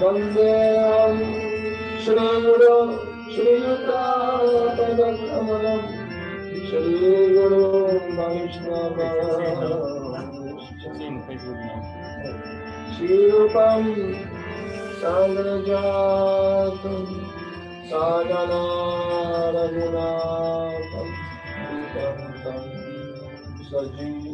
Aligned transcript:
वन्देहं 0.00 1.14
श्रीगुरु 2.04 2.76
श्रीयुतापदकमलं 3.34 5.82
श्रीगुरु 6.68 7.62
श्रीरूपं 12.94 13.84
सागरजातं 15.00 17.04
साधना 17.90 18.62
रघुनाथं 19.56 21.08
सजीव। 23.70 24.31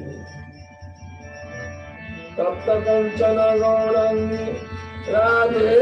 তপ্ত 2.38 2.68
Kanchan 2.86 3.40
Gaurangi 3.59 4.45
Radhe 5.14 5.81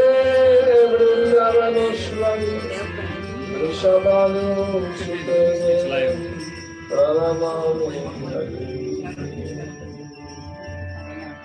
বৃন্দাবনেশ্বরী 0.92 2.54
ঋষভানুসুতে 3.66 5.42
প্রণমামি 6.88 8.00
Hari 8.20 8.75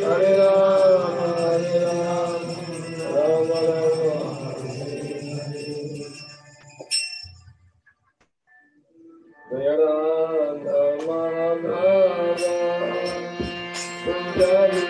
Hare 0.00 0.32
Rama, 0.40 1.28
Hare 1.36 1.84
Rama, 1.84 2.56
Rama 3.14 3.58
Rama, 3.68 4.14
Hare 4.64 5.12
Hare. 5.36 5.70
Jaya 9.50 9.74
Radha 9.80 10.80
Madhava, 11.06 11.80
Kunjaliya. 14.04 14.89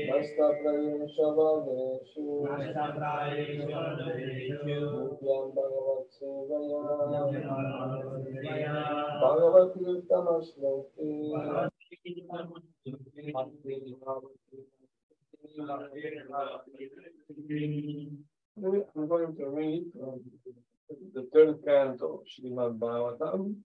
Nasta 0.08 0.46
Prayam 0.60 1.02
Shavadeshu 1.14 2.24
Nityam 4.66 5.54
Bhagavat 5.54 6.06
Sevaya 6.18 6.80
Bhagavat 9.22 9.72
Yuttama 9.78 10.34
Shloki 10.42 11.10
I'm 18.60 19.06
going 19.08 19.36
to 19.36 19.46
read 19.48 19.84
from 19.94 20.20
the 21.14 21.28
third 21.32 21.64
canto 21.64 22.06
of 22.14 22.20
Srimad 22.26 22.78
Bhagavatam, 22.78 23.56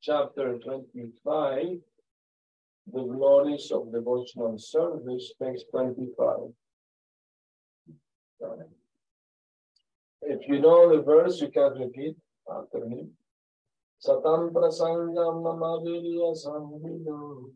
chapter 0.00 0.58
25, 0.58 1.78
The 2.90 3.02
Glories 3.02 3.70
of 3.70 3.92
Devotional 3.92 4.58
Service, 4.58 5.32
page 5.40 5.60
25. 5.70 6.52
If 10.22 10.48
you 10.48 10.60
know 10.60 10.94
the 10.96 11.02
verse, 11.02 11.40
you 11.40 11.48
can 11.48 11.72
repeat 11.78 12.16
after 12.50 12.86
me. 12.86 13.08
Satam 14.04 14.50
prasangam 14.52 15.42
mama 15.44 15.78
virya 15.84 16.34
samvido 16.34 17.50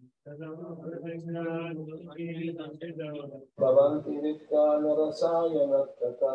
bhavanti 3.58 4.14
vitkana 4.22 4.90
rasayana 4.98 5.80
tata 5.98 6.34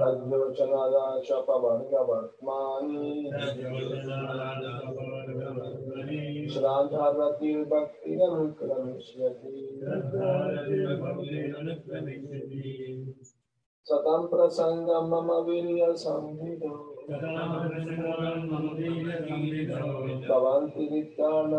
tadyocanada 0.00 1.04
chapavanga 1.26 2.00
vartmani 2.08 3.32
Shraddharati 6.52 7.50
bhakti 7.70 8.12
anukramishyati 8.26 9.50
Satam 13.86 14.22
prasangam 14.30 15.08
mama 15.10 15.42
virya 15.46 15.94
samvido 15.94 16.70
bhavanti 20.26 20.82
vitkana 20.90 21.58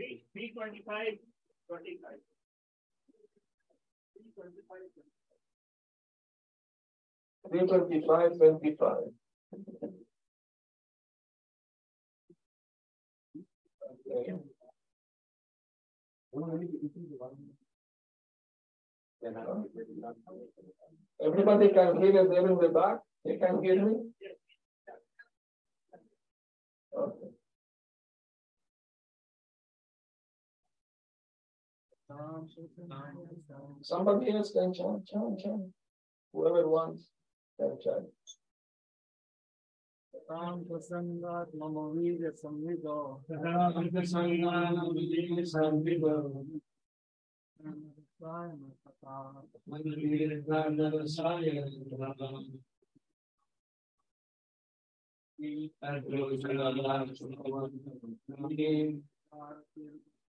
3, 0.00 0.24
325, 0.32 1.20
325, 7.50 9.12
Okay. 14.10 14.32
Everybody 21.22 21.68
can 21.68 22.00
hear 22.00 22.12
them 22.12 22.46
in 22.46 22.56
the 22.58 22.68
back? 22.72 23.00
They 23.24 23.36
can 23.36 23.62
hear 23.62 23.84
me? 23.84 23.92
Okay. 26.96 27.39
Somebody 33.81 34.31
else 34.31 34.51
can 34.51 34.73
chant, 34.73 35.05
chant, 35.07 35.39
chant. 35.39 35.63
Whoever 36.33 36.67
wants 36.67 37.09
can 37.59 37.77
chant. 37.83 38.07
तां 40.27 40.57
प्रसन्नात् 40.67 41.51
मम 41.61 41.75
वीर्यसंविदो 41.95 42.97
तदा 43.27 43.53
प्रसन्नानन्दीय 43.93 45.43
संविदो 45.53 46.13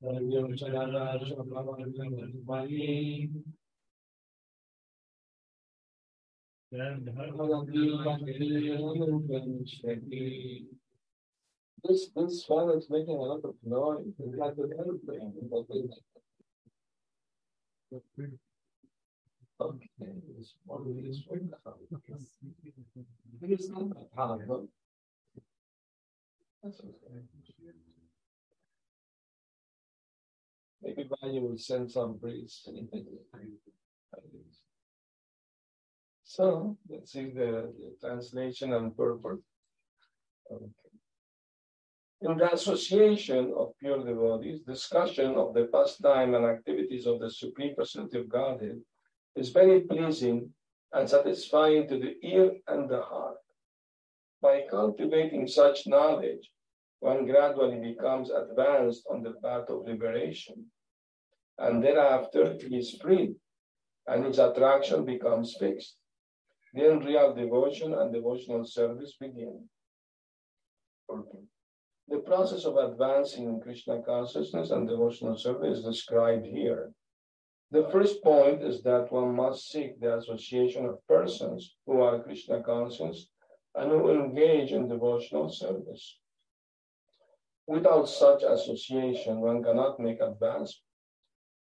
This 0.00 0.14
this 12.14 12.44
is 12.74 12.90
making 12.90 13.16
a 13.16 13.22
lot 13.22 13.44
of 13.44 13.54
noise. 13.64 14.14
It's 14.20 14.36
like 14.36 14.54
an 14.58 14.72
airplane. 14.78 15.32
Okay, 19.60 20.12
it's 20.38 20.54
one 20.64 20.86
is 23.50 23.68
not 23.70 23.88
that 23.88 24.08
hard, 24.14 24.46
but 24.46 24.62
that's 26.62 26.80
okay. 26.80 27.87
Maybe 30.82 31.08
Vanya 31.08 31.40
will 31.40 31.58
send 31.58 31.90
some 31.90 32.16
breeze. 32.16 32.66
So 36.24 36.76
let's 36.88 37.12
see 37.12 37.30
the, 37.30 37.72
the 37.78 37.96
translation 38.00 38.72
and 38.72 38.96
purport. 38.96 39.40
Okay. 40.50 40.66
In 42.20 42.36
the 42.36 42.52
association 42.52 43.54
of 43.56 43.72
pure 43.78 44.04
devotees, 44.04 44.60
discussion 44.60 45.36
of 45.36 45.54
the 45.54 45.64
pastime 45.72 46.34
and 46.34 46.44
activities 46.44 47.06
of 47.06 47.20
the 47.20 47.30
Supreme 47.30 47.74
Personality 47.76 48.18
of 48.18 48.28
Godhead 48.28 48.80
is 49.36 49.50
very 49.50 49.80
pleasing 49.80 50.52
and 50.92 51.08
satisfying 51.08 51.86
to 51.88 51.98
the 51.98 52.14
ear 52.22 52.56
and 52.66 52.88
the 52.88 53.02
heart. 53.02 53.38
By 54.42 54.64
cultivating 54.70 55.46
such 55.46 55.86
knowledge, 55.86 56.50
one 57.00 57.26
gradually 57.26 57.78
becomes 57.78 58.30
advanced 58.30 59.06
on 59.10 59.22
the 59.22 59.34
path 59.42 59.68
of 59.68 59.86
liberation, 59.86 60.66
and 61.58 61.82
thereafter 61.82 62.56
he 62.60 62.78
is 62.78 62.98
free, 63.00 63.34
and 64.06 64.24
his 64.24 64.38
attraction 64.38 65.04
becomes 65.04 65.56
fixed. 65.58 65.96
Then 66.74 67.00
real 67.00 67.34
devotion 67.34 67.94
and 67.94 68.12
devotional 68.12 68.64
service 68.64 69.16
begin. 69.18 69.68
The 72.08 72.18
process 72.18 72.64
of 72.64 72.76
advancing 72.76 73.44
in 73.44 73.60
Krishna 73.60 74.02
consciousness 74.02 74.70
and 74.70 74.88
devotional 74.88 75.36
service 75.36 75.78
is 75.78 75.84
described 75.84 76.46
here. 76.46 76.92
The 77.70 77.88
first 77.90 78.22
point 78.22 78.62
is 78.62 78.82
that 78.82 79.12
one 79.12 79.34
must 79.34 79.70
seek 79.70 80.00
the 80.00 80.16
association 80.16 80.86
of 80.86 81.06
persons 81.06 81.76
who 81.86 82.00
are 82.00 82.22
Krishna 82.22 82.62
conscious 82.62 83.28
and 83.74 83.90
who 83.90 84.10
engage 84.10 84.72
in 84.72 84.88
devotional 84.88 85.50
service. 85.50 86.18
Without 87.68 88.08
such 88.08 88.42
association, 88.44 89.42
one 89.42 89.62
cannot 89.62 90.00
make 90.00 90.22
advancement. 90.22 90.86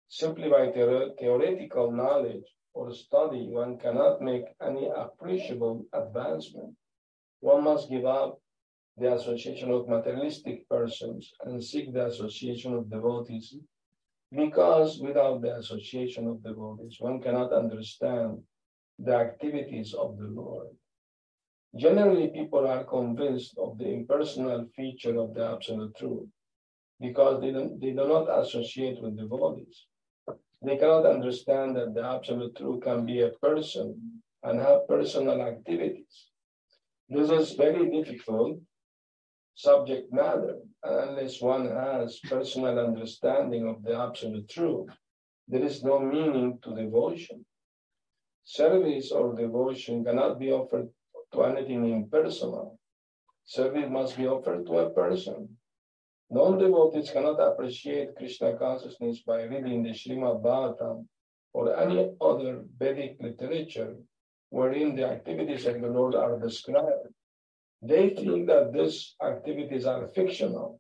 Simply 0.07 0.49
by 0.49 0.71
theoretical 0.71 1.91
knowledge 1.91 2.47
or 2.73 2.91
study, 2.91 3.47
one 3.49 3.77
cannot 3.77 4.19
make 4.19 4.45
any 4.59 4.87
appreciable 4.87 5.85
advancement. 5.93 6.75
One 7.41 7.63
must 7.63 7.91
give 7.91 8.05
up 8.05 8.41
the 8.97 9.13
association 9.13 9.69
of 9.69 9.87
materialistic 9.87 10.67
persons 10.67 11.31
and 11.45 11.63
seek 11.63 11.93
the 11.93 12.07
association 12.07 12.73
of 12.73 12.89
devotees 12.89 13.55
because 14.31 14.99
without 14.99 15.41
the 15.43 15.57
association 15.57 16.27
of 16.27 16.41
devotees, 16.41 16.97
one 16.99 17.21
cannot 17.21 17.53
understand 17.53 18.41
the 18.97 19.13
activities 19.13 19.93
of 19.93 20.17
the 20.17 20.25
Lord. 20.25 20.69
Generally, 21.75 22.27
people 22.29 22.67
are 22.67 22.83
convinced 22.83 23.57
of 23.57 23.77
the 23.79 23.87
impersonal 23.87 24.67
feature 24.75 25.17
of 25.19 25.33
the 25.33 25.43
absolute 25.43 25.95
truth 25.95 26.29
because 26.99 27.41
they, 27.41 27.51
don't, 27.51 27.79
they 27.81 27.91
do 27.91 28.07
not 28.07 28.27
associate 28.41 29.01
with 29.01 29.17
devotees. 29.17 29.87
They 30.61 30.77
cannot 30.77 31.07
understand 31.07 31.75
that 31.75 31.93
the 31.95 32.03
absolute 32.03 32.55
truth 32.55 32.83
can 32.83 33.05
be 33.05 33.21
a 33.21 33.31
person 33.41 34.21
and 34.43 34.59
have 34.59 34.87
personal 34.87 35.41
activities. 35.41 36.27
This 37.09 37.31
is 37.31 37.53
very 37.53 37.89
difficult 37.89 38.59
subject 39.55 40.11
matter 40.13 40.59
unless 40.83 41.41
one 41.41 41.65
has 41.65 42.19
personal 42.19 42.79
understanding 42.79 43.67
of 43.67 43.83
the 43.83 43.95
absolute 43.97 44.47
truth. 44.47 44.89
There 45.47 45.63
is 45.63 45.83
no 45.83 45.99
meaning 45.99 46.59
to 46.63 46.75
devotion. 46.75 47.45
Service 48.45 49.11
or 49.11 49.35
devotion 49.35 50.03
cannot 50.03 50.39
be 50.39 50.51
offered 50.51 50.89
to 51.33 51.43
anything 51.43 51.89
impersonal. 51.89 52.79
Service 53.45 53.89
must 53.89 54.17
be 54.17 54.27
offered 54.27 54.65
to 54.65 54.79
a 54.79 54.89
person. 54.91 55.49
Non-devotees 56.29 57.11
cannot 57.11 57.39
appreciate 57.39 58.15
Krishna 58.15 58.57
consciousness 58.57 59.21
by 59.21 59.43
reading 59.43 59.83
the 59.83 59.89
Srimad 59.89 60.41
Bhagavatam 60.41 61.05
or 61.53 61.75
any 61.77 62.11
other 62.21 62.63
Vedic 62.79 63.17
literature 63.19 63.95
wherein 64.49 64.95
the 64.95 65.05
activities 65.05 65.65
of 65.65 65.81
the 65.81 65.87
Lord 65.87 66.15
are 66.15 66.39
described. 66.39 67.09
They 67.81 68.11
think 68.11 68.47
that 68.47 68.71
these 68.71 69.15
activities 69.21 69.85
are 69.85 70.07
fictional, 70.07 70.79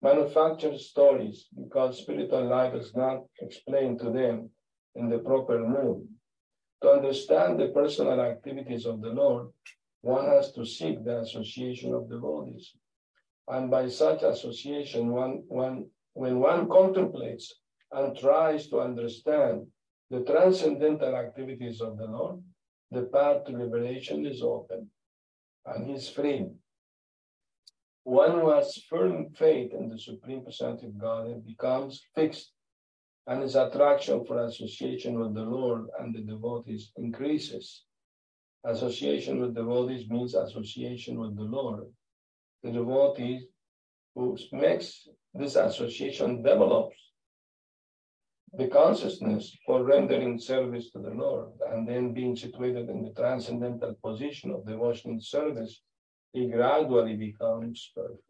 manufactured 0.00 0.78
stories, 0.78 1.46
because 1.54 1.98
spiritual 1.98 2.46
life 2.46 2.74
is 2.74 2.94
not 2.94 3.24
explained 3.40 3.98
to 4.00 4.10
them 4.10 4.50
in 4.94 5.08
the 5.08 5.18
proper 5.18 5.58
mood. 5.58 6.08
To 6.84 6.90
understand 6.90 7.58
the 7.58 7.68
personal 7.68 8.20
activities 8.20 8.84
of 8.84 9.00
the 9.00 9.08
Lord, 9.08 9.48
one 10.02 10.26
has 10.26 10.52
to 10.52 10.66
seek 10.66 11.02
the 11.02 11.20
association 11.20 11.94
of 11.94 12.10
devotees. 12.10 12.74
And 13.48 13.70
by 13.70 13.88
such 13.88 14.22
association, 14.22 15.08
one, 15.08 15.44
one, 15.48 15.86
when 16.12 16.40
one 16.40 16.68
contemplates 16.68 17.54
and 17.90 18.14
tries 18.18 18.66
to 18.68 18.80
understand 18.80 19.66
the 20.10 20.24
transcendental 20.24 21.16
activities 21.16 21.80
of 21.80 21.96
the 21.96 22.04
Lord, 22.04 22.42
the 22.90 23.04
path 23.04 23.46
to 23.46 23.52
liberation 23.52 24.26
is 24.26 24.42
open 24.42 24.90
and 25.64 25.90
is 25.90 26.10
free. 26.10 26.44
One 28.02 28.32
who 28.32 28.50
has 28.50 28.76
firm 28.90 29.30
faith 29.30 29.72
in 29.72 29.88
the 29.88 29.98
Supreme 29.98 30.44
Personality 30.44 30.88
of 30.88 30.98
God 30.98 31.46
becomes 31.46 32.02
fixed, 32.14 32.52
and 33.26 33.42
his 33.42 33.56
attraction 33.56 34.24
for 34.24 34.44
association 34.44 35.18
with 35.18 35.34
the 35.34 35.42
Lord 35.42 35.86
and 35.98 36.14
the 36.14 36.20
devotees 36.20 36.92
increases. 36.96 37.84
Association 38.64 39.40
with 39.40 39.54
devotees 39.54 40.08
means 40.10 40.34
association 40.34 41.18
with 41.18 41.36
the 41.36 41.42
Lord. 41.42 41.84
The 42.62 42.72
devotees 42.72 43.42
who 44.14 44.36
makes 44.52 45.08
this 45.34 45.56
association 45.56 46.42
develops. 46.42 46.96
the 48.56 48.68
consciousness 48.68 49.56
for 49.66 49.82
rendering 49.82 50.38
service 50.38 50.90
to 50.90 51.00
the 51.00 51.10
Lord 51.10 51.50
and 51.70 51.88
then 51.88 52.14
being 52.14 52.36
situated 52.36 52.88
in 52.88 53.02
the 53.02 53.12
transcendental 53.12 53.94
position 54.02 54.52
of 54.52 54.66
devotional 54.66 55.20
service, 55.20 55.82
he 56.32 56.46
gradually 56.48 57.16
becomes 57.16 57.90
perfect. 57.94 58.22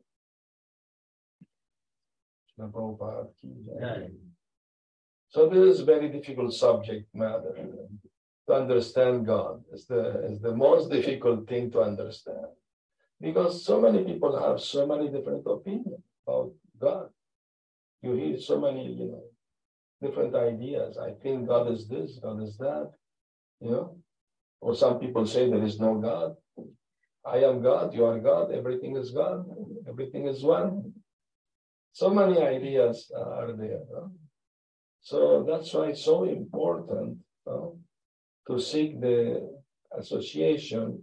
So 5.34 5.48
this 5.48 5.74
is 5.74 5.80
a 5.80 5.84
very 5.84 6.10
difficult 6.10 6.54
subject 6.54 7.12
matter 7.12 7.56
to 8.46 8.54
understand 8.54 9.26
God. 9.26 9.64
It's 9.72 9.84
the, 9.86 10.22
it's 10.28 10.40
the 10.40 10.54
most 10.54 10.92
difficult 10.92 11.48
thing 11.48 11.72
to 11.72 11.80
understand 11.80 12.46
because 13.20 13.64
so 13.64 13.80
many 13.80 14.04
people 14.04 14.38
have 14.40 14.60
so 14.60 14.86
many 14.86 15.08
different 15.08 15.44
opinions 15.44 16.04
about 16.24 16.52
God. 16.80 17.08
You 18.00 18.12
hear 18.12 18.38
so 18.38 18.60
many, 18.60 18.92
you 18.92 19.06
know, 19.06 19.24
different 20.00 20.36
ideas. 20.36 20.98
I 20.98 21.10
think 21.20 21.48
God 21.48 21.68
is 21.72 21.88
this, 21.88 22.20
God 22.22 22.40
is 22.40 22.56
that, 22.58 22.92
you 23.60 23.72
know. 23.72 23.96
Or 24.60 24.76
some 24.76 25.00
people 25.00 25.26
say 25.26 25.50
there 25.50 25.64
is 25.64 25.80
no 25.80 25.96
God. 25.96 26.36
I 27.26 27.38
am 27.38 27.60
God, 27.60 27.92
you 27.92 28.04
are 28.04 28.20
God, 28.20 28.52
everything 28.52 28.96
is 28.96 29.10
God, 29.10 29.46
everything 29.88 30.28
is 30.28 30.44
one. 30.44 30.92
So 31.92 32.08
many 32.08 32.40
ideas 32.40 33.10
are 33.16 33.52
there. 33.52 33.80
So 35.04 35.44
that's 35.46 35.72
why 35.74 35.88
it's 35.88 36.02
so 36.02 36.24
important 36.24 37.18
to 37.46 38.58
seek 38.58 39.00
the 39.00 39.50
association 39.92 41.02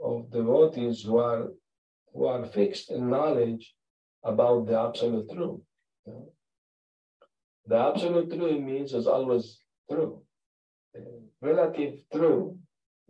of 0.00 0.30
devotees 0.30 1.02
who 1.02 1.18
are 1.18 1.48
who 2.14 2.24
are 2.26 2.44
fixed 2.46 2.90
in 2.90 3.10
knowledge 3.10 3.74
about 4.24 4.66
the 4.66 4.80
absolute 4.80 5.30
truth. 5.30 5.60
The 7.66 7.76
absolute 7.76 8.30
truth 8.32 8.60
means 8.60 8.94
is 8.94 9.06
always 9.06 9.60
true. 9.88 10.22
The 10.94 11.04
relative 11.42 12.00
truth 12.12 12.54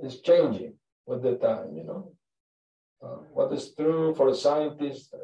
is 0.01 0.21
changing 0.23 0.75
with 1.07 1.23
the 1.23 1.37
time, 1.37 1.73
you 1.77 1.85
know. 1.85 2.13
Uh, 3.03 3.21
what 3.33 3.53
is 3.53 3.75
true 3.75 4.15
for 4.15 4.35
scientists 4.35 5.15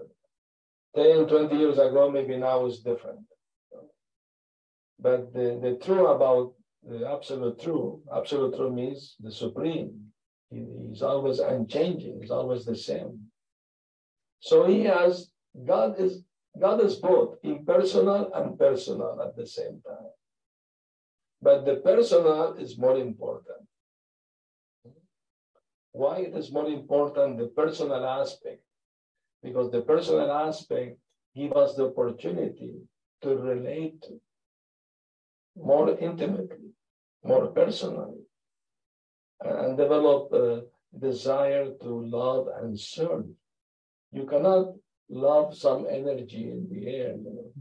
10, 0.95 1.27
20 1.27 1.57
years 1.57 1.79
ago, 1.79 2.11
maybe 2.11 2.37
now 2.37 2.65
is 2.65 2.79
different. 2.79 3.27
But 4.99 5.33
the, 5.33 5.59
the 5.63 5.79
truth 5.85 6.09
about 6.11 6.55
the 6.83 7.09
absolute 7.09 7.61
truth, 7.61 8.01
absolute 8.15 8.57
truth 8.57 8.73
means 8.73 9.17
the 9.21 9.31
supreme. 9.31 10.13
He, 10.51 10.65
he's 10.89 11.03
always 11.03 11.39
unchanging, 11.39 12.19
he's 12.21 12.31
always 12.31 12.65
the 12.65 12.77
same. 12.77 13.21
So 14.41 14.67
he 14.67 14.85
has, 14.85 15.31
God 15.67 15.99
is 15.99 16.23
God 16.59 16.81
is 16.83 16.97
both 16.97 17.37
impersonal 17.43 18.33
and 18.35 18.59
personal 18.59 19.21
at 19.23 19.37
the 19.37 19.47
same 19.47 19.83
time. 19.87 20.11
But 21.43 21.67
the 21.67 21.77
personal 21.77 22.55
is 22.55 22.79
more 22.79 22.97
important. 22.97 23.69
Why 25.93 26.19
it 26.21 26.35
is 26.35 26.51
more 26.51 26.69
important, 26.69 27.39
the 27.39 27.49
personal 27.49 28.05
aspect? 28.07 28.63
Because 29.43 29.71
the 29.71 29.83
personal 29.83 30.31
aspect 30.31 30.99
gives 31.35 31.55
us 31.55 31.75
the 31.75 31.87
opportunity 31.87 32.75
to 33.23 33.37
relate 33.37 34.05
more 35.57 35.97
intimately, 35.99 36.71
more 37.25 37.49
personally, 37.49 38.19
and 39.41 39.77
develop 39.77 40.33
a 40.33 40.63
desire 40.99 41.73
to 41.83 41.89
love 41.89 42.49
and 42.61 42.79
serve. 42.79 43.27
You 44.13 44.25
cannot 44.27 44.75
love 45.09 45.57
some 45.57 45.87
energy 45.91 46.51
in 46.51 46.69
the 46.71 46.89
air, 46.89 47.15
you 47.17 47.33
know, 47.35 47.53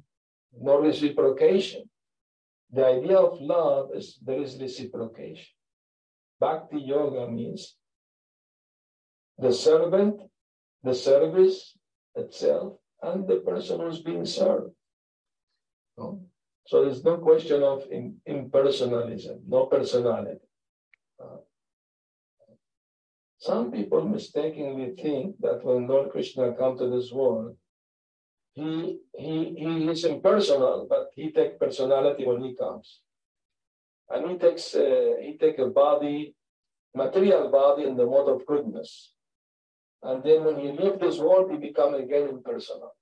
no 0.59 0.81
reciprocation. 0.81 1.83
The 2.71 2.85
idea 2.85 3.17
of 3.17 3.39
love 3.41 3.89
is 3.93 4.17
there 4.21 4.41
is 4.41 4.57
reciprocation. 4.59 5.47
Bhakti 6.39 6.79
yoga 6.79 7.31
means 7.31 7.75
the 9.37 9.51
servant, 9.51 10.21
the 10.83 10.93
service 10.93 11.77
itself, 12.15 12.77
and 13.01 13.27
the 13.27 13.37
person 13.37 13.79
who's 13.79 14.01
being 14.01 14.25
served. 14.25 14.71
No? 15.97 16.24
So 16.67 16.83
there's 16.83 17.03
no 17.03 17.17
question 17.17 17.61
of 17.61 17.83
impersonalism, 18.27 19.41
no 19.47 19.67
personality. 19.67 20.41
Uh, 21.21 21.37
some 23.37 23.71
people 23.71 24.03
mistakenly 24.07 24.95
think 24.95 25.39
that 25.41 25.63
when 25.63 25.87
Lord 25.87 26.11
Krishna 26.11 26.53
come 26.53 26.77
to 26.79 26.89
this 26.89 27.11
world, 27.11 27.55
he 28.53 28.99
he 29.15 29.53
he 29.57 29.87
is 29.89 30.05
impersonal, 30.05 30.87
but 30.89 31.11
he 31.13 31.31
takes 31.31 31.57
personality 31.59 32.25
when 32.25 32.41
he 32.41 32.55
comes, 32.55 33.01
and 34.09 34.31
he 34.31 34.37
takes 34.37 34.73
uh, 34.73 35.15
he 35.21 35.37
take 35.37 35.59
a 35.59 35.67
body, 35.67 36.33
material 36.95 37.51
body 37.51 37.83
in 37.83 37.95
the 37.95 38.05
mode 38.05 38.29
of 38.29 38.45
goodness, 38.47 39.13
and 40.01 40.23
then 40.23 40.45
when 40.45 40.57
he 40.59 40.71
leaves 40.71 40.99
this 40.99 41.19
world, 41.19 41.51
he 41.51 41.57
become 41.57 41.93
again 41.93 42.29
impersonal. 42.29 42.95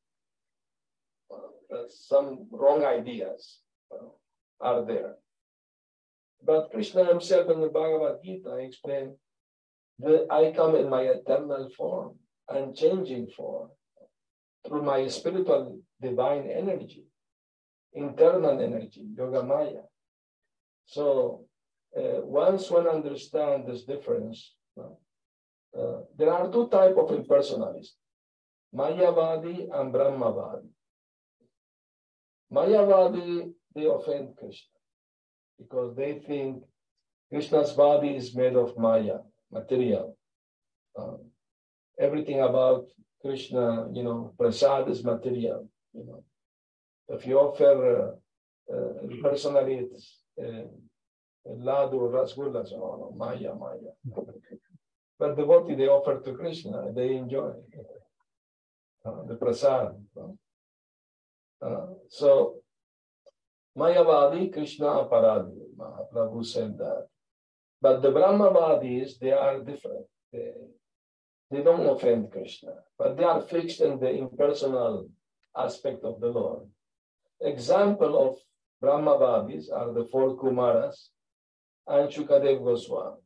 Uh, 1.73 1.83
some 1.89 2.47
wrong 2.51 2.83
ideas 2.85 3.59
are 4.61 4.85
there. 4.85 5.15
But 6.45 6.71
Krishna 6.71 7.05
himself 7.05 7.49
in 7.49 7.61
the 7.61 7.69
Bhagavad 7.69 8.17
Gita 8.23 8.57
explained 8.57 9.13
that 9.99 10.27
I 10.29 10.51
come 10.51 10.75
in 10.75 10.89
my 10.89 11.01
eternal 11.01 11.69
form, 11.77 12.15
unchanging 12.49 13.27
form, 13.35 13.69
through 14.67 14.83
my 14.83 15.07
spiritual 15.07 15.79
divine 16.01 16.49
energy, 16.49 17.05
internal 17.93 18.59
energy, 18.59 19.05
Yoga 19.17 19.43
Maya. 19.43 19.83
So 20.85 21.45
uh, 21.97 22.21
once 22.21 22.69
one 22.69 22.87
understands 22.87 23.67
this 23.67 23.83
difference, 23.83 24.53
uh, 24.77 26.01
there 26.17 26.31
are 26.31 26.51
two 26.51 26.67
types 26.67 26.97
of 26.97 27.09
impersonalists, 27.09 27.93
Mayavadi 28.75 29.69
and 29.73 29.93
Brahmavadi. 29.93 30.67
Mayavadi, 32.51 33.51
they 33.75 33.85
offend 33.85 34.35
Krishna 34.37 34.79
because 35.57 35.95
they 35.95 36.19
think 36.27 36.63
Krishna's 37.31 37.71
body 37.73 38.15
is 38.15 38.35
made 38.35 38.55
of 38.55 38.77
Maya 38.77 39.19
material. 39.51 40.17
Um, 40.97 41.19
everything 41.99 42.41
about 42.41 42.85
Krishna, 43.21 43.87
you 43.93 44.03
know, 44.03 44.33
prasad 44.37 44.89
is 44.89 45.03
material. 45.03 45.67
You 45.93 46.05
know, 46.05 46.23
if 47.09 47.25
you 47.25 47.39
offer 47.39 48.17
uh, 48.69 48.75
uh, 48.75 48.93
personally, 49.21 49.75
it's 49.75 50.19
uh, 50.39 50.67
ladu, 51.49 52.11
rasgulla, 52.11 52.67
so 52.67 52.75
on, 52.75 53.17
maya, 53.17 53.53
maya. 53.55 53.91
but 55.19 55.35
devotee 55.37 55.75
they 55.75 55.87
offer 55.87 56.19
to 56.19 56.33
Krishna, 56.33 56.91
they 56.93 57.15
enjoy 57.15 57.51
uh, 59.05 59.23
the 59.27 59.35
prasad. 59.35 59.95
So, 62.09 62.55
Mayavadi, 63.77 64.51
Krishna 64.53 64.85
Aparadi, 64.85 65.57
Mahaprabhu 65.77 66.45
said 66.45 66.77
that. 66.77 67.07
But 67.81 68.01
the 68.01 68.11
Brahmavadis, 68.11 69.19
they 69.19 69.31
are 69.31 69.59
different. 69.59 70.05
They, 70.31 70.51
they 71.51 71.63
don't 71.63 71.85
offend 71.87 72.31
Krishna, 72.31 72.73
but 72.97 73.17
they 73.17 73.23
are 73.23 73.41
fixed 73.41 73.81
in 73.81 73.99
the 73.99 74.09
impersonal 74.09 75.09
aspect 75.55 76.03
of 76.03 76.19
the 76.19 76.27
Lord. 76.27 76.67
Example 77.41 78.13
of 78.27 78.37
Brahmavadis 78.81 79.71
are 79.71 79.93
the 79.93 80.05
four 80.11 80.37
Kumaras 80.37 81.09
and 81.87 82.09
Shukadev 82.09 82.63
Goswami. 82.63 83.17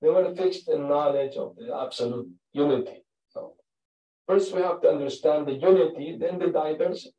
They 0.00 0.08
were 0.08 0.34
fixed 0.34 0.68
in 0.68 0.88
knowledge 0.88 1.36
of 1.36 1.56
the 1.56 1.74
absolute 1.74 2.28
unity. 2.52 3.03
First, 4.26 4.54
we 4.54 4.62
have 4.62 4.80
to 4.82 4.88
understand 4.88 5.46
the 5.46 5.54
unity, 5.54 6.16
then 6.18 6.38
the 6.38 6.48
diversity. 6.48 7.14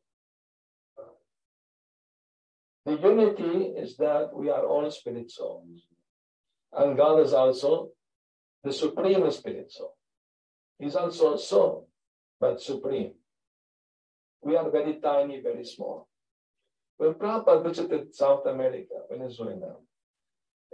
The 2.85 2.97
unity 2.97 3.73
is 3.77 3.97
that 3.97 4.29
we 4.33 4.49
are 4.49 4.65
all 4.65 4.89
spirit 4.91 5.31
souls. 5.31 5.87
And 6.71 6.97
God 6.97 7.19
is 7.21 7.33
also 7.33 7.89
the 8.63 8.73
supreme 8.73 9.29
spirit 9.31 9.71
soul. 9.71 9.95
He's 10.79 10.95
also 10.95 11.35
a 11.35 11.39
soul, 11.39 11.89
but 12.39 12.61
supreme. 12.61 13.13
We 14.41 14.55
are 14.55 14.69
very 14.69 14.99
tiny, 15.01 15.41
very 15.41 15.65
small. 15.65 16.07
When 16.97 17.13
Prabhupada 17.13 17.63
visited 17.63 18.13
South 18.13 18.45
America, 18.45 18.95
Venezuela, 19.09 19.75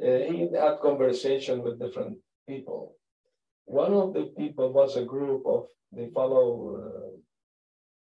uh, 0.01 0.17
he 0.29 0.49
had 0.53 0.79
conversation 0.81 1.61
with 1.61 1.79
different 1.79 2.17
people. 2.47 2.95
One 3.65 3.93
of 3.93 4.13
the 4.13 4.33
people 4.37 4.73
was 4.73 4.97
a 4.97 5.05
group 5.05 5.43
of, 5.45 5.67
they 5.91 6.09
follow, 6.13 6.75
uh, 6.75 7.17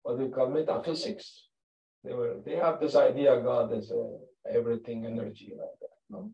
what 0.04 0.17
do 0.17 0.26
you 0.26 0.32
call 0.32 0.50
metaphysics. 0.50 1.48
They 2.04 2.13
were 2.13 2.38
they 2.45 2.56
have 2.56 2.80
this 2.80 2.95
idea 2.95 3.41
God 3.41 3.74
is 3.74 3.91
uh, 3.91 4.19
everything 4.50 5.06
energy 5.06 5.52
like 5.52 5.80
that. 5.82 5.98
No? 6.10 6.32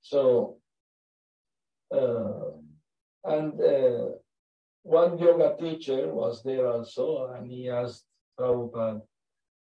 So 0.00 0.56
uh, 1.92 2.50
and 3.24 3.60
uh, 3.60 4.08
one 4.82 5.18
yoga 5.18 5.56
teacher 5.58 6.12
was 6.12 6.42
there 6.42 6.66
also, 6.68 7.32
and 7.34 7.50
he 7.50 7.68
asked 7.68 8.04
Prabhupada, 8.38 9.02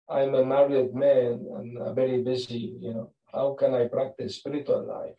I'm 0.09 0.35
a 0.35 0.45
married 0.45 0.95
man 0.95 1.47
and 1.57 1.95
very 1.95 2.23
busy, 2.23 2.77
you 2.81 2.95
know. 2.95 3.13
How 3.33 3.55
can 3.59 3.75
I 3.75 3.89
practice 3.89 4.37
spiritual 4.37 4.87
life? 4.87 5.15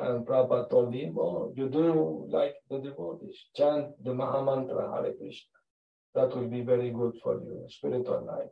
And 0.00 0.24
Prabhupada 0.24 0.70
told 0.70 0.94
him, 0.94 1.16
Oh, 1.18 1.52
you 1.56 1.68
do 1.68 2.26
like 2.30 2.54
the 2.70 2.78
devotees, 2.78 3.46
chant 3.56 4.02
the 4.04 4.10
Mahamantra 4.10 4.94
Hare 4.94 5.12
Krishna. 5.12 5.50
That 6.14 6.36
will 6.36 6.48
be 6.48 6.62
very 6.62 6.90
good 6.90 7.14
for 7.22 7.34
your 7.42 7.68
spiritual 7.68 8.24
life. 8.24 8.50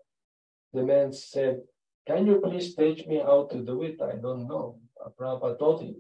The 0.73 0.83
man 0.83 1.13
said, 1.13 1.61
Can 2.07 2.27
you 2.27 2.41
please 2.41 2.75
teach 2.75 3.07
me 3.07 3.19
how 3.19 3.49
to 3.53 3.59
do 3.63 3.83
it? 3.85 4.01
I 4.03 4.17
don't 4.17 4.49
know. 4.49 4.81
Prabhupada 5.19 5.59
taught 5.59 5.83
him 5.83 5.97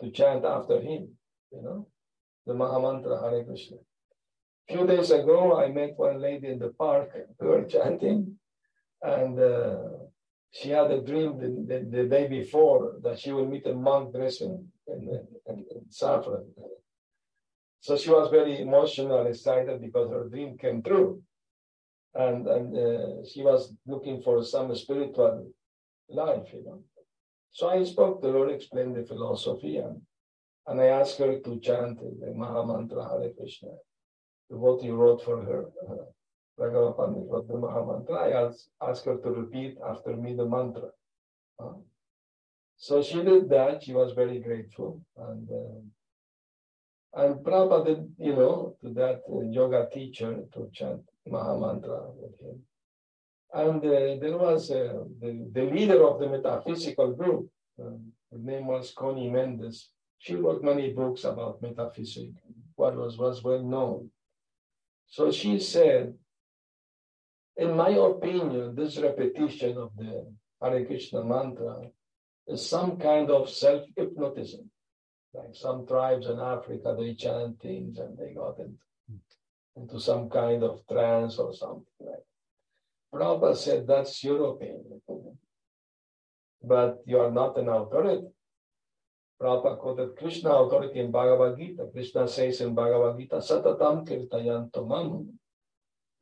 to 0.00 0.10
chant 0.10 0.44
after 0.44 0.80
him, 0.80 1.10
you 1.52 1.62
know, 1.62 1.86
the 2.46 2.54
Mahamantra 2.54 3.22
Hare 3.22 3.44
Krishna. 3.44 3.76
A 4.68 4.76
few 4.76 4.86
days 4.86 5.10
ago, 5.12 5.56
I 5.56 5.68
met 5.68 5.94
one 5.96 6.20
lady 6.20 6.48
in 6.48 6.58
the 6.58 6.70
park. 6.70 7.10
We 7.40 7.46
were 7.46 7.64
chanting, 7.68 8.36
and 9.02 9.38
uh, 9.38 9.76
she 10.52 10.70
had 10.70 10.90
a 10.90 11.00
dream 11.00 11.38
the, 11.38 11.48
the, 11.74 11.84
the, 11.84 12.04
day 12.08 12.26
before 12.26 12.96
that 13.02 13.18
she 13.18 13.32
would 13.32 13.48
meet 13.48 13.66
a 13.66 13.74
monk 13.74 14.12
dressed 14.12 14.42
in, 14.42 14.66
in, 14.88 15.26
in, 15.46 15.64
in 15.70 15.90
saffron. 15.90 16.44
So 17.80 17.96
she 17.96 18.10
was 18.10 18.30
very 18.30 18.60
emotional, 18.60 19.26
excited 19.26 19.80
because 19.80 20.10
her 20.10 20.28
dream 20.28 20.58
came 20.58 20.82
true. 20.82 21.22
And, 22.14 22.46
and 22.48 22.76
uh, 22.76 23.24
she 23.26 23.42
was 23.42 23.72
looking 23.86 24.20
for 24.22 24.42
some 24.42 24.74
spiritual 24.74 25.46
life, 26.08 26.48
you 26.52 26.64
know. 26.64 26.82
So 27.52 27.68
I 27.68 27.84
spoke 27.84 28.20
to 28.22 28.28
her, 28.32 28.48
explained 28.48 28.96
the 28.96 29.04
philosophy, 29.04 29.76
and, 29.76 30.00
and 30.66 30.80
I 30.80 30.86
asked 30.86 31.18
her 31.18 31.38
to 31.38 31.60
chant 31.60 32.00
the 32.00 32.32
Mahamantra 32.36 33.08
Hare 33.08 33.30
Krishna, 33.38 33.70
what 34.48 34.82
you 34.82 34.96
wrote 34.96 35.22
for 35.24 35.42
her. 35.42 35.64
Uh, 35.88 36.04
Pandit 36.60 37.26
wrote 37.30 37.48
the 37.48 37.54
Mahamantra. 37.54 38.16
I 38.16 38.88
asked, 38.88 39.04
her 39.06 39.16
to 39.16 39.30
repeat 39.30 39.78
after 39.86 40.16
me 40.16 40.34
the 40.34 40.46
mantra. 40.46 40.90
Uh, 41.58 41.72
so 42.76 43.02
she 43.02 43.22
did 43.22 43.48
that. 43.50 43.82
She 43.82 43.92
was 43.92 44.12
very 44.12 44.38
grateful. 44.40 45.00
And 45.16 45.48
uh, 45.50 45.80
and 47.12 47.44
Prabhupada, 47.44 48.08
you 48.18 48.36
know, 48.36 48.76
to 48.82 48.90
that 48.94 49.22
uh, 49.28 49.40
yoga 49.40 49.88
teacher 49.92 50.44
to 50.52 50.70
chant 50.72 51.02
Mahamantra 51.28 52.14
with 52.14 52.38
him. 52.40 52.62
And 53.52 53.84
uh, 53.84 54.20
there 54.22 54.38
was 54.38 54.70
uh, 54.70 55.04
the, 55.20 55.50
the 55.52 55.62
leader 55.62 56.06
of 56.06 56.20
the 56.20 56.28
metaphysical 56.28 57.12
group. 57.14 57.50
Um, 57.82 58.12
her 58.30 58.38
name 58.38 58.66
was 58.66 58.92
Conny 58.96 59.28
Mendez. 59.28 59.88
She 60.18 60.36
wrote 60.36 60.62
many 60.62 60.92
books 60.92 61.24
about 61.24 61.60
metaphysics. 61.62 62.40
What 62.76 62.96
was, 62.96 63.18
was 63.18 63.42
well 63.42 63.62
known. 63.62 64.10
So 65.08 65.32
she 65.32 65.58
said, 65.58 66.14
in 67.56 67.76
my 67.76 67.90
opinion, 67.90 68.74
this 68.74 68.98
repetition 68.98 69.76
of 69.76 69.90
the 69.96 70.26
Hare 70.62 70.84
Krishna 70.84 71.24
mantra 71.24 71.90
is 72.46 72.68
some 72.68 72.96
kind 72.98 73.30
of 73.30 73.48
self 73.48 73.84
hypnotism. 73.96 74.70
Like 75.32 75.54
some 75.54 75.86
tribes 75.86 76.26
in 76.26 76.40
Africa, 76.40 76.96
they 76.98 77.14
chant 77.14 77.60
things 77.60 77.98
and 77.98 78.18
they 78.18 78.34
got 78.34 78.58
into, 78.58 78.82
into 79.76 80.00
some 80.00 80.28
kind 80.28 80.64
of 80.64 80.80
trance 80.88 81.38
or 81.38 81.54
something 81.54 81.84
like 82.00 82.24
Prabhupada 83.12 83.56
said, 83.56 83.86
That's 83.86 84.22
your 84.22 84.54
opinion. 84.54 85.00
But 86.62 86.98
you 87.06 87.18
are 87.18 87.30
not 87.30 87.58
an 87.58 87.68
authority. 87.68 88.26
Prabhupada 89.40 89.78
quoted 89.78 90.16
Krishna 90.16 90.50
authority 90.50 91.00
in 91.00 91.10
Bhagavad 91.10 91.58
Gita. 91.58 91.88
Krishna 91.92 92.28
says 92.28 92.60
in 92.60 92.74
Bhagavad 92.74 93.18
Gita, 93.18 93.36
Satatam 93.36 94.06
kirtayanto 94.06 94.86
mam. 94.86 95.38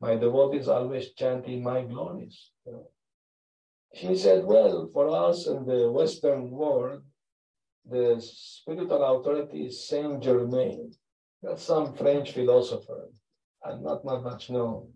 My 0.01 0.15
devotees 0.15 0.67
always 0.67 1.13
chanting 1.13 1.63
my 1.63 1.83
glories. 1.83 2.51
She 3.93 4.15
said, 4.15 4.45
Well, 4.45 4.89
for 4.93 5.09
us 5.09 5.47
in 5.47 5.65
the 5.65 5.91
Western 5.91 6.51
world, 6.51 7.03
the 7.89 8.21
spiritual 8.21 9.03
authority 9.03 9.65
is 9.65 9.87
Saint 9.87 10.23
Germain. 10.23 10.91
That's 11.41 11.63
some 11.63 11.93
French 11.95 12.31
philosopher, 12.31 13.09
and 13.63 13.83
not, 13.83 14.05
not 14.05 14.23
much 14.23 14.49
known. 14.49 14.93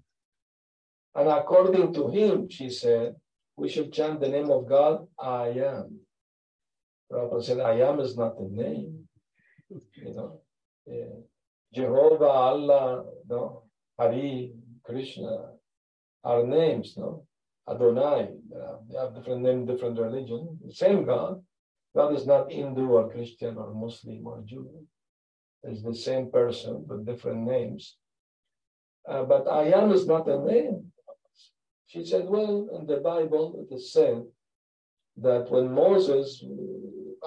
And 1.15 1.29
according 1.29 1.93
to 1.93 2.09
him, 2.09 2.49
she 2.49 2.69
said, 2.69 3.15
we 3.55 3.69
should 3.69 3.93
chant 3.93 4.19
the 4.19 4.29
name 4.29 4.49
of 4.49 4.67
God, 4.67 5.07
I 5.19 5.49
am. 5.49 5.99
Prabhupada 7.11 7.43
said, 7.43 7.59
I 7.59 7.79
am 7.87 7.99
is 7.99 8.17
not 8.17 8.37
the 8.37 8.49
name. 8.49 9.07
You 9.69 10.13
know, 10.13 10.41
yeah. 10.87 11.21
Jehovah, 11.73 12.25
Allah, 12.25 13.05
no, 13.29 13.63
Hari, 13.97 14.53
Krishna 14.85 15.51
are 16.23 16.43
names, 16.45 16.95
no? 16.97 17.25
Adonai, 17.69 18.29
uh, 18.55 18.75
they 18.89 18.97
have 18.97 19.15
different 19.15 19.41
name, 19.41 19.65
different 19.65 19.97
religion. 19.97 20.59
Same 20.71 21.05
God. 21.05 21.41
God 21.95 22.13
is 22.15 22.25
not 22.25 22.51
Hindu 22.51 22.87
or 22.89 23.11
Christian 23.11 23.57
or 23.57 23.73
Muslim 23.73 24.25
or 24.25 24.41
Jew. 24.45 24.85
It's 25.63 25.81
the 25.81 25.95
same 25.95 26.29
person 26.29 26.85
with 26.87 27.05
different 27.05 27.47
names. 27.47 27.95
Uh, 29.07 29.23
but 29.23 29.47
I 29.47 29.65
am 29.71 29.91
is 29.91 30.07
not 30.07 30.27
a 30.27 30.39
name. 30.39 30.91
She 31.87 32.03
said, 32.03 32.25
well, 32.27 32.69
in 32.77 32.85
the 32.85 32.97
Bible, 32.97 33.65
it 33.69 33.73
is 33.73 33.93
said 33.93 34.23
that 35.17 35.49
when 35.51 35.73
Moses 35.73 36.43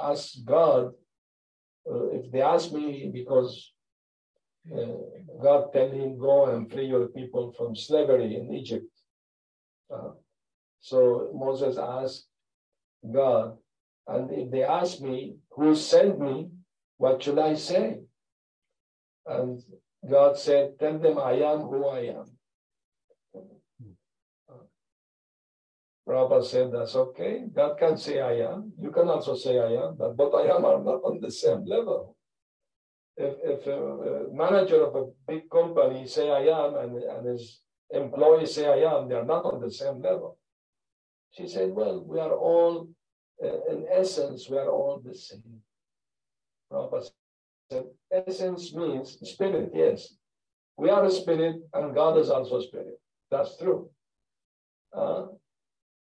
asked 0.03 0.45
God, 0.45 0.93
uh, 1.89 2.09
if 2.11 2.31
they 2.33 2.43
ask 2.43 2.73
me 2.73 3.11
because 3.13 3.73
uh, 4.75 5.43
God 5.43 5.73
tell 5.73 5.91
him, 5.91 6.19
go 6.19 6.47
and 6.47 6.71
free 6.71 6.87
your 6.87 7.09
people 7.09 7.53
from 7.53 7.77
slavery 7.77 8.37
in 8.37 8.53
Egypt. 8.55 8.87
Uh, 9.93 10.11
so 10.81 11.31
Moses 11.35 11.79
asked 11.79 12.27
God, 13.13 13.57
and 14.09 14.31
if 14.31 14.51
they 14.51 14.63
ask 14.63 15.01
me, 15.01 15.37
who 15.51 15.75
sent 15.75 16.19
me, 16.21 16.49
what 16.99 17.23
should 17.23 17.39
I 17.39 17.55
say? 17.55 17.99
And 19.27 19.63
God 20.09 20.39
said, 20.39 20.79
tell 20.79 20.99
them 20.99 21.19
I 21.19 21.33
am 21.33 21.61
who 21.61 21.87
I 21.87 22.01
am. 22.01 22.25
Prabhupada 26.09 26.45
said, 26.45 26.73
that's 26.73 26.95
okay. 26.95 27.45
God 27.53 27.79
can 27.79 27.97
say 27.97 28.21
I 28.21 28.35
am. 28.53 28.73
You 28.81 28.93
can 28.93 29.09
also 29.09 29.35
say 29.35 29.59
I 29.59 29.73
am, 29.87 29.97
but 29.97 30.17
both 30.17 30.35
I 30.35 30.55
am 30.55 30.65
are 30.65 30.83
not 30.83 31.03
on 31.03 31.21
the 31.21 31.31
same 31.31 31.65
level. 31.65 32.16
If, 33.17 33.35
if 33.43 33.67
a, 33.67 34.27
manager 34.33 34.85
of 34.85 34.95
a 34.95 35.07
big 35.27 35.49
company 35.51 36.07
say 36.07 36.31
I 36.31 36.43
am 36.43 36.77
and, 36.77 37.03
and 37.03 37.27
his 37.27 37.61
employees 37.91 38.55
say 38.55 38.67
I 38.67 38.97
am, 38.97 39.09
they 39.09 39.15
are 39.15 39.25
not 39.25 39.45
on 39.45 39.61
the 39.61 39.71
same 39.71 40.03
level. 40.03 40.39
She 41.31 41.49
said, 41.49 41.71
well, 41.73 42.05
we 42.07 42.19
are 42.19 42.35
all, 42.35 42.89
uh, 43.43 43.73
in 43.73 43.87
essence, 43.91 44.49
we 44.51 44.59
are 44.59 44.69
all 44.71 45.03
the 45.05 45.15
same. 45.15 45.63
Prabhupada 46.71 47.11
said, 47.71 47.85
essence 48.11 48.75
means 48.75 49.19
spirit, 49.23 49.71
yes. 49.75 50.15
We 50.77 50.91
are 50.91 51.05
a 51.05 51.11
spirit 51.11 51.57
and 51.73 51.95
God 51.95 52.19
is 52.19 52.29
also 52.29 52.61
spirit. 52.61 53.01
That's 53.31 53.57
true. 53.57 53.89
Uh, 54.93 55.27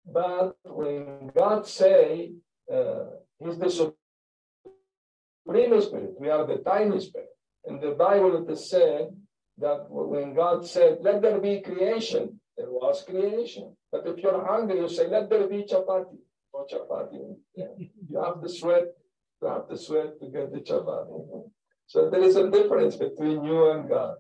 but 0.06 0.56
when 0.63 1.32
God 1.36 1.65
say 1.67 2.34
uh, 2.72 3.06
He's 3.39 3.58
the 3.58 3.93
supreme 5.49 5.81
spirit, 5.81 6.13
we 6.19 6.29
are 6.29 6.45
the 6.45 6.57
tiny 6.57 6.99
spirit. 6.99 7.29
In 7.65 7.79
the 7.79 7.91
Bible, 7.91 8.43
it 8.43 8.51
is 8.51 8.69
said 8.69 9.09
that 9.57 9.85
when 9.89 10.33
God 10.33 10.65
said, 10.65 10.99
"Let 11.01 11.21
there 11.21 11.39
be 11.39 11.62
creation," 11.62 12.39
there 12.57 12.71
was 12.71 13.03
creation. 13.03 13.75
But 13.91 14.07
if 14.07 14.17
you're 14.19 14.45
hungry, 14.45 14.79
you 14.79 14.88
say, 14.88 15.07
"Let 15.07 15.29
there 15.29 15.47
be 15.47 15.63
chapati." 15.63 16.17
No 16.53 16.65
chapati. 16.71 17.35
You 18.09 18.19
have 18.23 18.41
to 18.41 18.49
sweat. 18.49 18.88
You 19.41 19.47
have 19.47 19.67
to 19.69 19.77
sweat 19.77 20.19
to 20.19 20.27
get 20.29 20.51
the 20.53 20.62
chapati. 20.62 21.51
So 21.88 22.09
there 22.09 22.23
is 22.29 22.35
a 22.35 22.49
difference 22.49 22.95
between 22.95 23.43
you 23.43 23.71
and 23.71 23.89
God. 23.89 24.17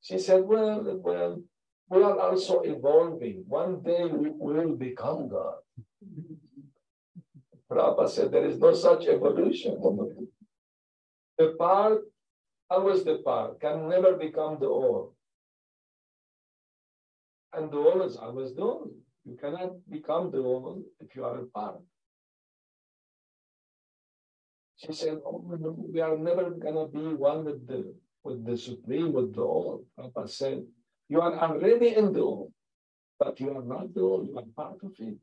She 0.00 0.18
said, 0.18 0.40
"Well, 0.46 0.82
well." 1.08 1.42
we 1.92 2.02
are 2.02 2.18
also 2.18 2.62
evolving. 2.62 3.44
One 3.46 3.82
day 3.82 4.04
we 4.06 4.30
will 4.30 4.74
become 4.76 5.28
God. 5.28 5.58
Prabhupada 7.70 8.08
said 8.08 8.32
there 8.32 8.46
is 8.46 8.58
no 8.58 8.72
such 8.72 9.06
evolution. 9.06 9.76
The 11.38 11.54
part, 11.58 12.02
always 12.70 13.04
the 13.04 13.18
part, 13.18 13.60
can 13.60 13.88
never 13.88 14.14
become 14.14 14.58
the 14.60 14.66
all. 14.66 15.14
And 17.52 17.70
the 17.70 17.78
all 17.78 18.02
is 18.02 18.16
always 18.16 18.54
the 18.54 18.62
all. 18.62 18.90
You 19.24 19.36
cannot 19.36 19.72
become 19.90 20.30
the 20.30 20.38
all 20.38 20.82
if 21.00 21.14
you 21.14 21.24
are 21.24 21.38
a 21.38 21.46
part. 21.46 21.80
She 24.76 24.92
said, 24.92 25.20
oh, 25.24 25.44
we 25.92 26.00
are 26.00 26.18
never 26.18 26.50
going 26.50 26.74
to 26.74 26.86
be 26.86 27.14
one 27.14 27.44
with 27.44 27.66
the, 27.68 27.94
with 28.24 28.44
the 28.44 28.56
Supreme, 28.58 29.12
with 29.12 29.34
the 29.34 29.42
all. 29.42 29.84
Prabhupada 29.96 30.28
said, 30.28 30.64
you 31.08 31.20
are 31.20 31.34
already 31.38 31.94
in 31.94 32.12
the 32.12 32.20
all, 32.20 32.52
but 33.20 33.38
you 33.38 33.56
are 33.56 33.62
not 33.62 33.94
the 33.94 34.00
all, 34.00 34.24
you 34.24 34.36
are 34.36 34.44
part 34.56 34.78
of 34.82 34.92
it. 34.98 35.16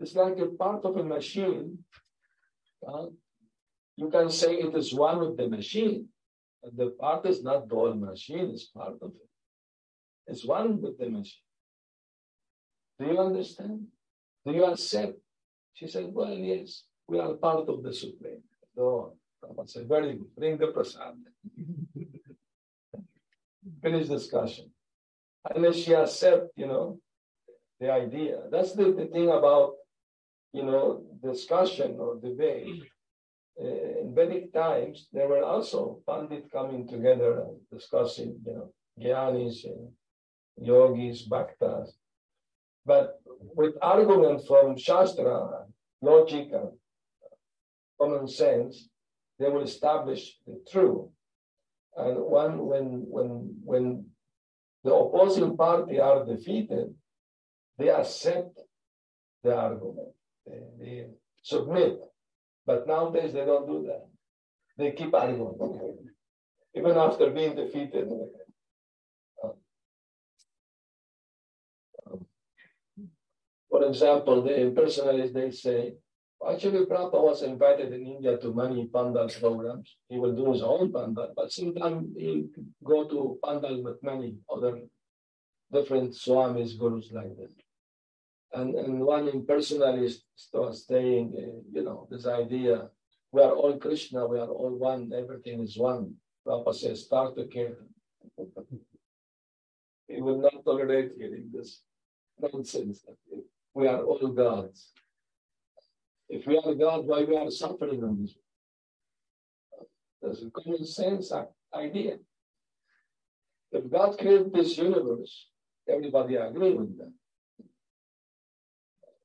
It's 0.00 0.14
like 0.14 0.38
a 0.38 0.46
part 0.46 0.84
of 0.84 0.96
a 0.96 1.04
machine. 1.04 1.78
Uh, 2.86 3.06
you 3.98 4.08
can 4.10 4.30
say 4.30 4.54
it 4.54 4.74
is 4.76 4.94
one 4.94 5.18
with 5.18 5.36
the 5.36 5.48
machine, 5.48 6.06
the 6.80 6.90
part 7.00 7.26
is 7.26 7.42
not 7.42 7.68
the 7.68 7.74
whole 7.74 7.94
machine, 7.94 8.50
it's 8.54 8.66
part 8.66 8.94
of 9.02 9.10
it. 9.10 9.28
It's 10.28 10.46
one 10.46 10.80
with 10.80 10.96
the 10.98 11.08
machine. 11.08 11.42
Do 12.98 13.06
you 13.06 13.18
understand? 13.18 13.86
Do 14.46 14.52
you 14.52 14.66
accept? 14.66 15.14
She 15.74 15.88
said, 15.88 16.10
Well, 16.12 16.32
yes, 16.32 16.84
we 17.08 17.18
are 17.18 17.34
part 17.34 17.68
of 17.68 17.82
the 17.82 17.92
Supreme. 17.92 18.42
So 18.76 19.14
Prabhupada 19.42 19.68
said, 19.68 19.88
Very 19.88 20.12
good, 20.12 20.36
bring 20.36 20.58
the 20.58 20.68
prasad. 20.68 21.14
Finish 23.82 24.06
discussion. 24.06 24.70
Unless 25.52 25.76
she 25.76 25.94
accept, 25.94 26.50
you 26.54 26.68
know, 26.68 27.00
the 27.80 27.90
idea. 27.90 28.42
That's 28.52 28.74
the, 28.74 28.92
the 28.92 29.06
thing 29.06 29.28
about, 29.28 29.72
you 30.52 30.62
know, 30.62 31.02
discussion 31.20 31.96
or 31.98 32.16
debate. 32.16 32.84
Uh, 33.60 34.00
in 34.02 34.14
Vedic 34.14 34.52
times, 34.52 35.08
there 35.12 35.28
were 35.28 35.42
also 35.42 36.00
pandit 36.06 36.50
coming 36.52 36.86
together 36.86 37.40
and 37.40 37.56
discussing, 37.72 38.38
you 38.46 38.52
know, 38.52 38.72
jnanis 39.00 39.64
and 39.64 39.90
yogis, 40.60 41.28
bhaktas. 41.28 41.90
But 42.86 43.20
with 43.26 43.74
argument 43.82 44.46
from 44.46 44.76
Shastra, 44.78 45.66
logic, 46.00 46.48
and 46.52 46.70
common 48.00 48.28
sense, 48.28 48.88
they 49.38 49.48
will 49.48 49.62
establish 49.62 50.38
the 50.46 50.62
truth. 50.70 51.08
And 51.96 52.16
one, 52.18 52.64
when, 52.64 53.04
when, 53.08 53.56
when 53.64 54.06
the 54.84 54.94
opposing 54.94 55.56
party 55.56 55.98
are 55.98 56.24
defeated, 56.24 56.94
they 57.76 57.90
accept 57.90 58.58
the 59.42 59.54
argument, 59.54 60.08
they, 60.46 60.60
they 60.78 61.06
submit. 61.42 61.98
But 62.68 62.86
nowadays 62.86 63.32
they 63.32 63.46
don't 63.46 63.66
do 63.66 63.78
that. 63.88 64.04
They 64.76 64.92
keep 64.92 65.14
arguing, 65.14 65.56
even 66.74 66.96
after 66.98 67.30
being 67.30 67.54
defeated. 67.56 68.06
Um, 69.42 69.54
for 73.70 73.86
example, 73.86 74.42
the 74.42 74.50
impersonalists, 74.50 75.32
they 75.32 75.50
say, 75.50 75.94
actually, 76.46 76.84
Prabhupada 76.84 77.24
was 77.30 77.42
invited 77.42 77.94
in 77.94 78.06
India 78.06 78.36
to 78.36 78.52
many 78.52 78.86
Pandal 78.94 79.30
programs. 79.40 79.96
He 80.10 80.18
will 80.18 80.36
do 80.36 80.52
his 80.52 80.62
own 80.62 80.92
Pandal, 80.92 81.32
but 81.34 81.50
sometimes 81.50 82.06
he 82.18 82.50
go 82.84 83.08
to 83.08 83.38
Pandal 83.42 83.82
with 83.82 84.02
many 84.02 84.36
other 84.54 84.82
different 85.72 86.12
Swamis, 86.12 86.78
gurus 86.78 87.10
like 87.12 87.34
that. 87.38 87.54
And, 88.52 88.74
and 88.74 89.00
one 89.00 89.28
impersonalist 89.28 90.20
was 90.52 90.86
saying, 90.86 91.34
uh, 91.36 91.60
you 91.72 91.84
know, 91.84 92.08
this 92.10 92.26
idea, 92.26 92.88
we 93.30 93.42
are 93.42 93.52
all 93.52 93.76
Krishna, 93.78 94.26
we 94.26 94.38
are 94.38 94.48
all 94.48 94.74
one, 94.74 95.12
everything 95.14 95.60
is 95.60 95.76
one. 95.76 96.14
Prabhupada 96.46 96.74
says, 96.74 97.04
start 97.04 97.36
to 97.36 97.46
care. 97.46 97.76
he 100.08 100.22
will 100.22 100.40
not 100.40 100.64
tolerate 100.64 101.12
hearing 101.18 101.50
this 101.52 101.82
nonsense. 102.40 103.04
We 103.74 103.86
are 103.86 104.02
all 104.02 104.28
gods. 104.28 104.92
If 106.28 106.46
we 106.46 106.58
are 106.58 106.74
God, 106.74 107.06
why 107.06 107.24
we 107.24 107.36
are 107.36 107.50
suffering 107.50 108.02
on 108.02 108.22
this? 108.22 108.34
That's 110.22 110.42
a 110.42 110.50
common 110.50 110.84
sense 110.84 111.32
idea. 111.74 112.16
If 113.72 113.90
God 113.90 114.18
created 114.18 114.52
this 114.52 114.76
universe, 114.78 115.48
everybody 115.88 116.36
agree 116.36 116.74
with 116.74 116.98
that. 116.98 117.12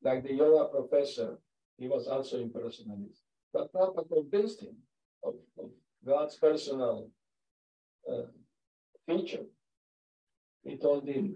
Like 0.04 0.24
the 0.24 0.34
yoga 0.34 0.70
professor, 0.70 1.40
he 1.78 1.88
was 1.88 2.08
also 2.08 2.44
impersonalist. 2.44 3.22
But 3.54 3.72
Prabhupada 3.72 4.10
convinced 4.10 4.62
him 4.62 4.76
of, 5.24 5.36
of 5.58 5.70
God's 6.06 6.36
personal 6.36 7.10
uh, 8.12 8.24
feature. 9.08 9.46
He 10.64 10.78
told 10.78 11.08
him, 11.08 11.36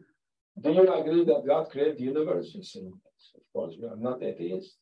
do 0.60 0.72
you 0.72 0.92
agree 0.94 1.24
that 1.26 1.46
God 1.46 1.70
created 1.70 1.98
the 1.98 2.04
universe? 2.04 2.50
He 2.52 2.64
said, 2.64 2.84
of 2.84 3.42
course, 3.54 3.76
we 3.80 3.88
are 3.88 3.96
not 3.96 4.24
atheists. 4.24 4.76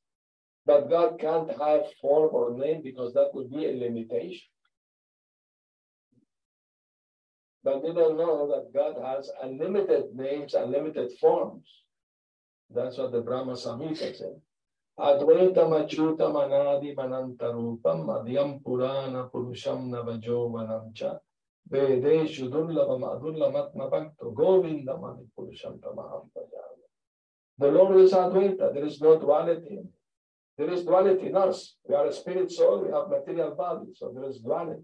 But 0.66 0.90
God 0.90 1.20
can't 1.20 1.50
have 1.50 1.84
form 2.02 2.30
or 2.34 2.58
name 2.58 2.82
because 2.84 3.14
that 3.14 3.30
would 3.34 3.52
be 3.52 3.66
a 3.66 3.78
limitation. 3.78 4.48
But 7.64 7.84
we 7.84 7.94
don't 7.94 8.18
know 8.18 8.48
that 8.48 8.74
God 8.74 8.96
has 9.04 9.30
unlimited 9.44 10.16
names, 10.16 10.54
unlimited 10.54 11.12
forms. 11.20 11.68
That's 12.74 12.98
what 12.98 13.12
the 13.12 13.22
Brahma 13.22 13.54
Samhita 13.54 14.16
said. 14.16 14.42
Advaita 15.00 15.68
Machuta 15.68 16.32
Manadi 16.32 16.96
Manantarupam 16.96 18.06
Madhyam 18.06 18.62
Purana 18.64 19.30
Purusham 19.30 19.88
Navajo 19.88 20.50
Vanamcha 20.50 21.20
Vedeshu 21.70 22.50
Durlava 22.50 23.00
Madurlamatma 23.00 23.92
Bhakto 23.92 24.32
Govinda 24.32 24.98
Mani 24.98 25.26
Purusham 25.38 25.80
Tamaham 25.80 26.30
the 27.58 27.68
Lord 27.68 27.98
is 28.02 28.12
Advaita. 28.12 28.74
There 28.74 28.86
is 28.86 29.00
no 29.00 29.18
duality. 29.18 29.80
There 30.58 30.70
is 30.70 30.84
duality 30.84 31.28
in 31.28 31.38
us. 31.38 31.76
We 31.88 31.96
are 31.96 32.08
a 32.08 32.14
spirit 32.14 32.52
soul, 32.52 32.84
we 32.84 32.92
have 32.92 33.10
material 33.10 33.56
body, 33.56 33.88
so 33.94 34.12
there 34.14 34.30
is 34.30 34.40
duality. 34.40 34.84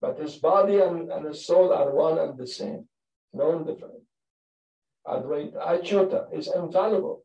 But 0.00 0.18
his 0.18 0.36
body 0.36 0.80
and, 0.80 1.10
and 1.10 1.26
his 1.26 1.46
soul 1.46 1.72
are 1.72 1.94
one 1.94 2.18
and 2.18 2.38
the 2.38 2.46
same, 2.46 2.86
no 3.32 3.62
different. 3.62 4.02
Advaita, 5.06 5.56
uh, 5.56 5.78
Achyuta 5.78 6.26
is 6.36 6.48
infallible. 6.48 7.24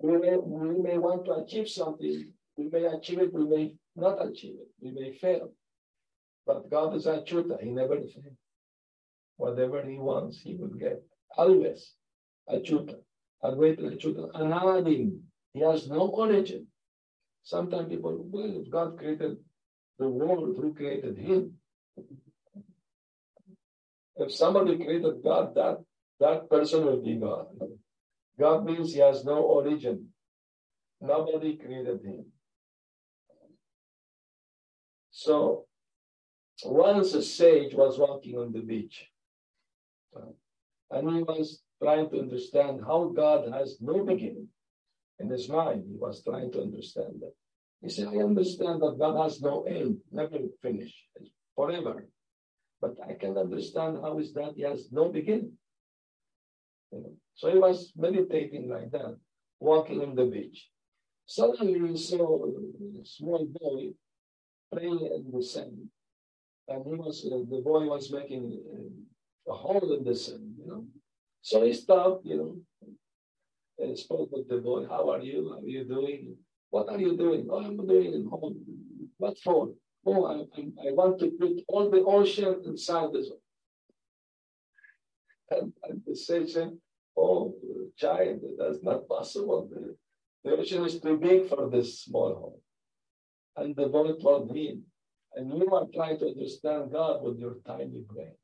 We 0.00 0.16
may, 0.16 0.36
we 0.36 0.80
may 0.80 0.98
want 0.98 1.24
to 1.24 1.32
achieve 1.32 1.68
something, 1.68 2.32
we 2.56 2.68
may 2.68 2.84
achieve 2.84 3.20
it, 3.20 3.34
we 3.34 3.44
may 3.44 3.74
not 3.96 4.24
achieve 4.24 4.54
it, 4.60 4.68
we 4.80 4.92
may 4.92 5.12
fail. 5.12 5.52
But 6.46 6.70
God 6.70 6.94
is 6.94 7.06
Achyuta, 7.06 7.60
he 7.62 7.70
never 7.70 7.96
fails. 7.96 8.36
Whatever 9.36 9.82
he 9.82 9.98
wants, 9.98 10.40
he 10.40 10.54
will 10.54 10.68
get. 10.68 11.02
Always 11.36 11.94
Achyuta. 12.48 12.96
Advaita 13.42 13.80
Achyuta 13.80 14.32
Anadim. 14.32 15.20
He 15.52 15.60
has 15.60 15.88
no 15.88 16.08
origin. 16.08 16.66
Sometimes 17.42 17.88
people, 17.88 18.24
well, 18.30 18.62
if 18.62 18.70
God 18.70 18.98
created 18.98 19.38
the 19.98 20.08
world, 20.08 20.56
who 20.56 20.74
created 20.74 21.18
him? 21.18 21.54
If 24.16 24.32
somebody 24.32 24.76
created 24.76 25.22
God, 25.22 25.54
that, 25.54 25.78
that 26.20 26.48
person 26.50 26.84
will 26.84 27.02
be 27.02 27.16
God. 27.16 27.46
God 28.38 28.64
means 28.64 28.92
he 28.92 29.00
has 29.00 29.24
no 29.24 29.38
origin. 29.38 30.08
Nobody 31.00 31.56
created 31.56 32.00
him. 32.04 32.26
So 35.10 35.66
once 36.64 37.14
a 37.14 37.22
sage 37.22 37.74
was 37.74 37.98
walking 37.98 38.36
on 38.36 38.52
the 38.52 38.60
beach, 38.60 39.06
and 40.90 41.10
he 41.10 41.22
was 41.22 41.62
trying 41.82 42.10
to 42.10 42.18
understand 42.18 42.80
how 42.86 43.12
God 43.14 43.52
has 43.52 43.78
no 43.80 44.04
beginning. 44.04 44.48
In 45.20 45.28
his 45.28 45.48
mind, 45.48 45.84
he 45.88 45.96
was 45.96 46.22
trying 46.22 46.52
to 46.52 46.62
understand 46.62 47.14
that. 47.20 47.34
He 47.82 47.88
said, 47.88 48.08
I 48.08 48.18
understand 48.18 48.82
that 48.82 48.96
God 48.98 49.22
has 49.22 49.40
no 49.40 49.62
end, 49.62 49.98
never 50.10 50.38
finish, 50.62 50.94
forever. 51.54 52.08
But 52.80 52.96
I 53.08 53.14
can 53.14 53.36
understand 53.36 53.98
how 54.02 54.18
is 54.18 54.32
that 54.34 54.54
he 54.56 54.62
has 54.62 54.88
no 54.90 55.08
beginning. 55.08 55.52
You 56.92 57.00
know? 57.00 57.12
So 57.34 57.50
he 57.50 57.58
was 57.58 57.92
meditating 57.96 58.68
like 58.68 58.90
that, 58.92 59.16
walking 59.60 60.00
on 60.02 60.14
the 60.14 60.26
beach. 60.26 60.68
Suddenly 61.26 61.90
he 61.90 61.96
saw 61.96 62.46
a 62.46 63.04
small 63.04 63.46
boy 63.60 63.90
playing 64.72 65.00
in 65.00 65.30
the 65.32 65.42
sand. 65.42 65.88
And 66.68 66.84
he 66.86 66.94
was, 66.94 67.24
uh, 67.24 67.38
the 67.50 67.62
boy 67.62 67.86
was 67.86 68.12
making 68.12 68.60
uh, 68.74 69.52
a 69.52 69.54
hole 69.54 69.94
in 69.96 70.04
the 70.04 70.14
sand, 70.14 70.54
you 70.58 70.66
know. 70.66 70.84
So 71.40 71.64
he 71.64 71.72
stopped, 71.72 72.26
you 72.26 72.36
know, 72.36 72.56
and 73.78 73.98
spoke 73.98 74.30
with 74.32 74.48
the 74.48 74.58
boy. 74.58 74.86
How 74.86 75.10
are 75.10 75.20
you? 75.20 75.50
How 75.50 75.60
are 75.60 75.68
you 75.68 75.84
doing? 75.84 76.36
What 76.70 76.88
are 76.90 77.00
you 77.00 77.16
doing? 77.16 77.48
Oh, 77.50 77.64
I'm 77.64 77.86
doing 77.86 78.12
in 78.12 78.28
home. 78.28 78.64
What 79.16 79.38
for? 79.38 79.70
Oh, 80.04 80.26
I, 80.26 80.60
I, 80.60 80.88
I 80.88 80.92
want 80.92 81.18
to 81.20 81.30
put 81.38 81.62
all 81.68 81.90
the 81.90 82.02
ocean 82.04 82.62
inside 82.66 83.12
this. 83.12 83.30
And, 85.50 85.72
and 85.84 86.02
the 86.06 86.14
sage 86.14 86.52
said, 86.52 86.72
Oh, 87.16 87.54
child, 87.96 88.40
that's 88.58 88.82
not 88.82 89.08
possible. 89.08 89.68
The, 89.70 89.96
the 90.44 90.56
ocean 90.56 90.84
is 90.84 91.00
too 91.00 91.16
big 91.16 91.48
for 91.48 91.68
this 91.68 92.00
small 92.00 92.34
home. 92.34 92.60
And 93.56 93.74
the 93.74 93.88
boy 93.88 94.12
told 94.12 94.56
him, 94.56 94.84
and 95.34 95.52
you 95.52 95.68
are 95.74 95.86
trying 95.92 96.18
to 96.20 96.28
understand 96.28 96.92
God 96.92 97.22
with 97.22 97.38
your 97.38 97.56
tiny 97.66 98.02
brain. 98.08 98.34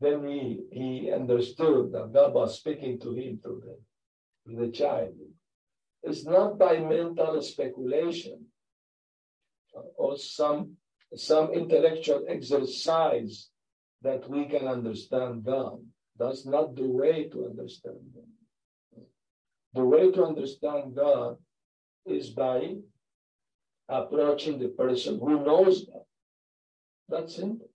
Then 0.00 0.26
he, 0.26 0.60
he 0.72 1.12
understood 1.12 1.92
that 1.92 2.12
God 2.12 2.34
was 2.34 2.58
speaking 2.58 2.98
to 3.00 3.14
him 3.14 3.38
through 3.42 3.62
the, 3.64 3.78
through 4.44 4.66
the 4.66 4.72
child. 4.72 5.14
It's 6.02 6.24
not 6.24 6.58
by 6.58 6.78
mental 6.78 7.40
speculation 7.42 8.46
or 9.96 10.16
some, 10.16 10.76
some 11.14 11.52
intellectual 11.52 12.24
exercise 12.28 13.50
that 14.04 14.30
we 14.30 14.44
can 14.46 14.68
understand 14.68 15.44
God. 15.44 15.80
That's 16.18 16.46
not 16.46 16.76
the 16.76 16.86
way 16.86 17.28
to 17.32 17.46
understand 17.46 17.98
God. 18.14 19.04
The 19.74 19.84
way 19.84 20.12
to 20.12 20.24
understand 20.24 20.94
God 20.94 21.36
is 22.06 22.30
by 22.30 22.76
approaching 23.88 24.60
the 24.60 24.68
person 24.68 25.18
who 25.18 25.44
knows 25.44 25.86
God. 25.86 26.06
That's 27.08 27.34
simple 27.36 27.68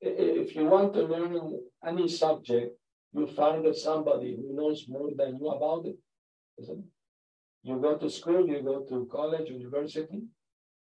if 0.00 0.54
you 0.54 0.64
want 0.64 0.94
to 0.94 1.02
learn 1.02 1.58
any 1.86 2.08
subject, 2.08 2.76
you 3.12 3.26
find 3.26 3.74
somebody 3.74 4.36
who 4.36 4.54
knows 4.54 4.86
more 4.88 5.10
than 5.16 5.36
you 5.36 5.48
about 5.48 5.86
it, 5.86 5.96
isn't 6.58 6.78
it? 6.78 6.84
You 7.62 7.80
go 7.80 7.96
to 7.96 8.08
school, 8.08 8.46
you 8.46 8.62
go 8.62 8.80
to 8.88 9.08
college, 9.10 9.50
university, 9.50 10.22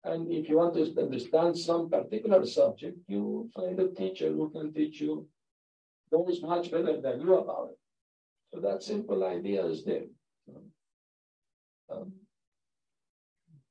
and 0.04 0.32
if 0.32 0.48
you 0.48 0.58
want 0.58 0.74
to 0.76 1.02
understand 1.02 1.58
some 1.58 1.90
particular 1.90 2.46
subject, 2.46 2.98
you 3.08 3.50
find 3.54 3.80
a 3.80 3.90
teacher 3.90 4.32
who 4.32 4.50
can 4.50 4.74
teach 4.74 5.02
you 5.02 5.28
those 6.12 6.42
much 6.42 6.72
better 6.72 7.02
than 7.02 7.22
you 7.22 7.36
about 7.36 7.70
it. 7.72 7.78
So 8.54 8.62
that 8.62 8.82
simple 8.82 9.24
idea 9.26 9.66
is 9.66 9.84
there. 9.84 10.06
Um, 11.92 12.14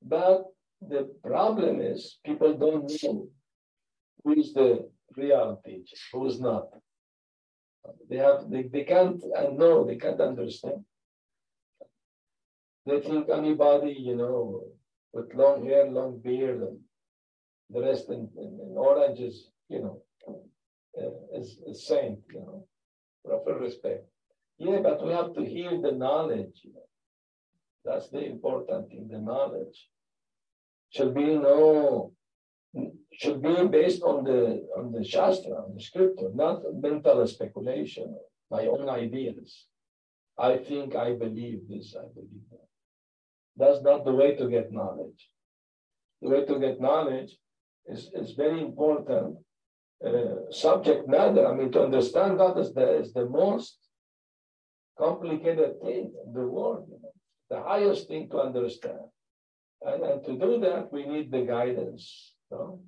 but 0.02 0.44
the 0.80 1.10
problem 1.24 1.80
is 1.80 2.18
people 2.24 2.54
don't 2.54 2.90
know 3.02 3.28
who 4.22 4.32
is 4.32 4.52
the 4.52 4.88
real 5.16 5.60
teacher, 5.64 5.96
who 6.12 6.26
is 6.26 6.40
not. 6.40 6.68
They 8.10 8.16
have 8.16 8.50
they, 8.50 8.64
they 8.64 8.84
can't 8.84 9.22
know, 9.56 9.84
they 9.84 9.96
can't 9.96 10.20
understand. 10.20 10.84
They 12.86 13.00
think 13.00 13.28
anybody, 13.28 13.92
you 13.92 14.16
know, 14.16 14.64
with 15.12 15.34
long 15.34 15.64
hair, 15.66 15.90
long 15.90 16.20
beard, 16.20 16.60
and 16.60 16.78
dressed 17.72 18.08
in, 18.08 18.28
in, 18.36 18.58
in 18.60 19.24
is 19.24 19.50
you 19.68 19.80
know, 19.80 20.02
uh, 21.00 21.38
is 21.38 21.58
a 21.68 21.74
saint, 21.74 22.18
you 22.32 22.40
know, 22.40 22.66
proper 23.24 23.58
respect. 23.58 24.04
Yeah, 24.58 24.80
but 24.82 25.04
we 25.04 25.12
have 25.12 25.34
to 25.34 25.44
hear 25.44 25.80
the 25.80 25.92
knowledge. 25.92 26.60
You 26.62 26.72
know. 26.74 26.88
That's 27.84 28.08
the 28.10 28.24
important 28.24 28.88
thing, 28.88 29.08
the 29.10 29.18
knowledge. 29.18 29.88
Should 30.90 31.14
be 31.14 31.36
no 31.36 32.12
should 33.12 33.42
be 33.42 33.66
based 33.66 34.02
on 34.02 34.24
the 34.24 34.66
on 34.76 34.92
the 34.92 35.04
Shastra, 35.04 35.52
on 35.52 35.74
the 35.74 35.82
scripture, 35.82 36.30
not 36.34 36.62
mental 36.74 37.26
speculation, 37.26 38.16
my 38.50 38.66
own 38.66 38.88
ideas. 38.88 39.66
I 40.38 40.58
think 40.58 40.94
I 40.94 41.14
believe 41.14 41.68
this, 41.68 41.96
I 41.98 42.06
believe 42.14 42.46
that. 42.50 42.68
That's 43.58 43.82
not 43.82 44.04
the 44.04 44.12
way 44.12 44.36
to 44.36 44.48
get 44.48 44.72
knowledge. 44.72 45.28
The 46.22 46.28
way 46.28 46.44
to 46.44 46.58
get 46.58 46.80
knowledge 46.80 47.36
is, 47.86 48.10
is 48.14 48.32
very 48.32 48.60
important. 48.60 49.36
Uh, 50.04 50.50
subject 50.50 51.08
matter, 51.08 51.46
I 51.46 51.54
mean, 51.54 51.72
to 51.72 51.82
understand 51.82 52.40
is 52.56 52.72
the, 52.72 52.98
is 53.00 53.12
the 53.12 53.26
most 53.26 53.76
complicated 54.96 55.80
thing 55.82 56.12
in 56.24 56.32
the 56.32 56.46
world, 56.46 56.86
you 56.88 56.98
know, 57.02 57.12
the 57.50 57.62
highest 57.62 58.06
thing 58.06 58.28
to 58.30 58.38
understand. 58.38 59.00
And, 59.82 60.02
and 60.02 60.24
to 60.24 60.32
do 60.38 60.60
that, 60.60 60.92
we 60.92 61.04
need 61.06 61.30
the 61.32 61.42
guidance. 61.42 62.34
You 62.50 62.58
know? 62.58 62.80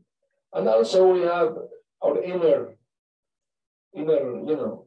And 0.53 0.69
also 0.69 1.13
we 1.13 1.21
have 1.23 1.57
our 2.03 2.23
inner, 2.23 2.75
inner, 3.95 4.21
you 4.49 4.57
know, 4.57 4.87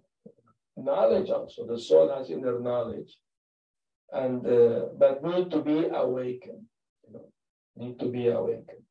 knowledge 0.77 1.29
also. 1.29 1.65
The 1.65 1.79
soul 1.79 2.13
has 2.15 2.29
inner 2.29 2.59
knowledge. 2.59 3.17
And 4.11 4.45
uh, 4.45 4.85
but 4.97 5.23
need 5.23 5.49
to 5.51 5.61
be 5.61 5.87
awakened, 5.91 6.65
you 7.07 7.13
know, 7.13 7.31
need 7.75 7.99
to 7.99 8.05
be 8.09 8.27
awakened. 8.27 8.83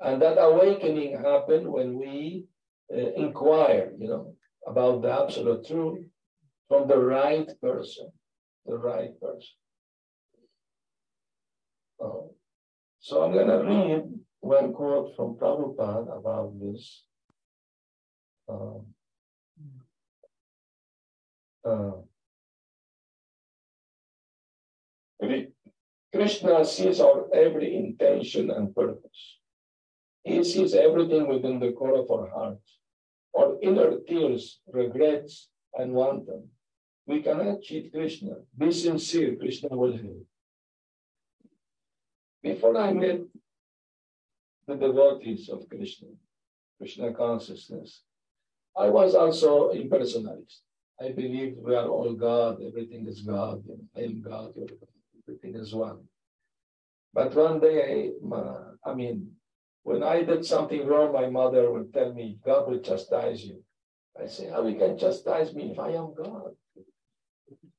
And 0.00 0.22
that 0.22 0.38
awakening 0.40 1.18
happens 1.18 1.66
when 1.66 1.98
we 1.98 2.44
uh, 2.92 2.96
inquire, 3.16 3.92
you 3.98 4.08
know, 4.08 4.34
about 4.66 5.02
the 5.02 5.10
absolute 5.10 5.66
truth 5.66 6.04
from 6.68 6.86
the 6.86 6.98
right 6.98 7.50
person, 7.60 8.12
the 8.66 8.76
right 8.76 9.18
person. 9.20 9.56
Oh. 12.00 12.34
So 13.00 13.22
I'm 13.22 13.32
going 13.32 13.48
to 13.48 13.64
read 13.64 14.02
one 14.40 14.72
quote 14.72 15.16
from 15.16 15.36
Prabhupada 15.36 16.18
about 16.18 16.52
this. 16.60 17.04
Um, 18.48 18.86
uh, 21.64 22.02
Krishna 26.12 26.64
sees 26.64 27.00
our 27.00 27.28
every 27.34 27.76
intention 27.76 28.50
and 28.50 28.74
purpose. 28.74 29.38
He 30.24 30.42
sees 30.42 30.74
everything 30.74 31.28
within 31.28 31.58
the 31.60 31.72
core 31.72 31.98
of 31.98 32.10
our 32.10 32.28
hearts, 32.30 32.78
our 33.36 33.56
inner 33.62 33.98
tears, 34.06 34.60
regrets, 34.72 35.48
and 35.74 35.92
wanton. 35.92 36.48
We 37.06 37.22
cannot 37.22 37.62
cheat 37.62 37.92
Krishna. 37.92 38.36
Be 38.56 38.72
sincere, 38.72 39.36
Krishna 39.36 39.76
will 39.76 39.92
help. 39.92 40.26
Before 42.42 42.76
I 42.76 42.92
met 42.92 43.20
the 44.66 44.76
devotees 44.76 45.48
of 45.48 45.68
Krishna, 45.68 46.08
Krishna 46.78 47.12
consciousness, 47.12 48.02
I 48.76 48.88
was 48.88 49.14
also 49.14 49.72
impersonalist. 49.72 50.60
I 51.00 51.12
believed 51.12 51.58
we 51.58 51.74
are 51.74 51.88
all 51.88 52.12
God, 52.14 52.58
everything 52.62 53.06
is 53.06 53.22
God, 53.22 53.62
I 53.96 54.00
am 54.00 54.20
God, 54.22 54.52
you're 54.56 54.66
God 54.66 54.97
everything 55.28 55.60
is 55.60 55.74
one. 55.74 56.00
But 57.12 57.34
one 57.34 57.60
day, 57.60 58.12
I, 58.34 58.90
I 58.90 58.94
mean, 58.94 59.32
when 59.82 60.02
I 60.02 60.22
did 60.22 60.44
something 60.44 60.86
wrong, 60.86 61.12
my 61.12 61.28
mother 61.28 61.70
would 61.70 61.92
tell 61.92 62.12
me, 62.12 62.38
God 62.44 62.68
will 62.68 62.80
chastise 62.80 63.44
you. 63.44 63.62
I 64.20 64.26
say, 64.26 64.48
how 64.50 64.66
you 64.66 64.78
can 64.78 64.98
chastise 64.98 65.54
me 65.54 65.72
if 65.72 65.78
I 65.78 65.90
am 65.90 66.14
God? 66.14 66.52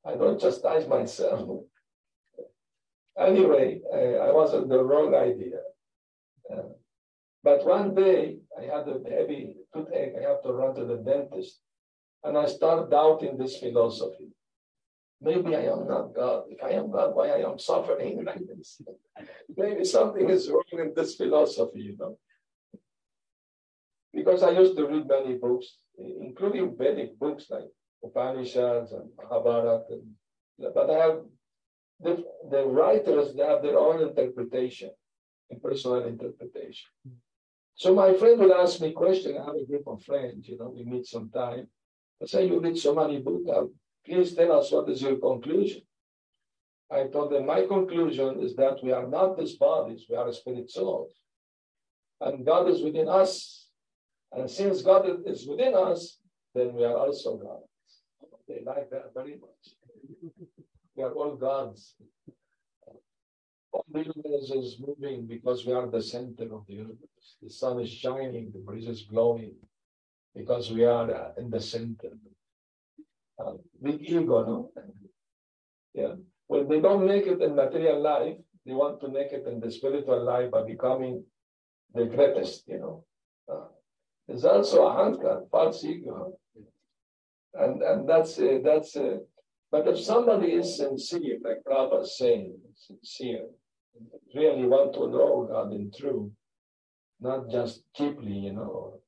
I 0.06 0.16
don't 0.16 0.39
chastise 0.39 0.88
myself. 0.88 1.64
anyway, 3.20 3.82
I 3.93 4.32
was 4.32 4.54
on 4.54 4.70
the 4.70 4.84
wrong 4.84 5.14
idea. 5.14 5.60
Uh, 6.52 6.70
but 7.43 7.66
one 7.66 7.93
day, 7.93 8.39
I 8.58 8.64
had 8.64 8.88
a 8.88 9.00
heavy 9.10 9.56
toothache. 9.74 10.14
I 10.18 10.30
have 10.30 10.41
to 10.43 10.54
run 10.54 10.76
to 10.76 10.86
the 10.86 10.97
dentist. 10.97 11.60
And 12.24 12.38
I 12.38 12.47
start 12.47 12.89
doubting 12.89 13.38
this 13.38 13.58
philosophy. 13.60 14.30
Maybe 15.22 15.55
I 15.55 15.63
am 15.63 15.88
not 15.88 16.15
God. 16.15 16.43
If 16.49 16.63
I 16.63 16.72
am 16.72 16.91
God, 16.91 17.13
why 17.13 17.30
I 17.30 17.49
am 17.49 17.59
suffering 17.59 18.24
like 18.24 18.41
this? 18.47 18.82
Maybe 19.57 19.84
something 19.84 20.30
is 20.30 20.49
wrong 20.49 20.63
in 20.72 20.93
this 20.95 21.15
philosophy, 21.15 21.82
you 21.82 21.97
know. 21.97 22.17
Because 24.13 24.43
I 24.43 24.51
used 24.51 24.78
to 24.78 24.88
read 24.88 25.07
many 25.07 25.36
books, 25.36 25.78
including 25.97 26.76
Vedic 26.78 27.20
books 27.20 27.47
like 27.49 27.67
Upanishads 28.03 28.93
and 28.93 29.09
Mahabharata. 29.17 29.84
And, 29.89 30.74
but 30.74 30.89
I 30.89 30.97
have 31.05 31.20
the, 31.99 32.24
the 32.49 32.65
writers, 32.65 33.34
they 33.36 33.43
have 33.43 33.61
their 33.61 33.78
own 33.78 34.01
interpretation, 34.01 34.91
a 35.51 35.55
personal 35.55 36.05
interpretation. 36.05 36.89
So 37.76 37.93
my 37.93 38.13
friend 38.13 38.39
would 38.39 38.51
ask 38.51 38.80
me 38.80 38.93
questions. 38.93 39.36
I 39.38 39.45
have 39.45 39.55
a 39.55 39.65
group 39.65 39.88
of 39.88 40.01
friends, 40.03 40.47
you 40.47 40.57
know, 40.57 40.74
we 40.76 40.84
meet 40.84 41.05
sometime. 41.05 41.67
I 42.22 42.26
say, 42.26 42.47
you 42.47 42.59
read 42.59 42.78
so 42.78 42.95
many 42.95 43.20
books, 43.20 43.49
Please 44.06 44.34
tell 44.34 44.52
us 44.54 44.72
what 44.72 44.89
is 44.89 45.02
your 45.02 45.18
conclusion. 45.18 45.82
I 46.91 47.04
told 47.04 47.32
them 47.32 47.45
my 47.45 47.66
conclusion 47.66 48.39
is 48.39 48.56
that 48.56 48.84
we 48.84 48.91
are 48.91 49.08
not 49.08 49.38
these 49.38 49.56
bodies, 49.56 50.06
we 50.10 50.16
are 50.16 50.32
spirit 50.34 50.72
souls. 50.72 51.12
And 52.20 52.45
God 52.45 52.68
is 52.70 52.82
within 52.82 53.08
us. 53.08 53.68
And 54.32 54.50
since 54.50 54.82
God 54.82 55.06
is 55.26 55.47
within 55.47 55.76
us, 55.76 56.18
then 56.54 56.74
we 56.74 56.84
are 56.84 56.97
also 56.97 57.38
gods. 57.38 57.66
They 58.47 58.62
like 58.66 58.89
that 58.89 59.14
very 59.14 59.38
much. 59.38 60.34
we 60.95 61.04
are 61.04 61.12
all 61.12 61.36
gods. 61.36 61.95
All 63.72 63.86
the 63.91 64.00
universe 64.00 64.50
is 64.50 64.80
moving 64.80 65.28
because 65.28 65.66
we 65.66 65.74
are 65.74 65.88
the 65.88 66.02
center 66.02 66.54
of 66.56 66.66
the 66.68 66.74
universe. 66.74 67.38
The 67.41 67.52
sun 67.52 67.80
is 67.80 67.91
shining, 67.91 68.52
the 68.52 68.60
breeze 68.60 68.88
is 68.88 69.04
blowing 69.04 69.54
because 70.36 70.72
we 70.72 70.86
are 70.86 71.34
in 71.38 71.52
the 71.52 71.62
center 71.62 72.10
big 73.82 74.02
ego, 74.02 74.46
no? 74.46 74.72
Yeah. 75.94 76.14
When 76.48 76.68
they 76.68 76.80
don't 76.80 77.06
make 77.06 77.26
it 77.28 77.42
in 77.42 77.56
material 77.56 78.02
life, 78.02 78.38
they 78.66 78.74
want 78.74 79.00
to 79.02 79.08
make 79.08 79.32
it 79.32 79.48
in 79.48 79.60
the 79.60 79.72
spiritual 79.72 80.24
life 80.24 80.52
by 80.52 80.64
becoming 80.64 81.24
the 81.94 82.06
greatest, 82.06 82.68
you 82.68 82.80
know. 82.80 83.06
Uh, 83.52 83.68
there's 84.28 84.46
also 84.46 84.88
ahankar, 84.90 85.50
false 85.50 85.84
ego. 85.84 86.34
And 87.54 87.82
and 87.82 88.08
that's 88.08 88.38
uh, 88.40 88.60
that's 88.64 88.96
uh, 88.96 89.18
but 89.72 89.88
if 89.88 90.00
somebody 90.00 90.54
is 90.54 90.78
sincere, 90.78 91.38
like 91.44 91.64
Prabhupada 91.66 92.06
saying, 92.06 92.58
sincere, 92.76 93.46
really 94.36 94.66
want 94.66 94.94
to 94.94 95.08
know 95.08 95.48
God 95.50 95.74
in 95.74 95.92
truth, 95.92 96.32
not 97.20 97.50
just 97.50 97.84
cheaply, 97.96 98.34
you 98.34 98.54
know, 98.54 99.00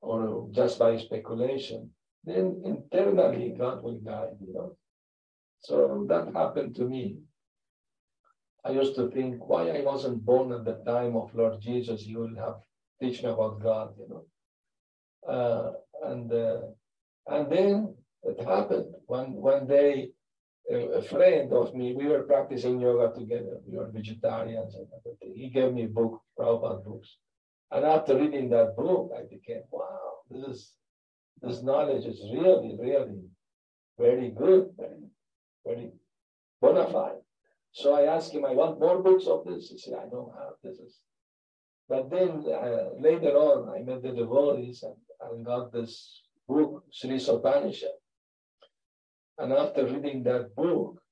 or 0.00 0.48
just 0.50 0.78
by 0.78 0.96
speculation, 0.98 1.90
then 2.24 2.62
internally 2.64 3.54
God 3.58 3.82
will 3.82 3.98
guide, 3.98 4.36
you 4.40 4.54
know. 4.54 4.76
So 5.60 6.06
that 6.08 6.34
happened 6.34 6.76
to 6.76 6.84
me. 6.84 7.18
I 8.64 8.70
used 8.70 8.94
to 8.96 9.10
think 9.10 9.48
why 9.48 9.70
I 9.70 9.80
wasn't 9.82 10.24
born 10.24 10.52
at 10.52 10.64
the 10.64 10.82
time 10.86 11.16
of 11.16 11.34
Lord 11.34 11.60
Jesus, 11.60 12.02
he 12.02 12.16
would 12.16 12.36
have 12.36 12.56
teach 13.00 13.22
me 13.22 13.30
about 13.30 13.60
God, 13.62 13.94
you 13.98 14.08
know. 14.08 14.24
Uh, 15.26 15.72
and 16.08 16.32
uh, 16.32 16.60
and 17.26 17.50
then 17.50 17.94
it 18.22 18.40
happened 18.44 18.94
one 19.06 19.32
one 19.32 19.66
day. 19.66 20.10
A, 20.70 21.02
friend 21.02 21.52
of 21.52 21.74
me, 21.74 21.92
we 21.92 22.06
were 22.06 22.22
practicing 22.22 22.80
yoga 22.80 23.12
together. 23.18 23.58
We 23.66 23.76
were 23.76 23.90
vegetarians 23.90 24.76
and 24.76 24.86
everything. 24.96 25.34
He 25.34 25.50
gave 25.50 25.72
me 25.74 25.84
a 25.84 25.88
book, 25.88 26.22
Prabhupada 26.38 26.84
books. 26.84 27.18
And 27.72 27.84
after 27.84 28.16
reading 28.16 28.48
that 28.50 28.76
book, 28.76 29.10
I 29.18 29.22
became, 29.28 29.64
wow, 29.72 30.22
this 30.30 30.46
is 30.46 30.72
this 31.40 31.62
knowledge 31.62 32.04
is 32.04 32.20
really, 32.32 32.76
really 32.78 33.22
very 33.98 34.30
good, 34.30 34.70
very, 34.76 35.04
very 35.64 35.92
bona 36.60 36.86
fide. 36.90 37.22
So 37.72 37.94
I 37.94 38.14
asked 38.14 38.32
him, 38.34 38.44
I 38.44 38.52
want 38.52 38.80
more 38.80 39.02
books 39.02 39.26
of 39.26 39.44
this. 39.46 39.70
He 39.70 39.78
said, 39.78 39.94
I 39.94 40.08
don't 40.08 40.32
have 40.34 40.54
this. 40.62 41.00
But 41.88 42.10
then 42.10 42.44
uh, 42.46 42.90
later 42.98 43.32
on, 43.36 43.74
I 43.74 43.82
met 43.82 44.02
the 44.02 44.12
devotees 44.12 44.82
and, 44.82 44.96
and 45.20 45.44
got 45.44 45.72
this 45.72 46.22
book, 46.48 46.84
Sri 46.92 47.16
Isopanishad. 47.16 47.96
And 49.38 49.52
after 49.52 49.86
reading 49.86 50.22
that 50.24 50.54
book, 50.54 51.02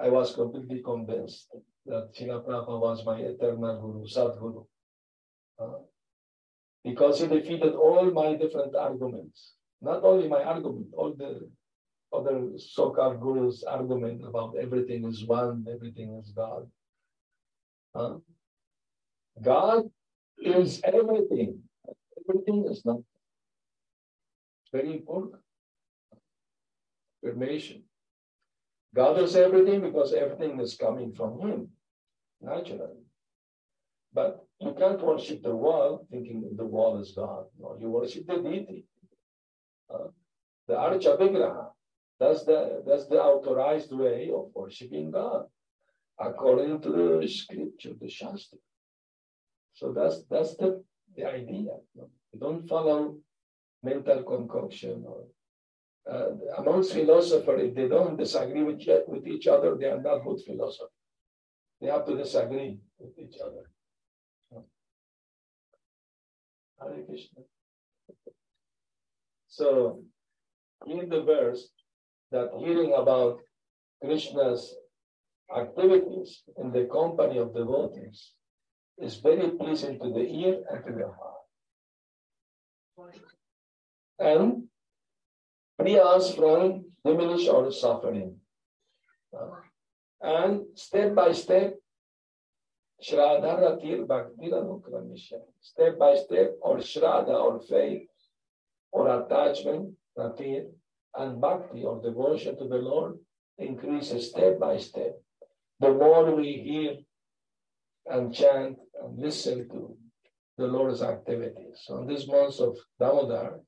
I 0.00 0.08
was 0.08 0.34
completely 0.34 0.82
convinced 0.82 1.48
that 1.86 2.12
Srila 2.14 2.44
Prabhupada 2.46 2.80
was 2.80 3.04
my 3.04 3.18
eternal 3.18 3.80
Guru, 3.80 4.06
Sadguru. 4.06 4.66
Uh, 5.58 5.78
because 6.86 7.20
he 7.20 7.26
defeated 7.26 7.74
all 7.74 8.04
my 8.12 8.36
different 8.36 8.76
arguments. 8.76 9.54
Not 9.82 10.04
only 10.04 10.28
my 10.28 10.42
argument, 10.44 10.86
all 10.96 11.12
the 11.12 11.50
other 12.12 12.56
so-called 12.56 13.20
gurus' 13.20 13.64
argument 13.64 14.24
about 14.24 14.54
everything 14.56 15.04
is 15.04 15.26
one, 15.26 15.66
everything 15.68 16.14
is 16.22 16.30
God. 16.30 16.70
Uh, 17.92 18.14
God 19.42 19.90
is 20.38 20.80
everything. 20.84 21.58
Everything 22.20 22.64
is 22.70 22.84
not. 22.84 23.00
Very 24.72 24.92
important. 24.92 25.42
Affirmation. 27.24 27.82
God 28.94 29.18
is 29.18 29.34
everything 29.34 29.80
because 29.80 30.12
everything 30.12 30.60
is 30.60 30.76
coming 30.76 31.12
from 31.12 31.40
Him, 31.40 31.68
naturally. 32.40 33.05
But 34.16 34.46
you 34.64 34.72
can't 34.80 35.02
worship 35.02 35.42
the 35.42 35.54
wall 35.54 36.06
thinking 36.10 36.38
the 36.56 36.64
wall 36.64 36.98
is 37.02 37.12
God. 37.12 37.44
No, 37.60 37.76
you 37.78 37.90
worship 37.90 38.26
the 38.26 38.38
deity. 38.38 38.86
Uh, 39.92 40.08
the 40.66 40.74
Archa 40.74 41.12
Vigraha. 41.20 41.66
That's 42.18 42.44
the, 42.44 42.82
that's 42.86 43.06
the 43.08 43.20
authorized 43.22 43.92
way 43.92 44.30
of 44.34 44.44
worshiping 44.54 45.10
God, 45.10 45.44
according 46.18 46.80
to 46.80 46.90
the 47.20 47.28
scripture, 47.28 47.92
the 48.00 48.08
Shastra. 48.08 48.58
So 49.74 49.92
that's 49.92 50.24
that's 50.30 50.56
the, 50.56 50.82
the 51.14 51.24
idea. 51.26 51.72
No? 51.94 52.08
You 52.32 52.40
don't 52.40 52.66
follow 52.66 53.18
mental 53.82 54.22
concoction 54.22 55.04
or 55.06 55.24
uh, 56.10 56.30
amongst 56.56 56.94
philosophers, 56.94 57.68
if 57.68 57.74
they 57.74 57.88
don't 57.88 58.16
disagree 58.16 58.62
with, 58.62 58.80
with 59.08 59.26
each 59.26 59.46
other, 59.46 59.76
they 59.76 59.90
are 59.94 60.00
not 60.00 60.24
good 60.24 60.40
philosophers. 60.46 60.96
They 61.82 61.88
have 61.88 62.06
to 62.06 62.16
disagree 62.16 62.78
with 62.98 63.18
each 63.18 63.36
other. 63.44 63.64
Hare 66.80 67.02
Krishna. 67.06 67.42
So, 69.48 70.02
in 70.86 71.08
the 71.08 71.22
verse, 71.22 71.68
that 72.30 72.50
hearing 72.58 72.92
about 72.94 73.40
Krishna's 74.02 74.74
activities 75.54 76.42
in 76.58 76.72
the 76.72 76.84
company 76.84 77.38
of 77.38 77.54
devotees 77.54 78.32
is 78.98 79.16
very 79.16 79.50
pleasing 79.50 79.98
to 80.00 80.12
the 80.12 80.26
ear 80.26 80.62
and 80.70 80.84
to 80.84 80.92
the 80.92 81.12
heart. 81.16 81.36
And 84.18 84.64
free 85.78 85.98
us 85.98 86.34
from 86.34 86.86
diminish 87.04 87.48
our 87.48 87.70
suffering. 87.70 88.36
Uh, 89.32 89.60
and 90.20 90.62
step 90.74 91.14
by 91.14 91.32
step, 91.32 91.74
Shraddha 93.02 93.60
Ratir 93.60 94.06
Bhakti 94.06 94.50
Anukramisha. 94.50 95.40
Step 95.60 95.98
by 95.98 96.16
step, 96.16 96.56
or 96.62 96.78
Shraddha, 96.78 97.34
or 97.34 97.60
faith, 97.60 98.08
or 98.90 99.22
attachment, 99.22 99.94
Ratir, 100.16 100.66
and 101.14 101.40
Bhakti, 101.40 101.84
or 101.84 102.02
devotion 102.02 102.56
to 102.58 102.68
the 102.68 102.76
Lord, 102.76 103.18
increases 103.58 104.30
step 104.30 104.58
by 104.58 104.78
step. 104.78 105.20
The 105.80 105.92
more 105.92 106.34
we 106.34 106.52
hear 106.54 106.96
and 108.06 108.34
chant 108.34 108.78
and 109.02 109.18
listen 109.18 109.68
to 109.68 109.96
the 110.56 110.66
Lord's 110.66 111.02
activities. 111.02 111.82
So 111.84 111.98
in 111.98 112.06
this 112.06 112.26
month 112.26 112.60
of 112.60 112.76
Damodar, 112.98 113.60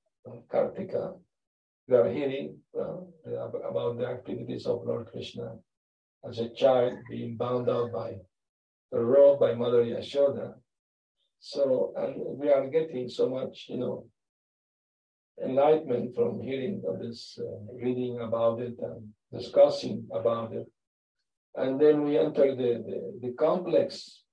Kartika, 0.53 1.19
we 1.87 1.97
are 1.97 2.09
hearing 2.09 2.57
uh, 2.79 2.97
about 3.69 3.99
the 3.99 4.07
activities 4.07 4.67
of 4.67 4.85
Lord 4.85 5.07
Krishna 5.11 5.57
as 6.29 6.39
a 6.39 6.51
child 6.51 6.95
being 7.11 7.37
bound 7.37 7.69
out 7.69 7.93
by 7.93 8.17
rope 8.93 9.41
by 9.41 9.55
Mother 9.55 9.85
Yashoda. 9.85 10.55
So, 11.41 11.93
and 11.97 12.15
we 12.39 12.51
are 12.51 12.67
getting 12.69 13.09
so 13.09 13.29
much, 13.29 13.67
you 13.69 13.79
know, 13.79 14.07
enlightenment 15.43 16.15
from 16.15 16.41
hearing 16.43 16.83
of 16.89 16.99
this, 16.99 17.39
uh, 17.41 17.75
reading 17.75 18.21
about 18.21 18.61
it 18.61 18.75
and 18.81 19.09
discussing 19.33 20.07
about 20.13 20.53
it. 20.53 20.67
And 21.55 21.81
then 21.81 22.05
we 22.05 22.19
enter 22.19 22.55
the, 22.55 22.83
the, 22.87 23.19
the 23.29 23.35
complex 23.35 24.25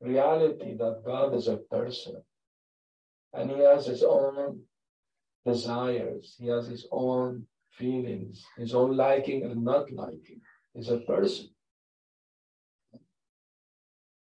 reality 0.00 0.76
that 0.76 1.02
God 1.04 1.34
is 1.34 1.48
a 1.48 1.56
person 1.56 2.22
and 3.32 3.50
he 3.50 3.58
has 3.58 3.86
his 3.86 4.02
own 4.02 4.60
desires. 5.46 6.36
He 6.38 6.48
has 6.48 6.66
his 6.66 6.86
own 6.90 7.46
feelings, 7.72 8.44
his 8.56 8.74
own 8.74 8.96
liking 8.96 9.44
and 9.44 9.64
not 9.64 9.90
liking. 9.92 10.40
He's 10.74 10.88
a 10.88 10.98
person. 10.98 11.50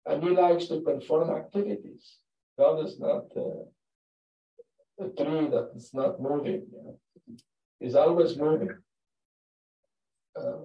And 0.07 0.22
he 0.22 0.30
likes 0.30 0.66
to 0.66 0.80
perform 0.80 1.30
activities. 1.30 2.18
God 2.59 2.86
is 2.86 2.98
not 2.98 3.24
uh, 3.36 3.64
a 5.05 5.09
tree 5.11 5.48
that 5.48 5.70
is 5.76 5.90
not 5.94 6.20
moving. 6.20 6.66
You 6.72 6.82
know. 6.84 6.98
He's 7.78 7.94
always 7.94 8.36
moving. 8.36 8.76
Uh, 10.38 10.64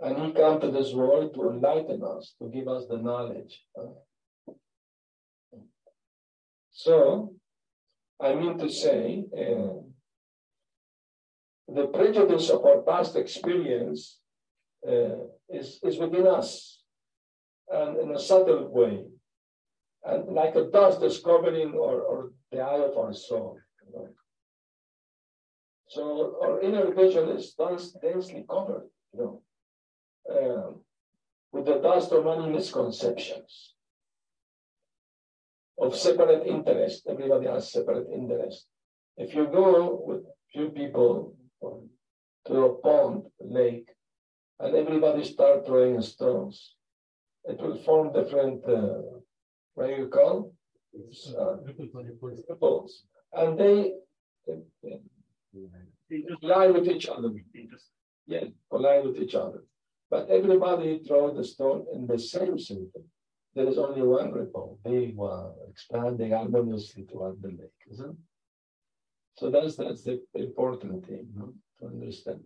and 0.00 0.18
he 0.18 0.32
came 0.32 0.60
to 0.60 0.70
this 0.70 0.92
world 0.92 1.34
to 1.34 1.50
enlighten 1.50 2.02
us, 2.02 2.34
to 2.40 2.48
give 2.48 2.68
us 2.68 2.86
the 2.88 2.98
knowledge. 2.98 3.62
Uh, 3.78 4.52
so, 6.72 7.34
I 8.20 8.34
mean 8.34 8.58
to 8.58 8.68
say, 8.68 9.24
uh, 9.32 9.80
the 11.68 11.86
prejudice 11.86 12.50
of 12.50 12.64
our 12.64 12.82
past 12.82 13.16
experience 13.16 14.18
uh, 14.86 15.26
is, 15.48 15.78
is 15.82 15.98
within 15.98 16.26
us 16.26 16.83
and 17.70 17.98
in 17.98 18.14
a 18.14 18.18
subtle 18.18 18.68
way, 18.72 19.04
and 20.04 20.28
like 20.34 20.54
a 20.56 20.70
dust 20.70 21.00
that's 21.00 21.20
covering 21.20 21.72
or, 21.72 22.00
or 22.00 22.32
the 22.52 22.60
eye 22.60 22.84
of 22.84 22.96
our 22.96 23.12
soul. 23.12 23.58
You 23.86 23.98
know? 23.98 24.08
So 25.88 26.38
our 26.42 26.60
inner 26.60 26.92
vision 26.92 27.28
is 27.30 27.54
densely 27.54 28.44
covered, 28.48 28.88
you 29.12 29.20
know, 29.20 29.42
um, 30.30 30.80
with 31.52 31.66
the 31.66 31.78
dust 31.80 32.12
of 32.12 32.24
many 32.24 32.50
misconceptions 32.52 33.74
of 35.78 35.96
separate 35.96 36.46
interest. 36.46 37.06
Everybody 37.08 37.46
has 37.46 37.72
separate 37.72 38.08
interest. 38.12 38.66
If 39.16 39.34
you 39.34 39.46
go 39.46 40.02
with 40.06 40.24
few 40.52 40.70
people 40.70 41.36
to 42.46 42.54
a 42.64 42.74
pond, 42.78 43.24
lake, 43.40 43.88
and 44.60 44.74
everybody 44.74 45.24
start 45.24 45.66
throwing 45.66 46.00
stones, 46.00 46.74
it 47.44 47.60
will 47.60 47.76
form 47.82 48.12
different, 48.12 48.64
uh, 48.68 49.00
what 49.74 49.88
do 49.88 49.94
you 49.94 50.08
call? 50.08 50.54
Uh, 51.38 51.56
ripples. 52.48 53.04
And 53.32 53.58
they, 53.58 53.92
they 54.46 56.22
collide 56.40 56.74
with 56.74 56.88
each 56.88 57.08
other. 57.08 57.30
Yeah, 58.26 58.44
collide 58.70 59.04
with 59.04 59.16
each 59.16 59.34
other. 59.34 59.64
But 60.10 60.30
everybody 60.30 61.02
throws 61.06 61.36
the 61.36 61.44
stone 61.44 61.86
in 61.92 62.06
the 62.06 62.18
same 62.18 62.58
center 62.58 63.02
there 63.54 63.68
is 63.68 63.78
only 63.78 64.02
one 64.02 64.32
ripple, 64.32 64.78
big 64.84 65.16
one, 65.16 65.52
expanding 65.70 66.32
harmoniously 66.32 67.04
toward 67.04 67.40
the 67.40 67.48
lake, 67.48 67.80
isn't 67.90 68.10
it? 68.10 68.16
So 69.36 69.50
that's 69.50 69.76
that's 69.76 70.02
the 70.02 70.20
important 70.34 71.06
thing 71.06 71.28
no? 71.34 71.54
to 71.80 71.86
understand. 71.86 72.40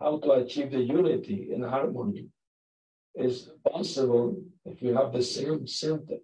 How 0.00 0.18
to 0.18 0.32
achieve 0.32 0.70
the 0.72 0.80
unity 0.80 1.50
and 1.52 1.64
harmony 1.64 2.26
is 3.18 3.50
possible 3.70 4.40
if 4.64 4.80
you 4.80 4.94
have 4.94 5.12
the 5.12 5.22
same 5.22 5.66
center. 5.66 6.18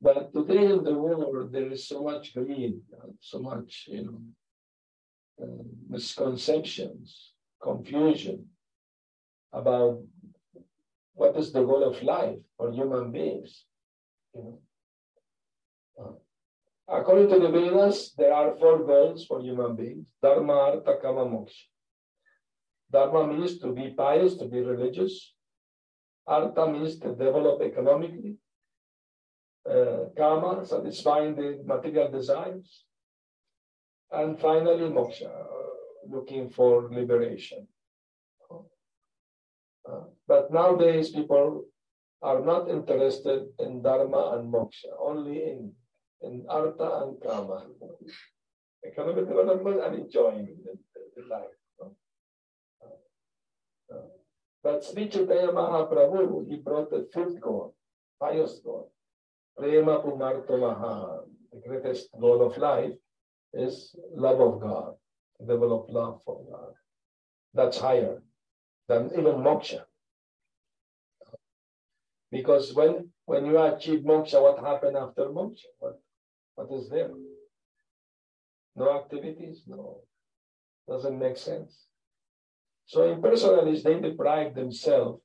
But 0.00 0.34
today 0.34 0.66
in 0.66 0.84
the 0.84 0.94
world, 0.94 1.52
there 1.52 1.70
is 1.70 1.88
so 1.88 2.02
much 2.02 2.34
greed, 2.34 2.80
so 3.20 3.38
much, 3.38 3.86
you 3.88 4.04
know, 4.04 4.20
uh, 5.42 5.62
misconceptions, 5.88 7.32
confusion 7.62 8.46
about 9.52 10.02
what 11.14 11.36
is 11.36 11.52
the 11.52 11.62
goal 11.62 11.84
of 11.84 12.02
life 12.02 12.38
for 12.56 12.72
human 12.72 13.12
beings? 13.12 13.64
You 14.34 14.42
know? 14.42 14.58
Uh, 15.98 16.96
according 16.98 17.28
to 17.30 17.38
the 17.38 17.50
Vedas, 17.50 18.12
there 18.18 18.34
are 18.34 18.56
four 18.56 18.84
goals 18.84 19.24
for 19.26 19.40
human 19.40 19.76
beings 19.76 20.08
Dharma, 20.20 20.52
Artha, 20.52 20.98
Kama, 21.00 21.24
Moksha. 21.24 21.64
Dharma 22.90 23.26
means 23.32 23.58
to 23.58 23.72
be 23.72 23.90
pious, 23.90 24.36
to 24.36 24.46
be 24.46 24.60
religious. 24.60 25.34
Artha 26.26 26.66
means 26.66 26.98
to 27.00 27.08
develop 27.14 27.60
economically. 27.62 28.38
uh, 29.68 30.10
kama, 30.16 30.64
satisfying 30.64 31.34
the 31.34 31.62
material 31.64 32.10
desires, 32.10 32.84
and 34.12 34.38
finally 34.38 34.88
moksha, 34.90 35.30
uh, 35.30 35.70
looking 36.08 36.50
for 36.50 36.88
liberation. 36.90 37.66
Uh, 39.88 40.04
but 40.26 40.52
nowadays, 40.52 41.10
people 41.10 41.64
are 42.22 42.40
not 42.40 42.70
interested 42.70 43.46
in 43.58 43.82
dharma 43.82 44.38
and 44.38 44.52
moksha, 44.52 44.92
only 44.98 45.42
in, 45.42 45.72
in 46.22 46.44
artha 46.48 47.04
and 47.04 47.20
kama. 47.22 47.66
Economic 48.86 49.28
development 49.28 49.80
and 49.82 49.94
enjoying 49.96 50.46
the, 50.64 50.72
the 51.16 51.28
life. 51.28 51.63
But 54.62 54.82
Sri 54.82 55.08
Chaitanya 55.08 55.48
Mahaprabhu, 55.48 56.48
he 56.48 56.56
brought 56.56 56.90
the 56.90 57.06
fifth 57.12 57.40
goal, 57.40 57.74
highest 58.20 58.64
goal. 58.64 58.90
Prema 59.58 60.00
Pumartamaha, 60.00 61.24
the 61.52 61.60
greatest 61.68 62.08
goal 62.18 62.42
of 62.42 62.56
life 62.56 62.92
is 63.52 63.94
love 64.14 64.40
of 64.40 64.60
God, 64.60 64.94
develop 65.46 65.86
love 65.90 66.20
for 66.24 66.44
God. 66.50 66.72
That's 67.52 67.78
higher 67.78 68.22
than 68.88 69.10
even 69.12 69.36
moksha. 69.36 69.84
Because 72.30 72.74
when 72.74 73.10
when 73.26 73.46
you 73.46 73.58
achieve 73.58 74.00
moksha, 74.00 74.42
what 74.42 74.58
happened 74.58 74.96
after 74.96 75.26
moksha? 75.26 75.66
What 75.78 76.00
what 76.56 76.72
is 76.72 76.88
there? 76.88 77.10
No 78.76 78.96
activities, 78.98 79.62
no. 79.66 80.00
Doesn't 80.88 81.18
make 81.18 81.36
sense. 81.36 81.86
So 82.86 83.00
impersonalists, 83.14 83.82
they 83.82 84.00
deprive 84.00 84.54
themselves 84.54 85.20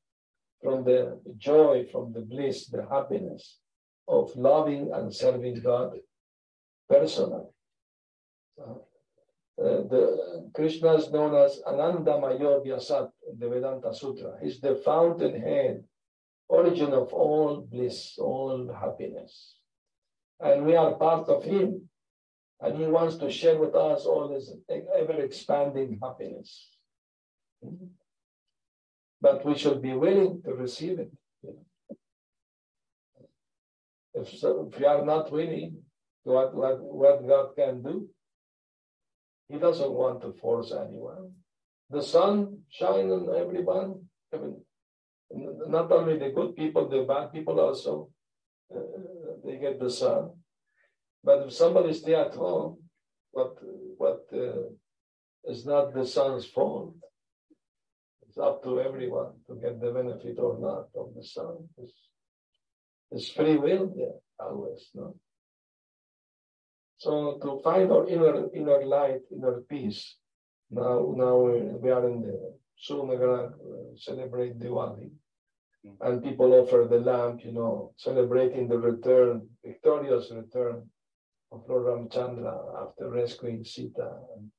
from 0.62 0.84
the 0.84 1.20
joy, 1.38 1.86
from 1.92 2.14
the 2.14 2.22
bliss, 2.22 2.68
the 2.68 2.86
happiness 2.90 3.60
of 4.08 4.36
loving 4.36 4.92
and 4.94 5.14
serving 5.14 5.62
God 5.62 5.98
personally. 6.90 7.46
Uh, 8.60 8.74
the 9.58 10.50
Krishna 10.56 10.94
is 10.94 11.12
known 11.12 11.36
as 11.36 11.62
Ananda 11.68 12.20
Mayor 12.20 12.60
Vyasat 12.62 13.12
in 13.30 13.40
the 13.40 13.50
Vedanta 13.50 13.94
Sutra. 13.94 14.38
He's 14.42 14.60
the 14.62 14.76
fountainhead, 14.86 15.84
origin 16.48 16.94
of 16.94 17.14
all 17.14 17.62
bliss, 17.62 18.18
all 18.18 18.74
happiness. 18.74 19.56
And 20.40 20.66
we 20.66 20.76
are 20.76 20.94
part 20.94 21.28
of 21.28 21.44
him. 21.44 21.90
And 22.62 22.78
he 22.78 22.86
wants 22.86 23.16
to 23.18 23.32
share 23.32 23.58
with 23.58 23.76
us 23.76 24.06
all 24.06 24.34
his 24.34 24.54
ever 24.70 25.22
expanding 25.22 26.00
happiness. 26.02 26.79
But 29.22 29.46
we 29.46 29.58
should 29.58 29.82
be 29.82 29.94
willing 29.94 30.42
to 30.46 30.54
receive 30.54 31.00
it. 31.00 31.12
If, 34.14 34.30
so, 34.38 34.70
if 34.72 34.80
we 34.80 34.86
are 34.86 35.06
not 35.06 35.32
willing 35.32 35.78
to 36.26 36.32
what, 36.32 36.56
what, 36.56 36.80
what 36.82 37.28
God 37.28 37.56
can 37.56 37.82
do, 37.82 38.10
He 39.50 39.58
doesn't 39.58 39.92
want 39.92 40.22
to 40.22 40.34
force 40.34 40.72
anyone. 40.72 41.32
The 41.90 42.02
sun 42.02 42.60
shines 42.70 43.12
on 43.12 43.36
everyone. 43.36 44.06
I 44.34 44.38
mean, 44.38 44.62
not 45.68 45.92
only 45.92 46.18
the 46.18 46.30
good 46.30 46.56
people, 46.56 46.88
the 46.88 47.04
bad 47.04 47.32
people 47.32 47.60
also, 47.60 48.10
uh, 48.76 48.80
they 49.46 49.58
get 49.58 49.80
the 49.80 49.90
sun. 49.90 50.32
But 51.24 51.48
if 51.48 51.54
somebody 51.54 51.94
stay 51.94 52.16
at 52.16 52.34
home, 52.34 52.78
what 53.32 53.56
what 53.98 54.22
uh, 54.34 54.70
is 55.46 55.66
not 55.66 55.94
the 55.94 56.06
sun's 56.06 56.46
fault. 56.46 56.96
It's 58.30 58.38
up 58.38 58.64
to 58.64 58.80
everyone 58.80 59.32
to 59.48 59.56
get 59.56 59.82
the 59.82 59.90
benefit 59.92 60.38
or 60.38 60.60
not 60.60 60.90
of 60.96 61.16
the 61.16 61.24
sun. 61.24 61.68
It's, 61.80 61.94
it's 63.10 63.30
free 63.32 63.58
will 63.58 63.92
there 63.96 64.20
always, 64.40 64.88
no? 64.94 65.16
So 66.98 67.40
to 67.42 67.60
find 67.64 67.92
our 67.92 68.08
inner 68.08 68.54
inner 68.54 68.86
light, 68.86 69.22
inner 69.32 69.62
peace. 69.68 70.16
Now 70.70 71.12
now 71.16 71.38
we 71.40 71.90
are 71.90 72.08
in 72.08 72.22
the 72.22 72.54
soon 72.78 73.08
we're 73.08 73.18
gonna 73.18 73.50
celebrate 73.98 74.60
Diwali. 74.60 75.10
And 76.02 76.24
people 76.24 76.54
offer 76.54 76.86
the 76.88 77.00
lamp, 77.00 77.44
you 77.44 77.54
know, 77.54 77.94
celebrating 77.98 78.68
the 78.68 78.78
return, 78.78 79.48
victorious 79.66 80.30
return 80.30 80.88
of 81.52 81.64
Lord 81.68 81.86
Ramchandra 81.86 82.84
after 82.84 83.10
rescuing 83.10 83.64
Sita. 83.64 84.12
And, 84.36 84.52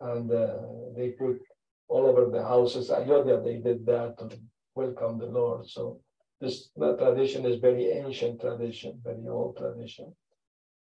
and 0.00 0.30
uh, 0.30 0.58
they 0.94 1.08
put 1.10 1.40
all 1.88 2.06
over 2.06 2.30
the 2.30 2.42
houses. 2.42 2.90
Ayodhya, 2.90 3.40
they 3.40 3.56
did 3.58 3.84
that 3.86 4.18
to 4.18 4.38
welcome 4.74 5.18
the 5.18 5.26
Lord. 5.26 5.68
So 5.68 6.00
this 6.40 6.70
tradition 6.76 7.44
is 7.44 7.60
very 7.60 7.90
ancient 7.90 8.40
tradition, 8.40 9.00
very 9.04 9.28
old 9.28 9.56
tradition. 9.56 10.14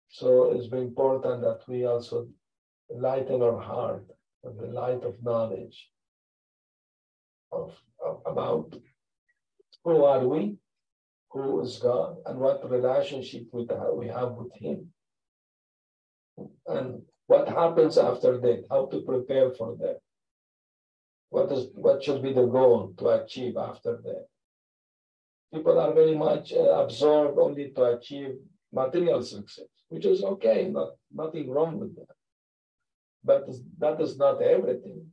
So 0.09 0.51
it's 0.51 0.67
very 0.67 0.83
important 0.83 1.41
that 1.41 1.61
we 1.67 1.85
also 1.85 2.27
lighten 2.89 3.41
our 3.41 3.59
heart 3.59 4.05
with 4.43 4.57
the 4.59 4.67
light 4.67 5.03
of 5.03 5.21
knowledge 5.21 5.89
of, 7.51 7.73
of 8.05 8.21
about 8.25 8.73
who 9.83 10.03
are 10.03 10.25
we, 10.27 10.57
who 11.31 11.61
is 11.61 11.77
God, 11.77 12.17
and 12.25 12.39
what 12.39 12.69
relationship 12.69 13.47
we 13.53 14.07
have 14.07 14.33
with 14.33 14.53
Him, 14.55 14.87
and 16.67 17.01
what 17.27 17.47
happens 17.47 17.97
after 17.97 18.39
death, 18.39 18.63
how 18.69 18.87
to 18.87 19.01
prepare 19.01 19.51
for 19.51 19.75
death. 19.75 20.01
What 21.29 21.51
is 21.51 21.67
what 21.75 22.03
should 22.03 22.21
be 22.23 22.33
the 22.33 22.45
goal 22.45 22.93
to 22.97 23.09
achieve 23.09 23.57
after 23.57 23.99
that? 24.03 24.27
People 25.53 25.79
are 25.79 25.93
very 25.93 26.15
much 26.15 26.53
uh, 26.53 26.83
absorbed 26.83 27.37
only 27.37 27.71
to 27.71 27.83
achieve 27.97 28.35
material 28.71 29.21
success, 29.21 29.67
which 29.89 30.05
is 30.05 30.23
okay, 30.23 30.67
not 30.69 30.89
nothing 31.13 31.49
wrong 31.49 31.79
with 31.79 31.95
that. 31.95 32.15
But 33.23 33.47
that 33.79 33.99
is 34.01 34.17
not 34.17 34.41
everything. 34.41 35.05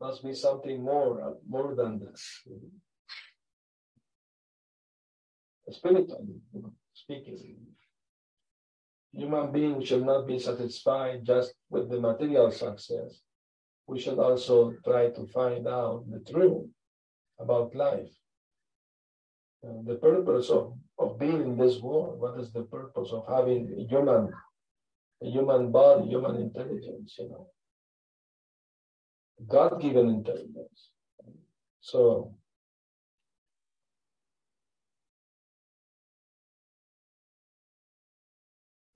Must 0.00 0.24
be 0.24 0.34
something 0.34 0.82
more, 0.82 1.22
uh, 1.22 1.34
more 1.48 1.74
than 1.74 2.00
this. 2.00 2.42
Spiritually, 5.70 6.40
speaking, 6.92 7.56
human 9.12 9.50
beings 9.52 9.88
should 9.88 10.04
not 10.04 10.26
be 10.26 10.38
satisfied 10.38 11.24
just 11.24 11.54
with 11.70 11.88
the 11.88 12.00
material 12.00 12.50
success 12.50 13.22
we 13.86 14.00
should 14.00 14.18
also 14.18 14.74
try 14.84 15.10
to 15.10 15.26
find 15.26 15.68
out 15.68 16.04
the 16.10 16.20
truth 16.30 16.66
about 17.38 17.74
life. 17.74 18.10
And 19.62 19.86
the 19.86 19.96
purpose 19.96 20.50
of, 20.50 20.74
of 20.98 21.18
being 21.18 21.42
in 21.42 21.56
this 21.56 21.80
world, 21.80 22.20
what 22.20 22.38
is 22.40 22.52
the 22.52 22.62
purpose 22.62 23.10
of 23.12 23.24
having 23.28 23.74
a 23.78 23.86
human, 23.86 24.30
a 25.22 25.26
human 25.26 25.70
body, 25.70 26.08
human 26.08 26.36
intelligence, 26.36 27.16
you 27.18 27.28
know? 27.28 27.48
God-given 29.48 30.08
intelligence. 30.08 30.90
So 31.80 32.34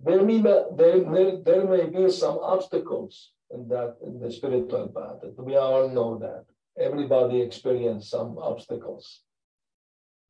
there 0.01 0.22
may, 0.22 0.39
be, 0.39 0.43
there, 0.43 1.05
there, 1.05 1.36
there 1.45 1.64
may 1.64 1.86
be 1.86 2.11
some 2.11 2.39
obstacles 2.41 3.32
that 3.51 3.96
in 4.05 4.20
the 4.20 4.30
spiritual 4.30 4.88
path. 4.88 5.30
We 5.38 5.57
all 5.57 5.88
know 5.88 6.18
that. 6.18 6.44
Everybody 6.78 7.40
experience 7.40 8.11
some 8.11 8.38
obstacles. 8.38 9.22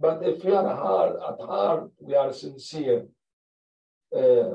But 0.00 0.22
if 0.22 0.44
we 0.44 0.52
are 0.52 0.74
hard 0.74 1.16
at 1.16 1.40
heart, 1.44 1.90
we 2.00 2.14
are 2.14 2.32
sincere, 2.32 3.06
uh, 4.16 4.50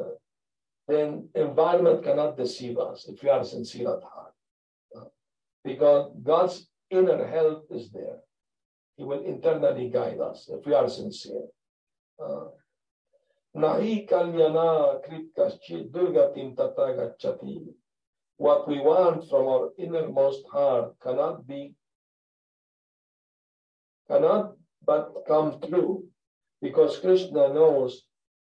then 0.87 1.29
environment 1.35 2.03
cannot 2.03 2.37
deceive 2.37 2.77
us 2.77 3.07
if 3.07 3.21
we 3.21 3.29
are 3.29 3.43
sincere 3.43 3.97
at 3.97 4.03
heart. 4.03 4.33
Because 5.63 6.11
God's 6.23 6.67
inner 6.89 7.25
help 7.27 7.67
is 7.71 7.91
there. 7.91 8.19
He 8.95 9.03
will 9.03 9.23
internally 9.23 9.89
guide 9.89 10.19
us 10.19 10.49
if 10.51 10.65
we 10.65 10.73
are 10.73 10.89
sincere. 10.89 11.47
Uh, 12.21 12.45
Nahi 13.55 14.07
kalyana 14.09 14.99
krit 15.05 15.27
kaschit 15.37 15.91
durgatim 15.91 16.55
tata 16.55 16.93
gacchati 16.97 17.73
what 18.37 18.67
we 18.67 18.79
want 18.79 19.29
from 19.29 19.47
our 19.47 19.69
innermost 19.77 20.43
heart 20.51 20.95
cannot 21.01 21.47
be, 21.47 21.73
cannot 24.07 24.53
but 24.85 25.13
come 25.27 25.59
true 25.67 26.05
because 26.61 26.99
Krishna 26.99 27.53
knows 27.53 28.03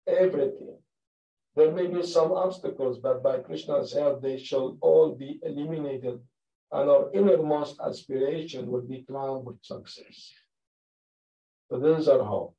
everything. 0.07 0.77
There 1.55 1.71
may 1.71 1.87
be 1.87 2.03
some 2.03 2.31
obstacles, 2.31 2.99
but 2.99 3.21
by 3.21 3.39
Krishna's 3.39 3.93
help, 3.93 4.21
they 4.21 4.39
shall 4.39 4.77
all 4.81 5.13
be 5.15 5.39
eliminated, 5.43 6.19
and 6.71 6.89
our 6.89 7.11
innermost 7.13 7.79
aspiration 7.79 8.67
will 8.71 8.81
be 8.81 9.05
crowned 9.07 9.45
with 9.45 9.57
success. 9.61 10.31
So 11.69 11.79
this 11.79 11.99
is 12.01 12.07
our 12.07 12.23
hope 12.23 12.55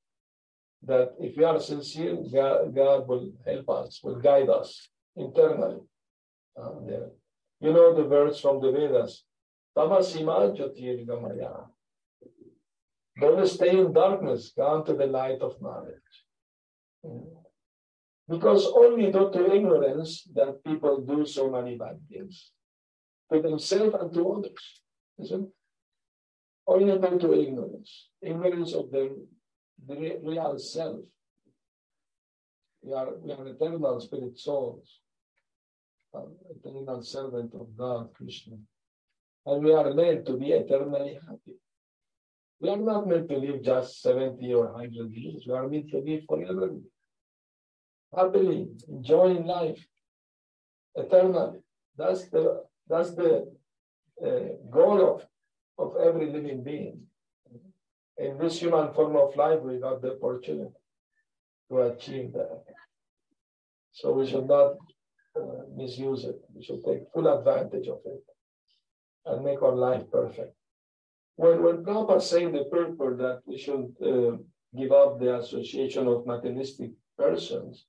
that 0.87 1.14
if 1.18 1.37
we 1.37 1.45
are 1.45 1.59
sincere, 1.59 2.16
God, 2.33 2.75
God 2.75 3.09
will 3.09 3.33
help 3.45 3.68
us, 3.70 4.01
will 4.03 4.20
guide 4.20 4.49
us 4.49 4.89
internally. 5.16 5.81
Uh, 6.61 6.70
you 7.61 7.72
know 7.72 7.94
the 7.94 8.05
verse 8.05 8.40
from 8.40 8.61
the 8.61 8.70
Vedas. 8.70 9.24
Tamaso 9.76 10.24
Ma 10.24 10.40
Jyotirgamaya. 10.50 11.66
Don't 13.20 13.46
stay 13.46 13.78
in 13.78 13.92
darkness, 13.92 14.52
come 14.57 14.84
to 14.84 14.94
the 14.94 15.07
light 15.07 15.40
of 15.40 15.61
knowledge. 15.61 16.14
Because 18.28 18.66
only 18.66 19.12
due 19.12 19.30
to 19.32 19.55
ignorance 19.55 20.24
that 20.34 20.64
people 20.64 21.00
do 21.00 21.26
so 21.26 21.50
many 21.50 21.76
bad 21.76 22.00
things 22.09 22.50
to 23.32 23.40
themselves 23.40 23.94
and 24.00 24.12
to 24.14 24.32
others. 24.32 24.80
Isn't 25.20 25.48
Only 26.66 26.98
due 26.98 27.18
to 27.18 27.40
ignorance, 27.40 28.09
ignorance 28.22 28.72
of 28.74 28.90
their 28.90 29.11
the 29.86 30.18
real 30.22 30.59
self. 30.59 31.00
We 32.82 32.92
are, 32.92 33.14
we 33.16 33.32
are 33.32 33.46
eternal 33.46 34.00
spirit 34.00 34.38
souls, 34.38 35.00
eternal 36.50 37.02
servant 37.02 37.52
of 37.54 37.76
God, 37.76 38.08
Krishna. 38.14 38.56
And 39.46 39.64
we 39.64 39.72
are 39.72 39.92
meant 39.92 40.26
to 40.26 40.36
be 40.36 40.52
eternally 40.52 41.18
happy. 41.26 41.56
We 42.60 42.70
are 42.70 42.76
not 42.76 43.06
meant 43.06 43.28
to 43.28 43.36
live 43.36 43.62
just 43.62 44.00
70 44.02 44.54
or 44.54 44.72
100 44.72 45.12
years. 45.12 45.44
We 45.46 45.54
are 45.54 45.68
meant 45.68 45.90
to 45.90 45.98
live 45.98 46.22
forever. 46.28 46.70
Happily, 48.16 48.68
enjoying 48.88 49.44
life 49.44 49.84
eternally. 50.94 51.58
That's 51.98 52.28
the, 52.30 52.64
that's 52.88 53.14
the 53.14 53.52
uh, 54.24 54.54
goal 54.70 55.14
of, 55.14 55.26
of 55.78 56.00
every 56.00 56.30
living 56.30 56.62
being. 56.62 57.00
In 58.16 58.38
this 58.38 58.60
human 58.60 58.94
form 58.94 59.16
of 59.16 59.36
life, 59.36 59.60
we 59.60 59.78
got 59.78 60.00
the 60.00 60.12
opportunity 60.12 60.70
to 61.70 61.80
achieve 61.82 62.32
that. 62.34 62.62
So 63.92 64.12
we 64.12 64.26
should 64.26 64.46
not 64.46 64.76
misuse 65.76 66.24
it. 66.24 66.41
We 66.55 66.62
should 66.62 66.85
take 66.85 67.11
full 67.12 67.26
advantage 67.26 67.89
of 67.89 68.01
it 68.05 68.22
and 69.26 69.45
make 69.45 69.62
our 69.62 69.74
life 69.74 70.05
perfect. 70.11 70.55
When, 71.37 71.62
when 71.62 71.85
Prabhupada 71.85 72.22
saying 72.22 72.53
the 72.53 72.64
purport 72.64 73.18
that 73.18 73.41
we 73.47 73.59
should 73.59 73.93
uh, 74.03 74.37
give 74.76 74.93
up 74.93 75.18
the 75.18 75.39
association 75.39 76.07
of 76.07 76.26
materialistic 76.26 76.91
persons 77.18 77.87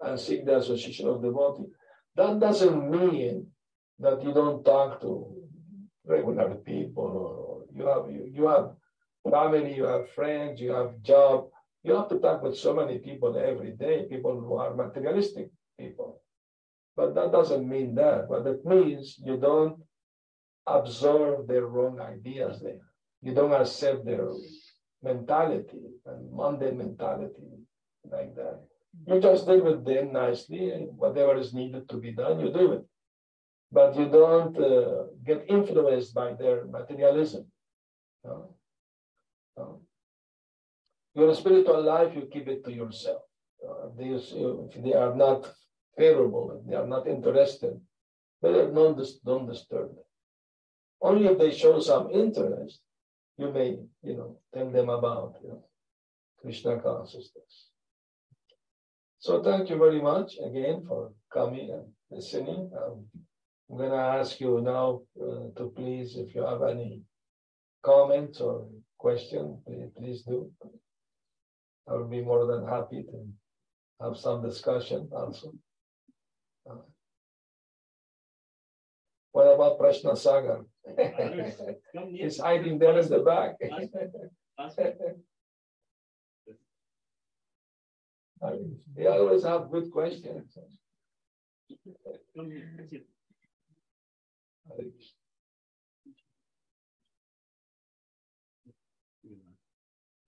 and 0.00 0.18
seek 0.18 0.46
the 0.46 0.56
association 0.56 1.08
of 1.08 1.22
devotees, 1.22 1.70
that 2.16 2.40
doesn't 2.40 2.90
mean 2.90 3.46
that 3.98 4.22
you 4.22 4.32
don't 4.32 4.64
talk 4.64 5.00
to 5.02 5.34
regular 6.06 6.54
people 6.54 7.04
or 7.04 7.64
you 7.76 7.86
have 7.86 8.10
you, 8.10 8.30
you 8.32 8.48
have 8.48 8.70
family, 9.30 9.76
you 9.76 9.84
have 9.84 10.10
friends, 10.10 10.60
you 10.60 10.72
have 10.72 11.00
job. 11.02 11.48
You 11.82 11.94
have 11.94 12.08
to 12.08 12.18
talk 12.18 12.42
with 12.42 12.58
so 12.58 12.74
many 12.74 12.98
people 12.98 13.38
every 13.38 13.72
day, 13.72 14.06
people 14.08 14.38
who 14.38 14.54
are 14.56 14.74
materialistic 14.74 15.50
people. 15.78 16.22
But 16.96 17.14
that 17.14 17.32
doesn't 17.32 17.68
mean 17.68 17.94
that. 17.96 18.28
What 18.28 18.46
it 18.46 18.64
means 18.64 19.18
you 19.24 19.36
don't 19.36 19.76
absorb 20.66 21.48
their 21.48 21.66
wrong 21.66 22.00
ideas 22.00 22.60
there. 22.60 22.84
You 23.22 23.34
don't 23.34 23.52
accept 23.52 24.04
their 24.04 24.28
mentality 25.02 25.82
and 26.06 26.32
Monday 26.32 26.72
mentality 26.72 27.48
like 28.10 28.34
that. 28.36 28.60
You 29.06 29.20
just 29.20 29.46
deal 29.46 29.62
with 29.62 29.84
them 29.84 30.12
nicely, 30.12 30.70
and 30.70 30.96
whatever 30.96 31.36
is 31.36 31.54
needed 31.54 31.88
to 31.88 31.96
be 31.96 32.12
done, 32.12 32.40
you 32.40 32.52
do 32.52 32.72
it. 32.72 32.84
But 33.70 33.96
you 33.96 34.06
don't 34.08 34.56
uh, 34.58 35.04
get 35.24 35.44
influenced 35.48 36.12
by 36.12 36.34
their 36.34 36.64
materialism. 36.64 37.46
No? 38.24 38.54
No? 39.56 39.80
Your 41.14 41.34
spiritual 41.34 41.82
life, 41.82 42.12
you 42.16 42.28
keep 42.32 42.48
it 42.48 42.64
to 42.64 42.72
yourself. 42.72 43.22
Uh, 43.64 43.88
these, 43.96 44.32
if 44.34 44.82
they 44.82 44.94
are 44.94 45.14
not 45.14 45.52
favorable, 45.96 46.58
if 46.58 46.68
they 46.68 46.76
are 46.76 46.86
not 46.86 47.06
interested, 47.06 47.80
better 48.42 48.70
don't, 48.70 49.00
don't 49.24 49.46
disturb 49.46 49.88
them. 49.88 50.04
Only 51.02 51.26
if 51.28 51.38
they 51.38 51.52
show 51.52 51.80
some 51.80 52.10
interest, 52.10 52.80
you 53.38 53.50
may, 53.50 53.78
you 54.02 54.16
know, 54.16 54.38
tell 54.54 54.70
them 54.70 54.88
about, 54.90 55.36
you 55.42 55.48
know, 55.48 55.64
Krishna 56.40 56.80
consciousness. 56.80 57.68
So 59.18 59.42
thank 59.42 59.68
you 59.68 59.76
very 59.76 60.00
much 60.00 60.34
again 60.44 60.84
for 60.86 61.12
coming 61.32 61.70
and 61.70 61.86
listening. 62.10 62.70
Um, 62.76 63.04
I'm 63.70 63.76
going 63.76 63.90
to 63.90 63.96
ask 63.96 64.40
you 64.40 64.60
now 64.60 65.02
uh, 65.20 65.58
to 65.58 65.72
please, 65.76 66.16
if 66.16 66.34
you 66.34 66.44
have 66.44 66.62
any 66.62 67.02
comments 67.82 68.40
or 68.40 68.66
question, 68.98 69.58
please, 69.66 69.90
please 69.96 70.22
do. 70.22 70.50
I 71.88 71.94
will 71.94 72.08
be 72.08 72.22
more 72.22 72.46
than 72.46 72.66
happy 72.66 73.02
to 73.02 73.26
have 74.00 74.16
some 74.16 74.42
discussion 74.42 75.08
also. 75.14 75.52
What 79.32 79.54
about 79.54 79.78
Prashna 79.78 80.16
Sagar? 80.16 80.64
He's 82.10 82.40
hiding 82.40 82.78
there 82.78 82.98
in 82.98 83.08
the 83.08 83.20
back. 83.20 83.56
they 88.96 89.06
always 89.06 89.44
have 89.44 89.70
good 89.70 89.90
questions. 89.90 90.56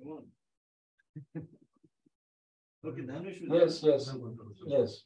Come 0.02 0.06
on. 0.06 0.24
okay, 2.84 3.02
Yes, 3.48 3.80
yes, 3.82 4.14
yes. 4.66 5.04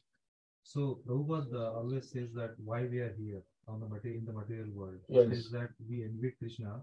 So 0.63 0.99
Prabhupada 1.07 1.75
always 1.75 2.11
says 2.11 2.33
that 2.33 2.55
why 2.63 2.85
we 2.85 2.99
are 2.99 3.13
here 3.17 3.41
on 3.67 3.79
the 3.79 3.87
material 3.87 4.19
in 4.19 4.25
the 4.25 4.33
material 4.33 4.69
world 4.73 4.99
yes. 5.09 5.27
is 5.27 5.51
that 5.51 5.69
we 5.89 6.03
envy 6.03 6.31
Krishna, 6.39 6.81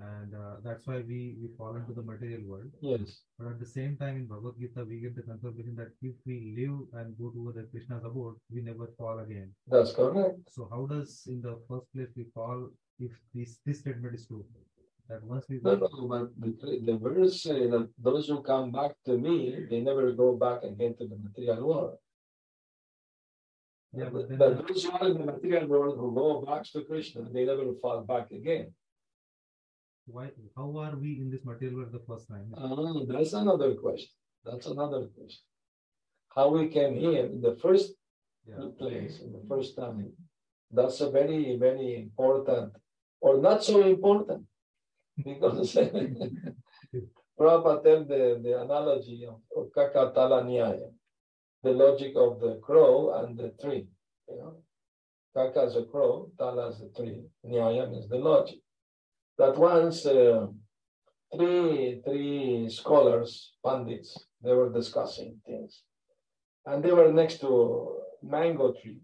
and 0.00 0.34
uh, 0.34 0.56
that's 0.64 0.86
why 0.86 0.96
we 0.96 1.36
we 1.40 1.48
fall 1.56 1.76
into 1.76 1.92
the 1.92 2.02
material 2.02 2.42
world. 2.46 2.70
Yes. 2.80 3.20
But 3.38 3.48
at 3.52 3.60
the 3.60 3.66
same 3.66 3.96
time, 3.96 4.16
in 4.16 4.26
Bhagavad 4.26 4.58
Gita, 4.60 4.84
we 4.84 5.00
get 5.00 5.16
the 5.16 5.22
confirmation 5.22 5.76
that 5.76 5.92
if 6.02 6.14
we 6.26 6.54
live 6.58 6.78
and 7.00 7.16
go 7.18 7.30
to 7.30 7.52
the 7.56 7.64
Krishna's 7.70 8.04
abode, 8.04 8.36
we 8.52 8.60
never 8.60 8.90
fall 8.98 9.20
again. 9.20 9.54
That's 9.68 9.92
correct. 9.92 10.40
So 10.50 10.68
how 10.70 10.86
does 10.86 11.22
in 11.26 11.40
the 11.40 11.58
first 11.68 11.86
place 11.94 12.08
we 12.16 12.26
fall 12.34 12.68
if 12.98 13.12
this 13.34 13.58
this 13.64 13.80
statement 13.80 14.14
is 14.14 14.26
true? 14.26 14.44
That 15.08 15.22
once 15.22 15.46
we 15.48 15.60
no, 15.62 15.76
no, 15.76 15.88
but 16.08 16.30
the, 16.36 16.80
the 16.84 16.98
verse 16.98 17.40
say 17.40 17.70
that 17.70 17.88
those 17.96 18.26
who 18.26 18.42
come 18.42 18.72
back 18.72 18.96
to 19.06 19.16
me, 19.16 19.64
they 19.70 19.80
never 19.80 20.10
go 20.10 20.34
back 20.34 20.64
again 20.64 20.96
to 20.98 21.06
the 21.06 21.16
material 21.16 21.68
world. 21.68 21.98
Yeah, 23.96 24.10
but, 24.12 24.38
but 24.38 24.68
those 24.68 24.84
who 24.84 24.92
are 24.92 25.08
in 25.08 25.18
the 25.18 25.24
material 25.24 25.66
world 25.66 25.96
who 25.98 26.14
go 26.14 26.44
back 26.44 26.64
to 26.72 26.82
Krishna, 26.82 27.22
they 27.32 27.44
never 27.46 27.72
fall 27.80 28.02
back 28.02 28.30
again. 28.30 28.74
Why? 30.06 30.30
How 30.56 30.76
are 30.78 30.96
we 30.96 31.18
in 31.20 31.30
this 31.30 31.44
material 31.44 31.78
world 31.78 31.92
the 31.92 32.04
first 32.06 32.28
time? 32.28 32.54
Uh, 32.56 33.04
that's 33.08 33.32
another 33.32 33.74
question. 33.74 34.10
That's 34.44 34.66
another 34.66 35.06
question. 35.16 35.42
How 36.34 36.50
we 36.50 36.68
came 36.68 36.94
here 36.96 37.24
in 37.26 37.40
the 37.40 37.56
first 37.56 37.94
yeah. 38.46 38.68
place, 38.78 39.20
in 39.20 39.32
the 39.32 39.42
first 39.48 39.76
time. 39.76 40.12
That's 40.70 41.00
a 41.00 41.10
very, 41.10 41.56
very 41.56 41.96
important, 41.96 42.72
or 43.20 43.40
not 43.40 43.64
so 43.64 43.82
important 43.86 44.44
because 45.24 45.74
Prabhupada 47.38 47.84
tell 47.84 48.04
the, 48.04 48.40
the 48.42 48.60
analogy 48.62 49.26
of, 49.26 49.40
of 49.56 49.70
Kakatala 49.72 50.44
Nyaya, 50.44 50.90
the 51.66 51.72
logic 51.72 52.12
of 52.14 52.40
the 52.40 52.54
crow 52.62 52.94
and 53.18 53.36
the 53.36 53.50
tree. 53.60 53.88
You 54.28 54.36
know, 54.38 54.54
Kaka 55.34 55.62
is 55.64 55.76
a 55.76 55.84
crow, 55.84 56.30
Tala 56.38 56.68
is 56.68 56.80
a 56.80 56.90
tree, 56.96 57.22
Nyaya 57.44 57.90
means 57.90 58.08
the 58.08 58.18
logic. 58.18 58.60
That 59.38 59.58
once 59.58 60.06
uh, 60.06 60.46
three 61.34 62.00
three 62.04 62.70
scholars, 62.70 63.30
pandits, 63.66 64.10
they 64.42 64.54
were 64.54 64.72
discussing 64.72 65.40
things, 65.44 65.82
and 66.64 66.82
they 66.82 66.92
were 66.92 67.12
next 67.12 67.40
to 67.40 67.50
mango 68.22 68.72
tree, 68.80 69.00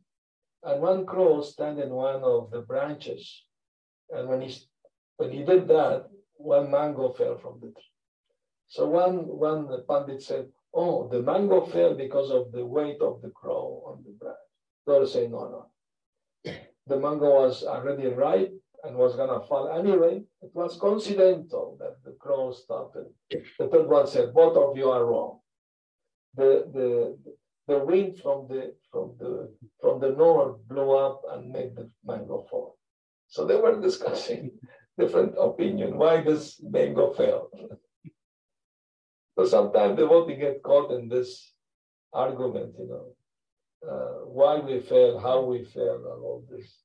and 0.63 0.81
one 0.81 1.05
crow 1.05 1.43
stand 1.43 1.81
in 1.81 1.91
one 1.91 2.23
of 2.23 2.51
the 2.53 2.61
branches, 2.61 3.25
and 4.15 4.29
when 4.29 4.41
he 4.41 4.51
when 5.17 5.31
he 5.33 5.43
did 5.43 5.67
that, 5.69 6.07
one 6.37 6.71
mango 6.71 7.13
fell 7.13 7.37
from 7.39 7.59
the 7.61 7.71
tree. 7.77 7.93
So 8.69 8.89
one 8.89 9.17
one 9.51 9.69
pandit 9.89 10.23
said, 10.23 10.47
"Oh, 10.75 11.09
the 11.09 11.23
mango 11.23 11.67
fell 11.67 11.95
because 11.95 12.31
of 12.31 12.51
the 12.53 12.65
weight 12.65 13.01
of 13.03 13.21
the 13.21 13.31
crow 13.31 13.83
on 13.87 14.03
the 14.05 14.13
branch." 14.13 14.39
Other 14.87 15.07
say, 15.07 15.29
"No, 15.29 15.49
no. 15.49 16.53
The 16.87 16.99
mango 16.99 17.31
was 17.43 17.65
already 17.65 18.09
ripe 18.09 18.55
and 18.83 18.97
was 18.97 19.15
gonna 19.15 19.41
fall 19.47 19.69
anyway. 19.69 20.25
It 20.41 20.55
was 20.55 20.77
coincidental 20.79 21.77
that 21.79 22.03
the 22.05 22.13
crow 22.13 22.53
stopped." 22.53 22.97
The 23.31 23.69
third 23.69 23.89
one 23.89 24.07
said, 24.07 24.35
"Both 24.35 24.57
of 24.57 24.77
you 24.77 24.91
are 24.91 25.05
wrong. 25.05 25.41
The 26.35 26.51
the 26.77 27.19
the 27.67 27.79
wind 27.85 28.19
from 28.21 28.49
the 28.49 28.75
from 28.91 29.17
the 29.19 29.55
from 29.81 30.01
the 30.01 30.11
north 30.11 30.57
blew 30.67 30.91
up 30.93 31.23
and 31.31 31.53
made 31.53 31.77
the 31.77 31.91
mango 32.05 32.43
fall." 32.51 32.79
So 33.29 33.45
they 33.45 33.57
were 33.57 33.81
discussing 33.81 34.59
different 34.99 35.35
opinion. 35.39 35.99
Why 35.99 36.23
does 36.23 36.61
mango 36.63 37.13
so 39.37 39.45
sometimes 39.45 39.97
the 39.97 40.03
devotee 40.03 40.37
get 40.37 40.63
caught 40.63 40.93
in 40.93 41.09
this 41.09 41.53
argument, 42.13 42.75
you 42.79 42.89
know, 42.89 43.07
uh, 43.89 44.25
why 44.27 44.59
we 44.59 44.81
fail, 44.81 45.19
how 45.19 45.43
we 45.43 45.65
fail, 45.65 45.97
and 45.97 46.23
all 46.25 46.45
this. 46.51 46.83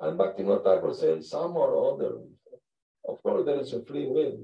And 0.00 0.18
Bhaktivinoda 0.18 0.64
Thakur 0.64 0.94
said, 0.94 1.24
some 1.24 1.56
or 1.56 1.94
other. 1.94 2.18
Of 3.08 3.22
course, 3.22 3.44
there 3.46 3.60
is 3.60 3.72
a 3.72 3.84
free 3.84 4.06
will. 4.06 4.38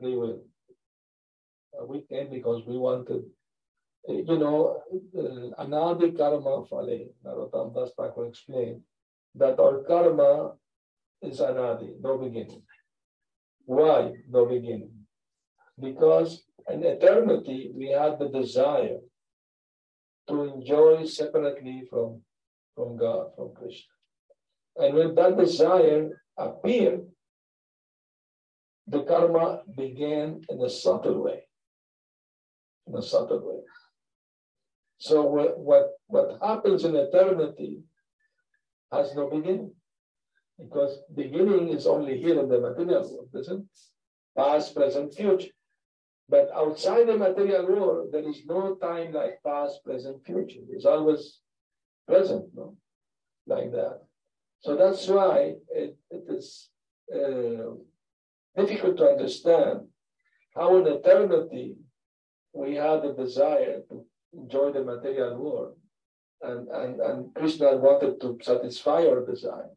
Free 0.00 0.16
will. 0.16 0.44
Uh, 1.78 1.84
we 1.86 2.02
came 2.02 2.30
because 2.30 2.62
we 2.66 2.76
wanted 2.78 3.22
you 4.08 4.38
know, 4.38 4.82
uh, 5.18 5.62
anadi 5.62 6.16
karma 6.16 6.64
phale, 6.66 7.08
Narottam 7.24 7.74
Das 7.74 7.92
Thakur 7.94 8.26
explained 8.26 8.80
that 9.34 9.58
our 9.60 9.82
karma 9.82 10.52
is 11.22 11.40
anadi, 11.40 12.00
no 12.00 12.16
beginning. 12.16 12.62
Why 13.66 14.12
no 14.30 14.46
beginning? 14.46 14.92
Because 15.80 16.44
in 16.70 16.84
eternity 16.84 17.70
we 17.74 17.88
had 17.90 18.18
the 18.18 18.28
desire 18.28 18.98
to 20.28 20.42
enjoy 20.44 21.04
separately 21.06 21.84
from, 21.88 22.20
from 22.74 22.96
God, 22.96 23.28
from 23.36 23.54
Krishna. 23.54 23.92
And 24.76 24.94
when 24.94 25.14
that 25.14 25.38
desire 25.38 26.22
appeared, 26.36 27.06
the 28.86 29.02
karma 29.02 29.62
began 29.76 30.42
in 30.48 30.62
a 30.62 30.70
subtle 30.70 31.22
way. 31.22 31.42
In 32.86 32.96
a 32.96 33.02
subtle 33.02 33.40
way. 33.44 33.60
So 34.98 35.22
what, 35.22 35.58
what, 35.58 35.90
what 36.06 36.38
happens 36.42 36.84
in 36.84 36.96
eternity 36.96 37.80
has 38.92 39.14
no 39.14 39.28
beginning. 39.28 39.72
Because 40.58 40.98
beginning 41.14 41.68
is 41.68 41.86
only 41.86 42.20
here 42.20 42.40
in 42.40 42.48
the 42.48 42.60
material 42.60 43.02
world, 43.02 43.28
isn't? 43.34 43.66
Past, 44.36 44.74
present, 44.74 45.14
future. 45.14 45.48
But 46.28 46.50
outside 46.54 47.06
the 47.06 47.16
material 47.16 47.66
world, 47.66 48.08
there 48.12 48.28
is 48.28 48.42
no 48.44 48.74
time 48.74 49.12
like 49.12 49.42
past, 49.44 49.82
present, 49.84 50.24
future. 50.26 50.60
It's 50.70 50.84
always 50.84 51.40
present, 52.06 52.46
no? 52.54 52.76
Like 53.46 53.72
that. 53.72 54.00
So 54.60 54.76
that's 54.76 55.06
why 55.08 55.54
it, 55.70 55.96
it 56.10 56.24
is 56.28 56.68
uh, 57.14 57.76
difficult 58.56 58.98
to 58.98 59.08
understand 59.08 59.80
how 60.54 60.76
in 60.76 60.86
eternity 60.86 61.76
we 62.52 62.74
had 62.74 63.02
the 63.02 63.14
desire 63.14 63.80
to 63.88 64.04
enjoy 64.34 64.72
the 64.72 64.84
material 64.84 65.36
world. 65.36 65.76
And, 66.42 66.68
and, 66.68 67.00
and 67.00 67.34
Krishna 67.34 67.76
wanted 67.76 68.20
to 68.20 68.38
satisfy 68.42 69.06
our 69.06 69.24
desire. 69.24 69.70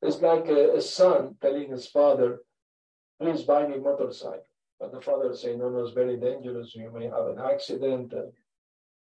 It's 0.00 0.20
like 0.20 0.46
a, 0.48 0.76
a 0.76 0.80
son 0.80 1.36
telling 1.40 1.70
his 1.70 1.86
father, 1.86 2.40
please 3.20 3.42
buy 3.42 3.66
me 3.66 3.76
a 3.76 3.78
motorcycle. 3.78 4.46
But 4.82 4.90
the 4.90 5.00
father 5.00 5.32
saying, 5.32 5.60
no, 5.60 5.68
no, 5.68 5.84
it's 5.84 5.94
very 5.94 6.16
dangerous. 6.16 6.74
You 6.74 6.90
may 6.92 7.04
have 7.04 7.26
an 7.26 7.38
accident. 7.38 8.12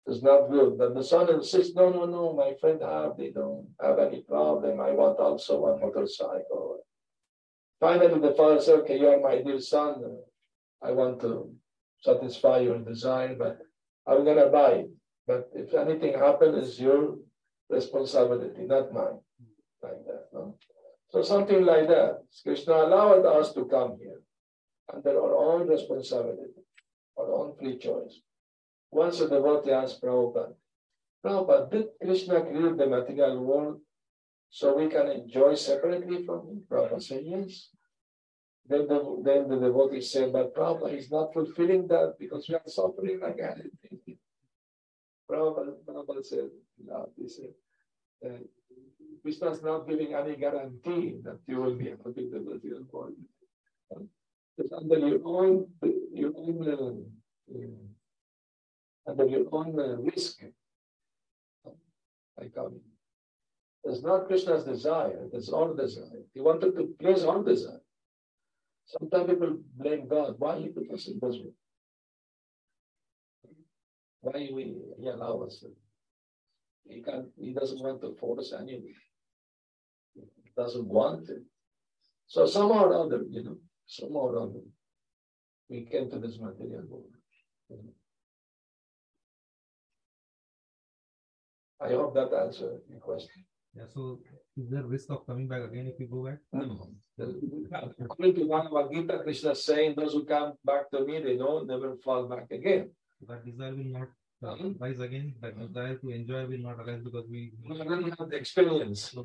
It's 0.08 0.24
not 0.24 0.50
good. 0.50 0.76
But 0.76 0.96
the 0.96 1.04
son 1.04 1.32
insists, 1.32 1.76
no, 1.76 1.92
no, 1.92 2.06
no, 2.06 2.34
my 2.34 2.56
friend 2.60 2.82
have, 2.82 3.16
they 3.16 3.30
don't 3.30 3.68
have 3.80 4.00
any 4.00 4.22
problem. 4.22 4.82
I 4.82 4.90
want 4.90 5.20
also 5.20 5.60
one 5.60 5.80
motorcycle. 5.80 6.80
Finally, 7.80 8.20
the 8.20 8.34
father 8.34 8.60
said, 8.60 8.80
okay, 8.80 9.00
you 9.00 9.08
are 9.08 9.20
my 9.20 9.40
dear 9.44 9.60
son. 9.60 10.18
I 10.82 10.94
want 10.94 11.22
to 11.22 11.54
satisfy 12.02 12.58
your 12.62 12.80
desire, 12.80 13.36
but 13.36 13.60
I'm 14.08 14.24
going 14.24 14.44
to 14.44 14.48
buy 14.48 14.72
it. 14.82 14.90
But 15.28 15.52
if 15.54 15.76
anything 15.76 16.18
happens, 16.18 16.70
it's 16.70 16.80
your 16.80 17.18
responsibility, 17.70 18.64
not 18.64 18.92
mine. 18.92 19.20
Like 19.84 20.04
that. 20.08 20.24
No? 20.34 20.58
So 21.12 21.22
something 21.22 21.64
like 21.64 21.88
that. 21.88 22.24
Krishna 22.42 22.74
allowed 22.74 23.28
us 23.28 23.54
to 23.54 23.66
come 23.66 23.98
here 24.02 24.22
under 24.94 25.22
our 25.22 25.36
own 25.36 25.68
responsibility, 25.68 26.54
our 27.18 27.32
own 27.32 27.56
free 27.58 27.78
choice. 27.78 28.22
Once 28.92 29.20
a 29.20 29.30
devotee 29.30 29.72
asked 29.72 30.02
Prabhupada, 30.02 30.54
Prabhupada, 31.24 31.70
did 31.72 31.88
Krishna 32.02 32.42
create 32.42 32.78
the 32.78 32.88
material 32.88 33.44
world 33.44 33.82
so 34.50 34.78
we 34.78 34.88
can 34.88 35.08
enjoy 35.08 35.56
separately 35.56 36.26
from 36.26 36.48
him? 36.48 36.64
Prabhupada 36.70 37.02
said, 37.02 37.22
yes. 37.26 37.70
Then 38.70 38.88
the, 38.88 39.22
then 39.24 39.50
the 39.50 39.58
devotee 39.58 40.02
said, 40.02 40.32
but 40.32 40.56
Prabhupada 40.56 40.98
is 40.98 41.12
not 41.12 41.34
fulfilling 41.34 41.88
that 41.88 42.16
because 42.20 42.48
we 42.48 42.56
are 42.56 42.62
suffering 42.66 43.20
like. 43.22 43.40
Prabhupada, 45.30 45.74
Prabhupada 45.86 46.26
said, 46.26 46.50
no, 46.86 47.10
he 47.18 47.28
said, 47.28 47.54
uh, 48.26 48.30
Krishna 49.22 49.50
is 49.50 49.62
not 49.62 49.88
giving 49.88 50.14
any 50.14 50.38
guarantee 50.38 51.18
that 51.24 51.40
you 51.48 51.58
will 51.58 51.76
be 51.76 51.90
able 51.90 52.14
to 52.14 52.30
the 52.32 52.40
material 52.40 52.84
world. 52.92 53.14
Under 54.60 55.00
your 55.00 55.20
own, 55.24 55.68
your 56.14 56.34
own, 56.36 57.06
uh, 57.54 59.12
under 59.12 59.26
your 59.28 59.46
own 59.52 59.80
uh, 59.80 59.98
risk. 59.98 60.42
I 62.42 62.46
come. 62.54 62.80
It's 63.84 64.02
not 64.04 64.28
Krishna's 64.28 64.64
desire, 64.64 65.28
it's 65.32 65.50
our 65.50 65.76
desire. 65.76 66.24
He 66.34 66.42
wanted 66.42 66.76
to 66.76 66.96
please 67.00 67.24
our 67.24 67.44
desire. 67.44 67.82
Sometimes 68.86 69.30
people 69.30 69.58
blame 69.76 70.08
God. 70.08 70.36
Why 70.40 70.60
he 70.60 70.68
put 70.70 70.90
us 70.92 71.08
in 71.08 71.20
this 71.22 71.36
way? 71.36 71.54
Why 74.22 74.50
we 74.54 74.76
he 75.00 75.08
allow 75.08 75.42
us? 75.42 75.64
He 76.88 77.02
can't 77.02 77.28
he 77.40 77.54
doesn't 77.54 77.80
want 77.82 78.02
to 78.02 78.16
force 78.20 78.54
anyone. 78.58 78.94
He 80.16 80.52
doesn't 80.56 80.88
want 80.88 81.30
it. 81.30 81.44
So 82.28 82.46
somehow 82.46 82.86
or 82.86 83.06
other, 83.06 83.24
you 83.30 83.44
know, 83.44 83.58
somehow 83.88 84.20
or 84.30 84.38
other, 84.40 84.62
we 85.70 85.86
came 85.86 86.10
to 86.12 86.20
this 86.20 86.40
material 86.40 86.84
world. 86.90 87.12
I 91.80 91.90
hope 91.90 92.14
that 92.16 92.34
answered 92.34 92.82
your 92.90 93.00
question. 93.00 93.46
Yeah, 93.76 93.84
so 93.94 94.20
is 94.58 94.70
there 94.70 94.84
risk 94.84 95.10
of 95.12 95.26
coming 95.28 95.48
back 95.48 95.62
again 95.64 95.88
if 95.88 96.00
you 96.00 96.08
go 96.08 96.26
back? 96.26 96.40
No. 96.52 96.90
According 98.00 98.36
to 98.36 98.48
Bhagavad 98.48 98.92
Gita, 98.92 99.20
Krishna 99.24 99.52
is 99.52 99.64
saying 99.64 99.94
those 99.96 100.14
who 100.14 100.26
come 100.26 100.54
back 100.66 100.90
to 100.92 101.02
me, 101.06 101.22
they 101.22 101.38
don't 101.38 101.68
never 101.68 101.96
fall 102.04 102.26
back 102.28 102.50
again. 102.52 102.90
That 103.28 103.46
desire 103.46 103.76
will 103.76 103.92
not 104.00 104.10
uh, 104.44 104.56
Mhm. 104.56 104.80
rise 104.80 105.00
again. 105.00 105.36
That 105.42 105.58
desire 105.60 105.96
to 105.98 106.10
enjoy 106.10 106.46
will 106.48 106.60
not 106.70 106.80
arise 106.80 107.02
because 107.04 107.26
we. 107.30 107.52
We 107.68 107.80
already 107.82 108.12
have 108.18 108.30
the 108.30 108.38
experience. 108.38 109.16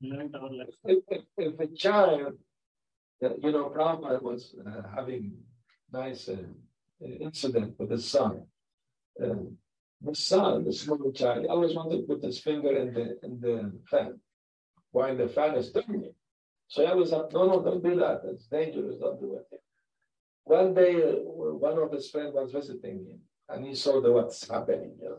Learned 0.00 0.34
our 0.36 0.50
lesson. 0.50 0.78
If, 0.84 0.98
if, 1.08 1.24
if 1.36 1.60
a 1.60 1.66
child, 1.74 2.38
you 3.20 3.52
know, 3.52 3.70
Prabhupada 3.70 4.22
was 4.22 4.54
uh, 4.66 4.82
having 4.94 5.32
nice 5.92 6.28
uh, 6.28 6.36
incident 7.00 7.74
with 7.78 7.90
his 7.90 8.08
son. 8.08 8.46
Uh, 9.22 9.34
the 10.02 10.14
son, 10.14 10.64
the 10.64 10.72
small 10.72 11.12
child, 11.12 11.46
always 11.46 11.74
wanted 11.74 11.98
to 11.98 12.02
put 12.14 12.24
his 12.24 12.40
finger 12.40 12.74
in 12.76 12.94
the 12.94 13.18
in 13.22 13.40
the 13.40 13.72
fan 13.90 14.18
while 14.92 15.16
the 15.16 15.28
fan 15.28 15.54
is 15.54 15.72
turning. 15.72 16.14
So 16.68 16.84
I 16.86 16.94
was 16.94 17.12
like, 17.12 17.32
no, 17.32 17.46
no, 17.46 17.62
don't 17.62 17.82
do 17.82 17.96
that. 17.96 18.22
It's 18.24 18.46
dangerous. 18.46 18.98
Don't 18.98 19.20
do 19.20 19.34
it. 19.34 19.60
One 20.44 20.72
day, 20.74 20.94
uh, 21.02 21.16
one 21.68 21.78
of 21.78 21.92
his 21.92 22.10
friends 22.10 22.32
was 22.34 22.52
visiting 22.52 23.04
him, 23.06 23.20
and 23.48 23.66
he 23.66 23.74
saw 23.74 24.00
the 24.00 24.10
what's 24.10 24.48
happening. 24.48 24.96
You 25.02 25.08
know? 25.08 25.18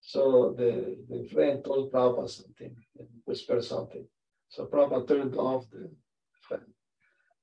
So 0.00 0.54
the, 0.56 0.96
the 1.08 1.28
friend 1.28 1.64
told 1.64 1.92
Prabhupada 1.92 2.28
something, 2.28 2.74
and 2.98 3.08
whispered 3.24 3.64
something. 3.64 4.06
So 4.48 4.66
Prabhupada 4.66 5.06
turned 5.06 5.36
off 5.36 5.64
the. 5.70 5.90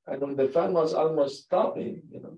And 0.07 0.21
when 0.21 0.35
the 0.35 0.47
fan 0.49 0.73
was 0.73 0.93
almost 0.93 1.43
stopping, 1.45 2.01
you 2.09 2.21
know, 2.21 2.37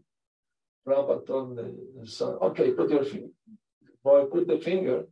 Prabhupada 0.88 1.26
told 1.26 1.57
the, 1.57 2.07
son, 2.07 2.38
okay, 2.41 2.72
put 2.72 2.91
your 2.91 3.03
finger. 3.03 3.34
Boy 4.03 4.26
put 4.26 4.47
the 4.47 4.59
finger. 4.59 5.05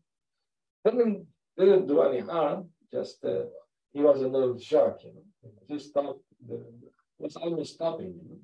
Didn't, 0.86 1.26
didn't 1.58 1.88
do 1.88 2.02
any 2.02 2.20
harm, 2.20 2.70
just 2.92 3.24
uh, 3.26 3.46
he 3.92 4.02
was 4.02 4.22
a 4.22 4.28
little 4.28 4.60
shocked, 4.60 5.04
you 5.04 5.14
know. 5.14 5.52
Just 5.70 5.90
stopped, 5.90 6.20
the, 6.48 6.64
was 7.18 7.36
almost 7.36 7.74
stopping, 7.74 8.14
you 8.22 8.30
know. 8.30 8.40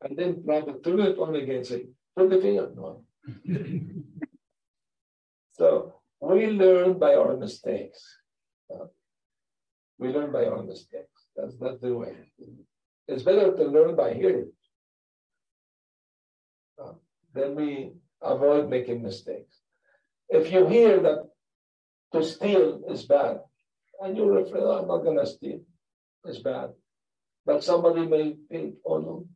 And 0.00 0.16
then 0.16 0.36
Prabhupada 0.36 0.82
threw 0.82 1.02
it 1.02 1.18
on 1.18 1.36
again, 1.36 1.64
saying, 1.64 1.92
put 2.16 2.30
the 2.30 2.40
finger. 2.40 2.70
No. 2.74 3.04
so 5.52 5.94
we 6.20 6.46
learn 6.46 6.98
by 6.98 7.14
our 7.14 7.36
mistakes. 7.36 8.18
Uh, 8.72 8.86
we 9.98 10.08
learn 10.08 10.32
by 10.32 10.46
our 10.46 10.62
mistakes. 10.62 11.26
That's 11.36 11.56
that's 11.56 11.80
the 11.80 11.94
way. 11.94 12.14
It's 13.08 13.22
better 13.22 13.56
to 13.56 13.64
learn 13.64 13.96
by 13.96 14.12
hearing. 14.12 14.52
Uh, 16.80 16.92
then 17.34 17.54
we 17.54 17.92
avoid 18.20 18.68
making 18.68 19.02
mistakes. 19.02 19.56
If 20.28 20.52
you 20.52 20.66
hear 20.66 21.00
that 21.00 21.22
to 22.12 22.22
steal 22.22 22.82
is 22.90 23.06
bad, 23.06 23.40
and 24.00 24.16
you 24.16 24.26
refrain, 24.26 24.62
oh, 24.62 24.78
I'm 24.78 24.88
not 24.88 25.04
gonna 25.04 25.26
steal, 25.26 25.60
it's 26.24 26.38
bad. 26.38 26.70
But 27.46 27.64
somebody 27.64 28.06
may 28.06 28.36
think, 28.50 28.74
oh 28.84 28.98
no, 28.98 29.26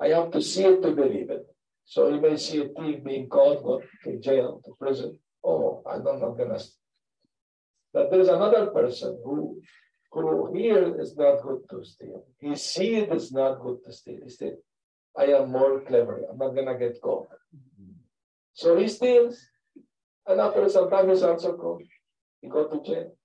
I 0.00 0.08
have 0.08 0.32
to 0.32 0.42
see 0.42 0.64
it 0.64 0.82
to 0.82 0.90
believe 0.90 1.30
it. 1.30 1.46
So 1.84 2.08
you 2.08 2.20
may 2.20 2.36
see 2.36 2.60
a 2.60 2.68
thief 2.68 3.04
being 3.04 3.28
called 3.28 3.62
go 3.62 3.82
to 4.02 4.18
jail, 4.18 4.60
to 4.64 4.72
prison. 4.80 5.18
Oh, 5.44 5.82
I'm 5.88 6.02
not 6.02 6.18
gonna 6.18 6.58
steal. 6.58 6.74
But 7.94 8.10
there's 8.10 8.28
another 8.28 8.66
person 8.66 9.18
who 9.24 9.62
who 10.22 10.54
here 10.54 11.00
is 11.00 11.16
not 11.16 11.42
good 11.42 11.60
to 11.70 11.84
steal. 11.84 12.24
He 12.38 12.56
see 12.56 12.96
it 12.96 13.12
is 13.12 13.32
not 13.32 13.60
good 13.60 13.78
to 13.84 13.92
steal. 13.92 14.20
He 14.22 14.30
said, 14.30 14.56
I 15.16 15.24
am 15.24 15.50
more 15.52 15.80
clever. 15.80 16.22
I'm 16.30 16.38
not 16.38 16.54
gonna 16.54 16.78
get 16.78 17.00
caught. 17.00 17.28
So 18.54 18.76
he 18.76 18.88
steals. 18.88 19.38
And 20.26 20.40
after 20.40 20.68
some 20.68 20.90
time 20.90 21.08
he's 21.08 21.22
also 21.22 21.56
caught. 21.56 21.82
He 22.40 22.48
go 22.48 22.66
to 22.66 22.82
jail. 22.82 23.16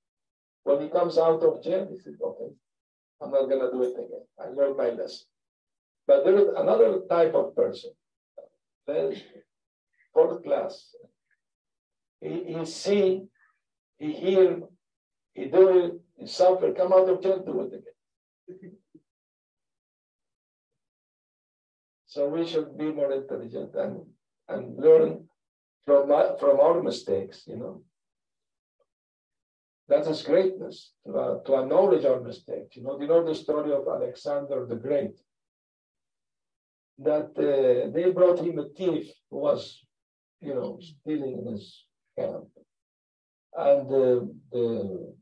When 0.64 0.82
he 0.82 0.90
comes 0.90 1.18
out 1.18 1.42
of 1.42 1.64
jail, 1.64 1.88
he 1.90 1.98
says, 1.98 2.16
okay, 2.24 2.54
I'm 3.22 3.32
not 3.32 3.50
gonna 3.50 3.72
do 3.72 3.84
it 3.84 3.94
again. 3.94 4.26
I 4.40 4.50
learned 4.50 4.78
my 4.78 4.90
lesson. 4.90 5.26
But 6.08 6.26
there 6.26 6.36
is 6.36 6.48
another 6.56 7.02
type 7.10 7.34
of 7.34 7.56
person. 7.56 7.92
Then 8.88 9.16
fourth 10.14 10.44
class. 10.44 10.96
He, 12.20 12.44
he 12.54 12.66
see, 12.66 13.24
he 13.98 14.12
hear, 14.12 14.62
he 15.34 15.46
do 15.46 15.86
it, 15.86 15.94
he 16.22 16.28
suffer, 16.28 16.72
come 16.72 16.94
out 16.94 17.10
of 17.10 17.22
jail, 17.22 17.40
do 17.44 17.62
it 17.62 17.74
again. 17.80 18.74
so 22.06 22.30
we 22.30 22.46
should 22.46 22.78
be 22.78 22.92
more 22.92 23.12
intelligent 23.12 23.74
and, 23.74 24.02
and 24.48 24.78
learn 24.78 25.28
from, 25.84 26.10
my, 26.10 26.30
from 26.40 26.60
our 26.60 26.84
mistakes, 26.84 27.44
you 27.48 27.58
know. 27.58 27.82
That 29.90 30.06
is 30.08 30.22
greatness, 30.22 30.94
to, 31.06 31.14
uh, 31.14 31.44
to 31.44 31.56
acknowledge 31.56 32.06
our 32.06 32.22
mistakes. 32.22 32.76
You 32.76 32.84
know, 32.84 33.02
you 33.02 33.08
know 33.08 33.26
the 33.26 33.34
story 33.34 33.74
of 33.74 33.88
Alexander 33.88 34.68
the 34.70 34.76
Great? 34.76 35.20
That 37.00 37.32
uh, 37.36 37.90
they 37.92 38.12
brought 38.12 38.40
him 38.40 38.60
a 38.60 38.70
thief 38.70 39.12
who 39.32 39.38
was, 39.38 39.84
you 40.40 40.54
know, 40.54 40.80
stealing 40.80 41.40
in 41.40 41.54
his 41.54 41.84
camp. 42.16 42.46
And 43.58 43.88
uh, 43.88 44.26
the 44.52 45.16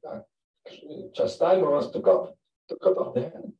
uh, 0.72 1.11
chastisement 1.13 1.72
was 1.72 1.91
to 1.91 2.01
cut, 2.01 2.34
to 2.70 2.76
cut 2.82 2.97
off 2.97 3.13
the 3.13 3.22
hand. 3.22 3.53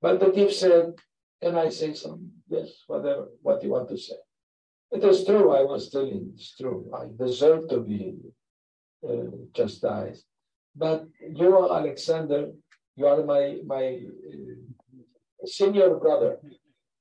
But 0.00 0.20
the 0.20 0.32
thief 0.32 0.52
said, 0.52 0.94
Can 1.42 1.56
I 1.56 1.68
say 1.68 1.94
something? 1.94 2.30
Yes, 2.48 2.70
whatever, 2.86 3.28
what 3.42 3.62
you 3.62 3.70
want 3.70 3.88
to 3.90 3.98
say. 3.98 4.16
It 4.90 5.02
is 5.04 5.24
true, 5.24 5.50
I 5.52 5.62
was 5.62 5.86
stealing, 5.88 6.32
it's 6.34 6.54
true. 6.56 6.90
I 6.94 7.06
deserve 7.16 7.68
to 7.70 7.80
be 7.80 8.16
uh, 9.08 9.30
chastised. 9.54 10.24
But 10.76 11.06
you, 11.20 11.50
Alexander, 11.72 12.52
you 12.96 13.06
are 13.06 13.24
my, 13.24 13.58
my 13.66 14.00
uh, 14.02 15.46
senior 15.46 15.94
brother. 15.96 16.38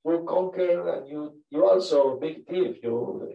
You 0.06 0.26
conquer 0.28 0.90
and 0.96 1.08
you, 1.08 1.42
you 1.50 1.68
also 1.70 2.18
big 2.18 2.48
thief. 2.48 2.78
You, 2.82 3.30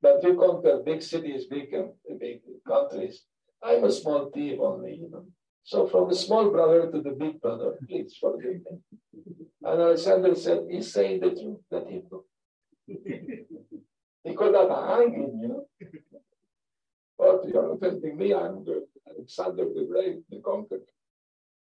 but 0.00 0.22
you 0.22 0.36
conquer 0.38 0.82
big 0.84 1.02
cities, 1.02 1.46
big, 1.46 1.74
big 2.18 2.40
countries. 2.66 3.24
I'm 3.62 3.84
a 3.84 3.92
small 3.92 4.30
team 4.30 4.60
only, 4.60 4.94
you 4.94 5.10
know. 5.10 5.26
So 5.64 5.86
from 5.86 6.08
the 6.08 6.14
small 6.14 6.50
brother 6.50 6.90
to 6.90 7.00
the 7.00 7.10
big 7.10 7.40
brother, 7.40 7.74
please 7.86 8.16
forgive 8.20 8.62
me. 8.64 8.78
And 9.62 9.80
Alexander 9.80 10.34
said, 10.34 10.66
he's 10.70 10.92
saying 10.92 11.20
the 11.20 11.30
truth, 11.30 11.60
that 11.70 11.86
he 11.88 12.02
he 14.24 14.34
could 14.34 14.54
have 14.54 14.70
hanged 14.70 15.14
him, 15.16 15.40
you 15.42 15.48
know. 15.48 15.68
But 17.18 17.48
you're 17.48 17.74
offending 17.74 18.16
me, 18.16 18.32
I'm 18.32 18.64
the 18.64 18.86
Alexander 19.08 19.64
the 19.74 19.84
Great, 19.90 20.28
the 20.30 20.40
conqueror. 20.40 20.80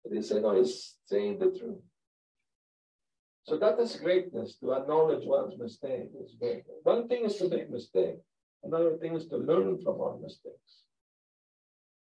But 0.04 0.14
he 0.14 0.22
said, 0.22 0.42
no, 0.42 0.56
he's 0.56 0.96
saying 1.06 1.40
the 1.40 1.58
truth. 1.58 1.80
So 3.46 3.58
that 3.58 3.80
is 3.80 3.98
greatness, 3.98 4.58
to 4.58 4.74
acknowledge 4.74 5.26
one's 5.26 5.58
mistake 5.58 6.10
is 6.24 6.36
great. 6.40 6.64
One 6.84 7.08
thing 7.08 7.26
is 7.26 7.36
to 7.38 7.50
make 7.50 7.70
mistake, 7.70 8.16
another 8.64 8.98
thing 8.98 9.16
is 9.16 9.28
to 9.28 9.38
learn 9.38 9.82
from 9.84 10.02
our 10.02 10.18
mistakes. 10.18 10.83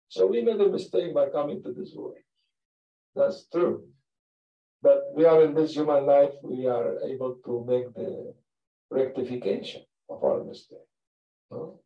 So 0.09 0.25
we 0.25 0.41
made 0.41 0.59
a 0.59 0.67
mistake 0.69 1.13
by 1.13 1.29
coming 1.29 1.61
to 1.63 1.71
this 1.71 1.93
world. 1.95 2.15
That's 3.15 3.47
true. 3.51 3.87
But 4.81 5.03
we 5.15 5.25
are 5.25 5.43
in 5.43 5.53
this 5.53 5.73
human 5.73 6.05
life, 6.05 6.33
we 6.41 6.65
are 6.65 6.99
able 7.03 7.35
to 7.45 7.65
make 7.67 7.93
the 7.93 8.33
rectification 8.89 9.83
of 10.09 10.23
our 10.23 10.43
mistake. 10.43 10.87
No? 11.51 11.81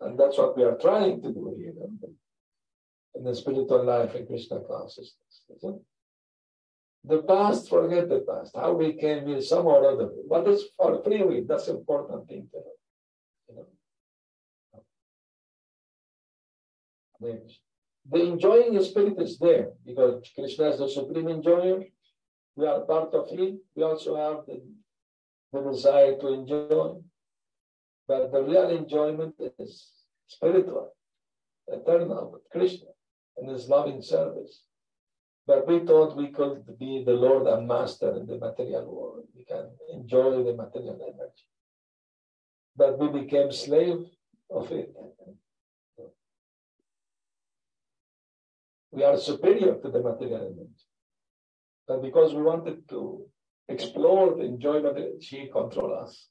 And 0.00 0.18
that's 0.18 0.38
what 0.38 0.56
we 0.56 0.62
are 0.64 0.76
trying 0.76 1.22
to 1.22 1.32
do 1.32 1.54
here 1.58 1.72
in 3.14 3.24
the 3.24 3.34
spiritual 3.34 3.84
life 3.84 4.14
in 4.14 4.26
Krishna 4.26 4.60
consciousness. 4.60 5.42
The 7.04 7.22
past, 7.22 7.68
forget 7.68 8.08
the 8.08 8.24
past. 8.28 8.54
How 8.54 8.72
we 8.72 8.92
came 8.92 9.26
here, 9.26 9.40
some 9.40 9.66
or 9.66 9.90
other. 9.90 10.08
What 10.26 10.46
is 10.48 10.64
for 10.76 11.02
free 11.02 11.22
will? 11.22 11.44
That's 11.46 11.68
important 11.68 12.28
thing 12.28 12.48
to 12.52 12.58
know. 12.58 12.72
You 13.48 13.54
know? 13.56 13.66
The 17.20 18.22
enjoying 18.22 18.82
spirit 18.82 19.20
is 19.20 19.38
there 19.38 19.70
because 19.84 20.30
Krishna 20.34 20.70
is 20.70 20.78
the 20.78 20.88
supreme 20.88 21.28
enjoyer. 21.28 21.84
We 22.54 22.66
are 22.66 22.80
part 22.80 23.14
of 23.14 23.28
him. 23.28 23.60
We 23.74 23.82
also 23.82 24.16
have 24.16 24.46
the, 24.46 24.62
the 25.52 25.70
desire 25.70 26.16
to 26.18 26.28
enjoy. 26.28 27.00
But 28.08 28.32
the 28.32 28.42
real 28.42 28.70
enjoyment 28.70 29.34
is 29.58 29.90
spiritual, 30.28 30.92
eternal 31.66 32.30
with 32.32 32.42
Krishna 32.50 32.90
and 33.36 33.50
his 33.50 33.68
loving 33.68 34.00
service. 34.00 34.62
But 35.46 35.66
we 35.66 35.80
thought 35.80 36.16
we 36.16 36.28
could 36.28 36.78
be 36.78 37.04
the 37.04 37.12
Lord 37.12 37.46
and 37.46 37.68
Master 37.68 38.16
in 38.16 38.26
the 38.26 38.38
material 38.38 38.86
world. 38.86 39.26
We 39.36 39.44
can 39.44 39.70
enjoy 39.92 40.42
the 40.42 40.54
material 40.54 40.98
energy. 41.02 41.46
But 42.76 42.98
we 42.98 43.20
became 43.20 43.52
slave 43.52 44.06
of 44.50 44.70
it. 44.72 44.94
We 48.96 49.04
are 49.04 49.18
superior 49.18 49.74
to 49.82 49.90
the 49.90 50.00
material 50.00 50.38
element. 50.38 50.70
But 51.86 52.00
because 52.00 52.32
we 52.32 52.40
wanted 52.40 52.88
to 52.88 53.26
explore 53.68 54.34
the 54.34 54.44
enjoyment, 54.44 55.22
she 55.22 55.50
control 55.52 55.98
us. 56.02 56.28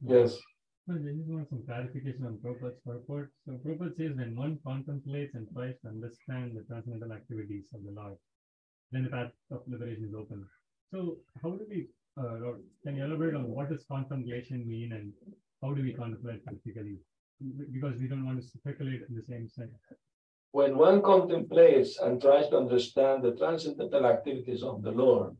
Yes. 0.00 0.38
Well, 0.86 0.96
I 0.96 1.12
just 1.14 1.28
want 1.28 1.50
some 1.50 1.62
clarification 1.66 2.24
on 2.24 2.38
Prabhupada's 2.42 2.80
purport. 2.86 3.30
So 3.44 3.52
Prabhupada 3.62 3.96
says 3.98 4.16
when 4.16 4.34
one 4.34 4.58
contemplates 4.66 5.34
and 5.34 5.46
tries 5.52 5.74
to 5.82 5.88
understand 5.88 6.52
the 6.56 6.64
transcendental 6.64 7.12
activities 7.12 7.66
of 7.74 7.84
the 7.84 7.92
Lord, 8.00 8.16
then 8.92 9.04
the 9.04 9.10
path 9.10 9.32
of 9.50 9.60
liberation 9.66 10.06
is 10.08 10.14
open. 10.14 10.46
So 10.90 11.18
how 11.42 11.50
do 11.50 11.66
we, 11.68 11.88
uh, 12.16 12.54
can 12.82 12.96
you 12.96 13.04
elaborate 13.04 13.34
on 13.34 13.44
what 13.44 13.68
does 13.68 13.84
contemplation 13.90 14.66
mean 14.66 14.92
and 14.92 15.12
how 15.62 15.74
do 15.74 15.82
we 15.82 15.92
contemplate 15.92 16.46
practically? 16.46 16.96
Because 17.40 17.98
we 18.00 18.08
don't 18.08 18.24
want 18.24 18.40
to 18.40 18.46
speculate 18.46 19.02
in 19.08 19.14
the 19.16 19.22
same 19.22 19.48
sense. 19.48 19.72
When 20.52 20.76
one 20.76 21.02
contemplates 21.02 21.98
and 21.98 22.20
tries 22.20 22.48
to 22.50 22.58
understand 22.58 23.22
the 23.22 23.34
transcendental 23.34 24.06
activities 24.06 24.62
of 24.62 24.82
the 24.82 24.90
Lord, 24.90 25.34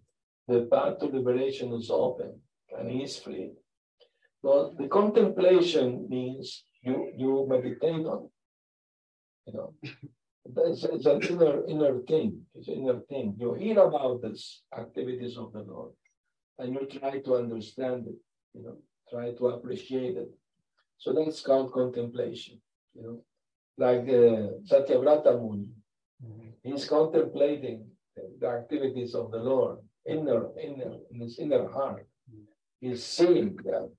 the 0.48 0.66
path 0.72 0.98
to 0.98 1.06
liberation 1.06 1.72
is 1.74 1.90
open 1.90 2.40
and 2.76 3.02
is 3.02 3.18
free. 3.18 3.52
Well, 4.42 4.74
the 4.76 4.88
contemplation 4.88 6.08
means 6.08 6.64
you 6.82 7.12
you 7.16 7.46
meditate 7.48 8.06
on 8.06 8.24
it. 8.24 8.30
You 9.46 9.52
know, 9.52 9.74
it's, 10.66 10.84
it's 10.84 11.06
an 11.06 11.22
inner 11.22 11.64
inner 11.66 12.00
thing. 12.00 12.42
It's 12.54 12.68
an 12.68 12.74
inner 12.74 13.00
thing. 13.08 13.36
You 13.38 13.54
hear 13.54 13.78
about 13.78 14.22
these 14.22 14.62
activities 14.76 15.36
of 15.36 15.52
the 15.52 15.60
Lord, 15.60 15.92
and 16.58 16.74
you 16.74 16.86
try 16.98 17.20
to 17.20 17.36
understand 17.36 18.06
it. 18.08 18.18
You 18.54 18.62
know, 18.64 18.76
try 19.10 19.32
to 19.32 19.48
appreciate 19.48 20.16
it. 20.16 20.30
So 21.02 21.12
that's 21.12 21.40
called 21.40 21.72
contemplation. 21.72 22.60
You 22.94 23.02
know, 23.02 23.24
like 23.76 24.02
uh, 24.02 24.54
Satyavrata 24.70 25.32
Muni, 25.40 25.70
mm-hmm. 26.24 26.50
he's 26.62 26.84
contemplating 26.88 27.88
the 28.38 28.46
activities 28.46 29.16
of 29.16 29.32
the 29.32 29.38
Lord 29.38 29.78
inner 30.06 30.50
inner 30.62 30.94
in 31.10 31.20
his 31.20 31.40
inner 31.40 31.66
heart. 31.68 32.06
He's 32.80 33.02
seeing 33.04 33.56
that 33.64 33.90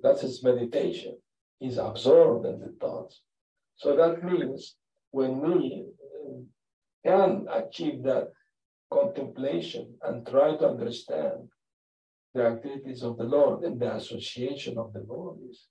that's 0.00 0.20
his 0.20 0.44
meditation. 0.44 1.18
He's 1.58 1.78
absorbed 1.78 2.46
in 2.46 2.60
the 2.60 2.72
thoughts. 2.80 3.22
So 3.74 3.96
that 3.96 4.22
means 4.22 4.76
when 5.10 5.40
we 5.40 5.86
uh, 6.14 6.38
can 7.04 7.48
achieve 7.52 8.04
that 8.04 8.28
contemplation 8.92 9.96
and 10.04 10.24
try 10.24 10.56
to 10.56 10.68
understand 10.68 11.48
the 12.34 12.46
activities 12.46 13.02
of 13.02 13.18
the 13.18 13.24
Lord 13.24 13.64
and 13.64 13.80
the 13.80 13.92
association 13.96 14.78
of 14.78 14.92
the 14.92 15.00
bodies, 15.00 15.66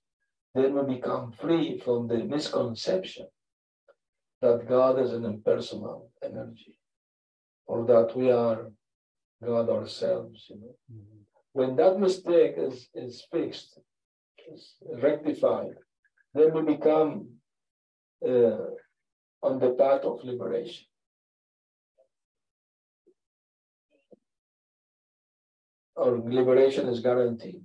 then 0.54 0.74
we 0.74 0.94
become 0.94 1.32
free 1.32 1.78
from 1.78 2.08
the 2.08 2.18
misconception 2.18 3.26
that 4.42 4.68
God 4.68 4.98
is 4.98 5.12
an 5.12 5.24
impersonal 5.24 6.10
energy 6.22 6.78
or 7.66 7.84
that 7.86 8.16
we 8.16 8.30
are 8.30 8.70
God 9.44 9.68
ourselves. 9.68 10.46
You 10.48 10.56
know? 10.56 10.76
Mm-hmm. 10.92 11.20
When 11.52 11.76
that 11.76 11.98
mistake 11.98 12.54
is, 12.56 12.88
is 12.94 13.26
fixed, 13.32 13.78
rectified, 15.02 15.74
then 16.34 16.52
we 16.52 16.74
become 16.74 17.28
uh, 18.26 18.66
on 19.42 19.58
the 19.58 19.74
path 19.78 20.02
of 20.02 20.24
liberation. 20.24 20.84
Our 25.96 26.18
liberation 26.18 26.88
is 26.88 27.00
guaranteed 27.00 27.62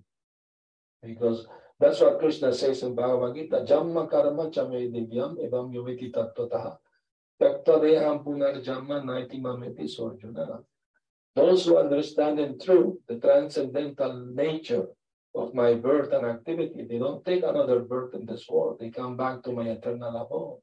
because 1.02 1.48
that's 1.80 2.02
what 2.02 2.20
Krishna 2.20 2.54
says 2.54 2.84
in 2.84 2.96
Bhagavad 2.96 3.36
Gita. 3.36 3.66
Jamma 3.68 4.10
karma 4.10 4.50
chame 4.50 4.92
divyam 4.92 5.38
evam 5.38 5.74
yumiti 5.74 6.12
tattvataha. 6.12 6.78
Taktadeham 7.42 8.24
punar 8.24 8.64
jamma 8.64 9.04
naiti 9.04 9.42
mameti 9.42 9.86
sorjuna. 9.88 10.64
Those 11.36 11.66
who 11.66 11.78
understand 11.78 12.40
in 12.40 12.58
truth 12.60 12.98
the 13.08 13.20
transcendental 13.20 14.26
nature 14.34 14.88
of 15.36 15.54
my 15.54 15.74
birth 15.74 16.14
and 16.14 16.26
activity. 16.26 16.86
They 16.88 16.98
don't 16.98 17.26
take 17.26 17.44
another 17.44 17.82
birth 17.82 18.14
in 18.14 18.26
this 18.26 18.48
world. 18.50 18.78
They 18.80 18.90
come 18.90 19.18
back 19.18 19.44
to 19.44 19.52
my 19.52 19.64
eternal 19.64 20.16
abode. 20.16 20.60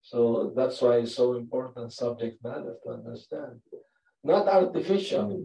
So 0.00 0.52
that's 0.56 0.80
why 0.80 0.96
it's 0.96 1.14
so 1.14 1.34
important 1.34 1.92
subject 1.92 2.42
matter 2.42 2.76
to 2.84 2.90
understand. 2.90 3.60
not 4.24 4.48
artificially, 4.48 5.44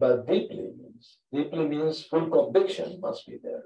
but 0.00 0.26
deeply 0.26 0.70
means. 0.78 1.18
Deeply 1.32 1.68
means 1.68 2.04
full 2.04 2.28
conviction 2.30 2.98
must 3.00 3.26
be 3.26 3.36
there. 3.42 3.64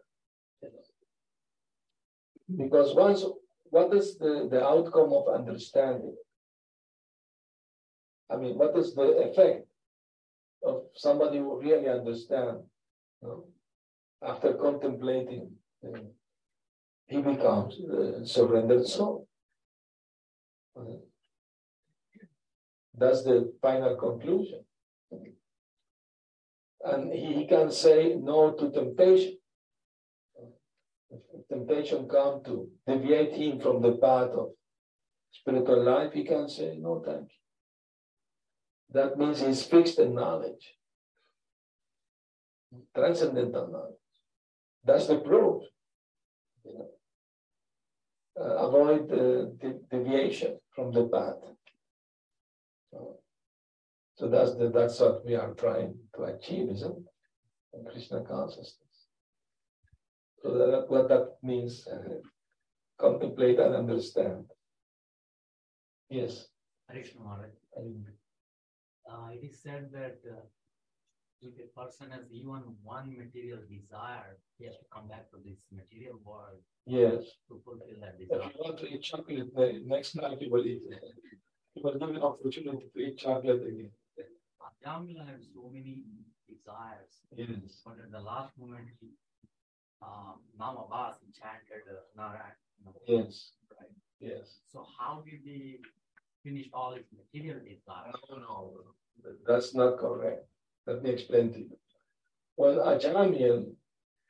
Because 2.56 2.94
once, 2.94 3.24
what 3.70 3.94
is 3.94 4.18
the, 4.18 4.48
the 4.50 4.62
outcome 4.62 5.12
of 5.12 5.28
understanding? 5.28 6.16
I 8.30 8.36
mean, 8.36 8.58
what 8.58 8.76
is 8.76 8.94
the 8.94 9.08
effect 9.28 9.66
of 10.64 10.82
somebody 10.94 11.38
who 11.38 11.60
really 11.60 11.88
understands? 11.88 12.64
You 13.22 13.28
know, 13.28 13.44
after 14.22 14.54
contemplating, 14.54 15.52
uh, 15.86 15.98
he 17.06 17.18
becomes 17.18 17.76
the 17.78 18.22
surrendered 18.24 18.86
soul. 18.86 19.28
Uh, 20.76 20.96
that's 22.96 23.22
the 23.22 23.52
final 23.62 23.94
conclusion. 23.96 24.63
And 26.84 27.12
he 27.12 27.46
can 27.46 27.70
say 27.70 28.14
no 28.14 28.52
to 28.52 28.70
temptation. 28.70 29.38
If 31.10 31.48
temptation 31.48 32.08
come 32.08 32.42
to 32.44 32.68
deviate 32.86 33.34
him 33.34 33.60
from 33.60 33.80
the 33.80 33.92
path 33.92 34.30
of 34.30 34.50
spiritual 35.32 35.82
life, 35.84 36.12
he 36.12 36.24
can 36.24 36.48
say 36.48 36.76
no, 36.78 37.02
thank 37.04 37.22
you. 37.22 37.40
That 38.90 39.18
means 39.18 39.40
he's 39.40 39.62
fixed 39.62 39.98
in 39.98 40.14
knowledge, 40.14 40.74
transcendental 42.94 43.68
knowledge. 43.68 43.94
That's 44.84 45.06
the 45.06 45.18
proof. 45.18 45.62
You 46.64 46.74
know. 46.74 46.88
Uh, 48.40 48.66
avoid 48.66 49.12
uh, 49.12 49.46
the 49.60 49.80
deviation 49.90 50.58
from 50.74 50.92
the 50.92 51.04
path. 51.04 51.36
So, 52.90 53.18
so 54.16 54.28
that's 54.28 54.54
the, 54.56 54.70
that's 54.70 55.00
what 55.00 55.24
we 55.26 55.34
are 55.34 55.52
trying 55.54 55.94
to 56.16 56.24
achieve, 56.24 56.68
isn't 56.70 56.96
it? 56.96 57.92
Krishna 57.92 58.22
consciousness. 58.22 59.08
So 60.42 60.56
that, 60.56 60.84
what 60.88 61.08
that 61.08 61.36
means, 61.42 61.86
uh, 61.88 62.20
contemplate 62.98 63.58
and 63.58 63.74
understand. 63.74 64.44
Yes. 66.08 66.46
Krishna 66.88 67.48
uh, 69.10 69.28
it 69.32 69.44
is 69.44 69.60
said 69.60 69.90
that 69.92 70.18
uh, 70.30 70.40
if 71.42 71.52
a 71.58 71.78
person 71.78 72.10
has 72.10 72.24
even 72.30 72.62
one 72.82 73.14
material 73.16 73.58
desire, 73.68 74.38
he 74.58 74.64
has 74.66 74.76
to 74.76 74.84
come 74.92 75.08
back 75.08 75.30
to 75.30 75.36
this 75.44 75.64
material 75.72 76.18
world. 76.24 76.60
Yes. 76.86 77.24
To 77.48 77.60
fulfill 77.64 78.00
that 78.00 78.18
desire. 78.18 78.48
If 78.48 78.54
you 78.54 78.60
want 78.64 78.78
to 78.78 78.86
eat 78.86 79.02
chocolate, 79.02 79.48
next 79.86 80.14
night 80.14 80.40
you 80.40 80.50
will 80.50 80.64
eat. 80.64 80.82
You 81.74 81.82
will 81.82 81.98
give 81.98 82.10
an 82.10 82.22
opportunity 82.22 82.86
to 82.94 83.00
eat 83.00 83.18
chocolate 83.18 83.62
again. 83.62 83.90
Ajamila 84.84 85.26
had 85.26 85.40
so 85.54 85.70
many 85.72 86.02
desires. 86.48 87.22
Yes. 87.36 87.80
But 87.84 87.96
at 88.04 88.10
the 88.12 88.20
last 88.20 88.56
moment, 88.58 88.86
he, 89.00 89.08
um, 90.02 90.40
Namabhasa 90.60 91.24
chanted 91.32 91.84
uh, 91.90 92.00
Narayan. 92.16 92.52
Yes. 93.06 93.52
Right. 93.70 93.90
Yes. 94.20 94.58
So 94.70 94.86
how 94.98 95.22
did 95.24 95.40
he 95.44 95.78
finish 96.42 96.66
all 96.72 96.94
his 96.94 97.06
material 97.16 97.60
desires? 97.60 98.14
No, 98.30 98.36
no, 98.36 98.72
that's 99.46 99.74
not 99.74 99.98
correct. 99.98 100.46
Let 100.86 101.02
me 101.02 101.10
explain 101.10 101.52
to 101.54 101.58
you. 101.60 101.78
When 102.56 102.76
Ajamila, 102.76 103.64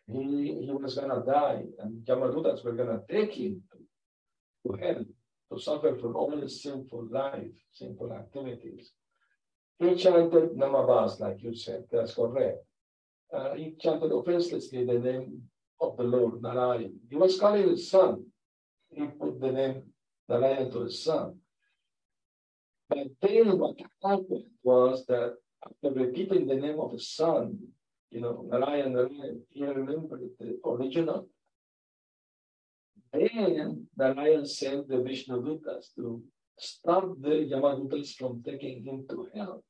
he, 0.07 0.65
he 0.65 0.71
was 0.71 0.95
going 0.95 1.11
to 1.11 1.25
die, 1.27 1.65
and 1.81 2.05
Yamadutas 2.07 2.65
were 2.65 2.73
going 2.73 2.89
to 2.89 3.03
take 3.11 3.33
him 3.33 3.63
to, 3.73 4.73
to 4.73 4.83
hell 4.83 5.05
to 5.53 5.61
suffer 5.61 5.97
from 5.97 6.17
all 6.17 6.41
his 6.41 6.63
sinful 6.63 7.09
life, 7.11 7.51
sinful 7.73 8.13
activities. 8.13 8.93
He 9.79 9.97
chanted 9.97 10.51
Namabhasa, 10.57 11.21
like 11.21 11.43
you 11.43 11.55
said, 11.55 11.85
that's 11.91 12.15
correct. 12.15 12.59
Uh, 13.33 13.55
he 13.55 13.75
chanted 13.81 14.13
offenselessly 14.13 14.85
the 14.85 14.99
name 14.99 15.43
of 15.81 15.97
the 15.97 16.05
Lord, 16.05 16.41
Narayan. 16.41 16.95
He 17.11 17.17
was 17.17 17.39
calling 17.39 17.69
his 17.69 17.91
son. 17.91 18.25
He 18.91 19.07
put 19.07 19.41
the 19.41 19.51
name 19.51 19.83
Narayan 20.29 20.71
to 20.71 20.85
his 20.85 21.03
son. 21.03 21.39
But 22.89 23.09
then 23.21 23.59
what 23.59 23.77
happened 24.03 24.45
was 24.63 25.05
that 25.07 25.35
after 25.67 25.99
repeating 25.99 26.47
the 26.47 26.55
name 26.55 26.79
of 26.79 26.93
his 26.93 27.09
son, 27.09 27.59
you 28.11 28.21
know, 28.21 28.47
Narayan, 28.49 28.93
Narayan, 28.93 29.43
he 29.51 29.65
remembered 29.65 30.31
the 30.39 30.59
original. 30.65 31.27
Then 33.13 33.87
Narayan 33.97 34.47
sent 34.47 34.89
the 34.89 34.97
Vishnudutas 34.97 35.95
to 35.97 36.23
stop 36.59 37.17
the 37.21 37.49
Yamadutas 37.51 38.15
from 38.15 38.43
taking 38.43 38.85
him 38.85 39.07
to 39.09 39.29
hell. 39.35 39.65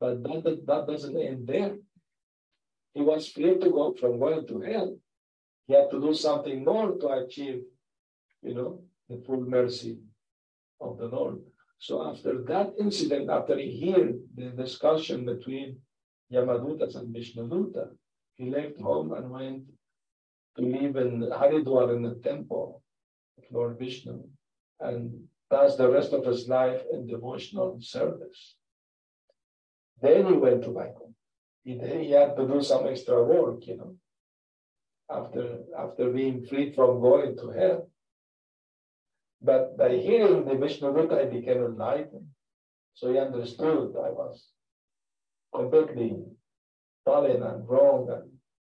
But 0.00 0.22
that, 0.22 0.62
that 0.66 0.86
doesn't 0.86 1.16
end 1.16 1.46
there. 1.46 1.76
He 2.94 3.02
was 3.02 3.28
free 3.28 3.58
to 3.58 3.70
go 3.70 3.94
from 3.94 4.18
going 4.18 4.46
to 4.46 4.60
hell. 4.60 4.96
He 5.66 5.74
had 5.74 5.90
to 5.90 6.00
do 6.00 6.14
something 6.14 6.64
more 6.64 6.96
to 6.98 7.08
achieve, 7.08 7.62
you 8.42 8.54
know, 8.54 8.82
the 9.08 9.22
full 9.26 9.40
mercy 9.40 9.98
of 10.80 10.98
the 10.98 11.06
Lord. 11.06 11.40
So 11.78 12.06
after 12.06 12.42
that 12.44 12.74
incident, 12.78 13.30
after 13.30 13.58
he 13.58 13.90
heard 13.90 14.20
the 14.34 14.50
discussion 14.50 15.24
between 15.24 15.78
Yamadutas 16.32 16.96
and 16.96 17.14
Vishnuduta, 17.14 17.88
he 18.36 18.50
left 18.50 18.80
home 18.80 19.12
and 19.12 19.30
went 19.30 19.64
to 20.56 20.62
live 20.62 20.96
in 20.96 21.20
Haridwar 21.20 21.94
in 21.94 22.02
the 22.02 22.14
temple 22.16 22.82
of 23.38 23.44
Lord 23.50 23.78
Vishnu 23.78 24.22
and 24.80 25.28
the 25.76 25.90
rest 25.90 26.12
of 26.12 26.24
his 26.24 26.48
life 26.48 26.82
in 26.92 27.06
devotional 27.06 27.78
service. 27.80 28.56
Then 30.00 30.26
he 30.26 30.32
went 30.32 30.62
to 30.62 30.72
Vaikuntha. 30.72 31.14
He, 31.64 31.78
he 31.78 32.10
had 32.10 32.36
to 32.36 32.46
do 32.46 32.62
some 32.62 32.86
extra 32.86 33.22
work, 33.22 33.66
you 33.66 33.76
know, 33.76 33.96
after, 35.10 35.58
after 35.78 36.10
being 36.10 36.44
freed 36.46 36.74
from 36.74 37.00
going 37.00 37.36
to 37.38 37.50
hell. 37.50 37.90
But 39.40 39.76
by 39.76 39.90
hearing 39.96 40.44
the 40.44 40.54
Vishnuduta, 40.54 41.14
I 41.20 41.26
became 41.26 41.64
enlightened. 41.64 42.28
So 42.94 43.12
he 43.12 43.18
understood 43.18 43.94
I 43.96 44.10
was 44.10 44.52
completely 45.54 46.24
fallen 47.04 47.42
and 47.42 47.68
wrong, 47.68 48.08
and 48.10 48.30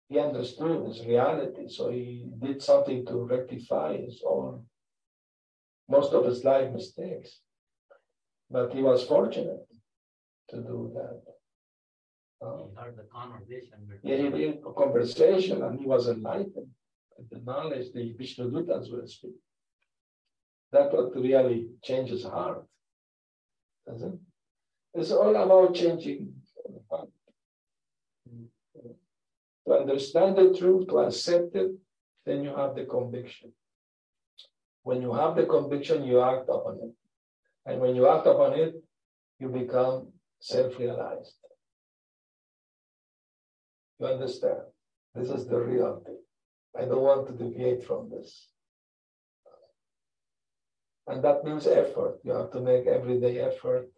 he 0.07 0.19
understood 0.19 0.85
his 0.85 1.05
reality. 1.05 1.67
So 1.67 1.89
he 1.89 2.25
did 2.41 2.61
something 2.61 3.05
to 3.05 3.15
rectify 3.17 3.97
his 3.97 4.21
own, 4.25 4.65
most 5.97 6.13
of 6.13 6.25
his 6.25 6.43
life 6.43 6.71
mistakes. 6.71 7.29
But 8.49 8.73
he 8.73 8.81
was 8.81 9.03
fortunate 9.03 9.65
to 10.49 10.57
do 10.57 10.91
that. 10.95 11.21
Um, 12.45 12.69
he 12.69 12.81
heard 12.81 12.95
the 12.97 13.07
conversation. 13.19 13.77
Yeah, 14.03 14.17
he 14.23 14.29
did 14.29 14.59
a 14.65 14.73
conversation 14.73 15.63
and 15.63 15.79
he 15.79 15.85
was 15.85 16.07
enlightened. 16.07 16.71
The 17.29 17.39
knowledge 17.49 17.87
the 17.93 18.13
Vishnudutas 18.19 18.91
will 18.91 19.07
speak. 19.07 19.37
That's 20.71 20.91
what 20.93 21.15
really 21.15 21.67
changes 21.83 22.23
heart. 22.23 22.63
Doesn't 23.87 24.13
it? 24.13 24.19
It's 24.93 25.11
all 25.11 25.35
about 25.35 25.75
changing 25.75 26.33
heart. 26.89 27.09
To 29.67 29.73
understand 29.73 30.37
the 30.37 30.47
truth, 30.57 30.87
to 30.89 30.99
accept 30.99 31.55
it, 31.55 31.71
then 32.25 32.43
you 32.43 32.53
have 32.55 32.75
the 32.75 32.85
conviction. 32.85 33.53
When 34.83 35.01
you 35.01 35.13
have 35.13 35.35
the 35.35 35.45
conviction, 35.45 36.03
you 36.03 36.21
act 36.21 36.49
upon 36.49 36.79
it. 36.83 36.93
And 37.65 37.79
when 37.79 37.95
you 37.95 38.07
act 38.07 38.25
upon 38.25 38.53
it, 38.53 38.73
you 39.39 39.49
become 39.49 40.07
self 40.39 40.77
realized. 40.79 41.35
You 43.99 44.07
understand? 44.07 44.61
This 45.13 45.29
is 45.29 45.47
the 45.47 45.59
real 45.59 46.01
thing. 46.05 46.17
I 46.77 46.85
don't 46.85 47.01
want 47.01 47.27
to 47.27 47.43
deviate 47.43 47.85
from 47.85 48.09
this. 48.09 48.47
And 51.07 51.23
that 51.23 51.43
means 51.43 51.67
effort. 51.67 52.19
You 52.23 52.31
have 52.33 52.51
to 52.51 52.61
make 52.61 52.87
everyday 52.87 53.39
effort 53.39 53.89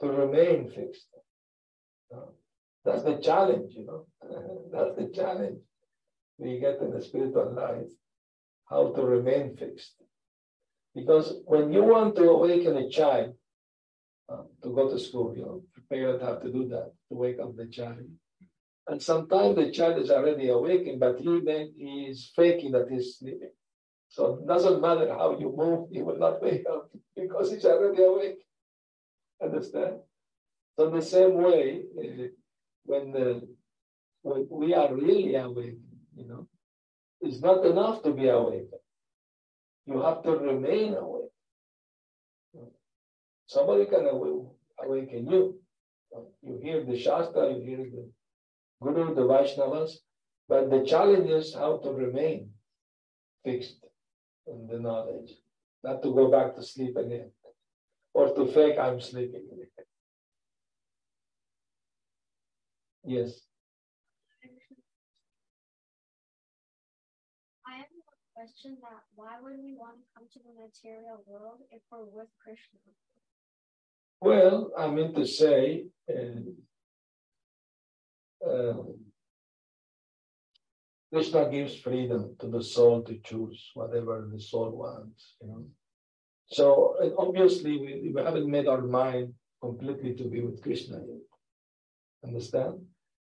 to 0.00 0.08
remain 0.08 0.68
fixed. 0.68 1.06
That's 2.84 3.02
the 3.02 3.18
challenge, 3.18 3.74
you 3.74 3.86
know. 3.86 4.06
That's 4.72 4.96
the 4.96 5.10
challenge 5.14 5.60
we 6.38 6.58
get 6.58 6.80
in 6.80 6.90
the 6.90 7.02
spiritual 7.02 7.54
life. 7.54 7.90
How 8.68 8.92
to 8.92 9.02
remain 9.02 9.56
fixed. 9.56 9.94
Because 10.94 11.34
when 11.44 11.72
you 11.72 11.84
want 11.84 12.16
to 12.16 12.30
awaken 12.30 12.76
a 12.76 12.88
child 12.90 13.34
uh, 14.28 14.42
to 14.62 14.70
go 14.70 14.90
to 14.90 14.98
school, 14.98 15.34
you 15.36 15.42
know, 15.42 15.62
parents 15.88 16.22
have 16.24 16.42
to 16.42 16.50
do 16.52 16.68
that 16.68 16.92
to 17.08 17.14
wake 17.14 17.38
up 17.38 17.56
the 17.56 17.66
child. 17.66 17.98
And 18.88 19.00
sometimes 19.00 19.56
the 19.56 19.70
child 19.70 20.02
is 20.02 20.10
already 20.10 20.48
awakened, 20.48 20.98
but 20.98 21.18
he 21.18 21.40
then 21.44 21.72
he 21.76 22.06
is 22.10 22.32
faking 22.34 22.72
that 22.72 22.88
he's 22.90 23.18
sleeping. 23.18 23.52
So 24.08 24.34
it 24.34 24.46
doesn't 24.48 24.80
matter 24.80 25.08
how 25.08 25.38
you 25.38 25.54
move, 25.56 25.88
he 25.92 26.02
will 26.02 26.18
not 26.18 26.42
wake 26.42 26.64
up 26.68 26.90
because 27.14 27.52
he's 27.52 27.64
already 27.64 28.02
awake. 28.02 28.38
Understand? 29.42 29.98
So 30.76 30.90
the 30.90 31.02
same 31.02 31.34
way, 31.34 31.82
uh, 31.98 32.26
when 32.84 33.12
the, 33.12 33.48
when 34.22 34.46
we 34.50 34.74
are 34.74 34.92
really 34.92 35.34
awake, 35.36 35.78
you 36.16 36.26
know, 36.26 36.48
it's 37.20 37.40
not 37.40 37.64
enough 37.64 38.02
to 38.02 38.12
be 38.12 38.28
awake. 38.28 38.70
You 39.86 40.00
have 40.02 40.22
to 40.22 40.32
remain 40.32 40.94
awake. 40.94 41.30
Somebody 43.46 43.86
can 43.86 44.06
awaken 44.06 45.28
you, 45.28 45.60
You 46.42 46.58
hear 46.62 46.84
the 46.84 46.96
Shastra, 46.98 47.52
you 47.52 47.60
hear 47.62 47.84
the 47.90 48.10
Guru, 48.82 49.14
the 49.14 49.22
Vaishnavas, 49.22 49.92
but 50.48 50.70
the 50.70 50.84
challenge 50.84 51.30
is 51.30 51.54
how 51.54 51.78
to 51.78 51.90
remain 51.90 52.50
fixed 53.44 53.84
in 54.46 54.66
the 54.66 54.78
knowledge, 54.78 55.32
not 55.84 56.02
to 56.02 56.14
go 56.14 56.30
back 56.30 56.56
to 56.56 56.62
sleep 56.62 56.96
again, 56.96 57.30
or 58.14 58.34
to 58.34 58.46
fake 58.46 58.78
I'm 58.78 59.00
sleeping. 59.00 59.46
Yes. 63.04 63.49
Question 68.40 68.76
that 68.80 69.02
why 69.16 69.34
would 69.42 69.58
we 69.62 69.74
want 69.76 69.96
to 70.00 70.06
come 70.14 70.26
to 70.32 70.38
the 70.46 70.54
material 70.56 71.22
world 71.26 71.60
if 71.70 71.82
we're 71.90 72.04
with 72.04 72.28
Krishna? 72.42 72.80
Well, 74.22 74.72
I 74.78 74.88
mean 74.88 75.12
to 75.14 75.26
say, 75.26 75.84
uh, 78.46 78.74
Krishna 81.12 81.50
gives 81.50 81.74
freedom 81.76 82.36
to 82.40 82.46
the 82.46 82.62
soul 82.62 83.02
to 83.02 83.18
choose 83.22 83.70
whatever 83.74 84.26
the 84.32 84.40
soul 84.40 84.70
wants, 84.70 85.36
you 85.42 85.48
know. 85.48 85.64
So 86.46 86.64
obviously 87.18 87.76
we, 87.76 88.12
we 88.14 88.22
haven't 88.22 88.50
made 88.50 88.68
our 88.68 88.82
mind 88.82 89.34
completely 89.60 90.14
to 90.14 90.24
be 90.24 90.40
with 90.40 90.62
Krishna 90.62 90.96
yet. 90.96 91.26
Understand? 92.24 92.74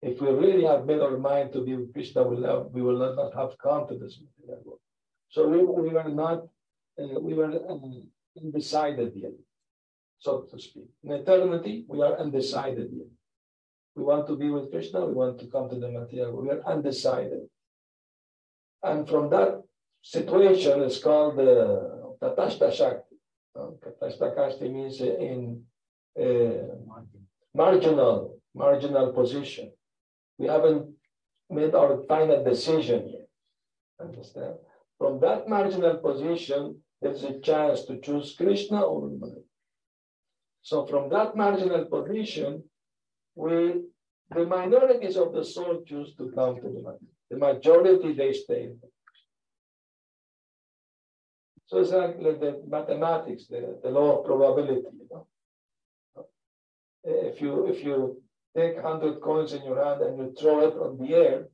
If 0.01 0.21
we 0.21 0.29
really 0.29 0.65
have 0.65 0.85
made 0.85 1.01
our 1.01 1.17
mind 1.17 1.51
to 1.53 1.61
be 1.61 1.75
with 1.75 1.93
Krishna, 1.93 2.23
we 2.23 2.81
will 2.81 2.99
not 2.99 3.33
have 3.35 3.57
come 3.57 3.87
to 3.87 3.97
this 3.97 4.19
material 4.21 4.63
world. 4.65 4.82
So 5.33 5.39
we, 5.47 5.57
we 5.57 5.89
were 5.97 6.11
not, 6.23 6.39
uh, 7.01 7.19
we 7.27 7.33
were 7.33 7.53
uh, 7.73 8.39
undecided 8.39 9.11
yet 9.15 9.37
so 10.23 10.47
to 10.49 10.57
speak. 10.57 10.89
In 11.03 11.11
eternity, 11.11 11.85
we 11.87 12.01
are 12.01 12.17
undecided 12.17 12.89
yet. 12.93 13.11
We 13.95 14.03
want 14.03 14.25
to 14.27 14.35
be 14.37 14.49
with 14.49 14.71
Krishna, 14.71 15.05
we 15.05 15.13
want 15.13 15.37
to 15.41 15.47
come 15.47 15.69
to 15.69 15.75
the 15.75 15.89
material, 15.89 16.41
we 16.41 16.49
are 16.49 16.63
undecided. 16.65 17.43
And 18.81 19.07
from 19.07 19.29
that 19.31 19.61
situation, 20.01 20.81
it's 20.81 20.99
called 20.99 21.37
the 21.37 21.53
uh, 21.61 22.13
Tatashta 22.21 22.73
Shakti. 22.73 23.17
Uh, 23.53 23.71
Tatashta 23.83 24.33
Shakti 24.35 24.69
means 24.69 25.01
in 25.01 25.61
uh, 26.19 26.71
marginal, 27.53 28.37
marginal 28.55 29.11
position. 29.11 29.71
We 30.37 30.47
haven't 30.47 30.89
made 31.49 31.75
our 31.75 32.01
final 32.07 32.43
decision 32.43 33.09
yet. 33.09 33.27
Understand? 33.99 34.55
From 35.03 35.19
that 35.19 35.49
marginal 35.49 35.97
position, 35.97 36.81
there's 37.01 37.25
a 37.25 37.37
chance 37.41 37.83
to 37.87 37.99
choose 37.99 38.35
Krishna 38.37 38.79
or 38.79 39.09
Maya. 39.09 39.43
So 40.61 40.85
from 40.85 41.09
that 41.09 41.35
marginal 41.35 41.83
position, 41.83 42.63
we 43.35 43.81
the 44.33 44.45
minorities 44.45 45.17
of 45.17 45.33
the 45.33 45.43
soul 45.43 45.83
choose 45.85 46.15
to 46.15 46.31
come 46.31 46.55
to 46.55 46.69
the 46.69 46.81
mind. 46.81 47.05
The 47.29 47.35
majority 47.35 48.13
they 48.13 48.31
stay. 48.31 48.69
So 51.65 51.79
it's 51.79 51.91
like 51.91 52.17
the 52.19 52.63
mathematics, 52.65 53.47
the, 53.47 53.77
the 53.83 53.89
law 53.89 54.19
of 54.19 54.25
probability. 54.25 54.87
You 55.01 55.07
know? 55.11 55.27
If 57.03 57.41
you 57.41 57.67
if 57.67 57.83
you 57.83 58.23
take 58.55 58.81
hundred 58.81 59.19
coins 59.19 59.51
in 59.51 59.65
your 59.65 59.83
hand 59.83 60.01
and 60.01 60.17
you 60.17 60.33
throw 60.39 60.65
it 60.65 60.75
on 60.75 60.97
the 60.97 61.13
air, 61.13 61.47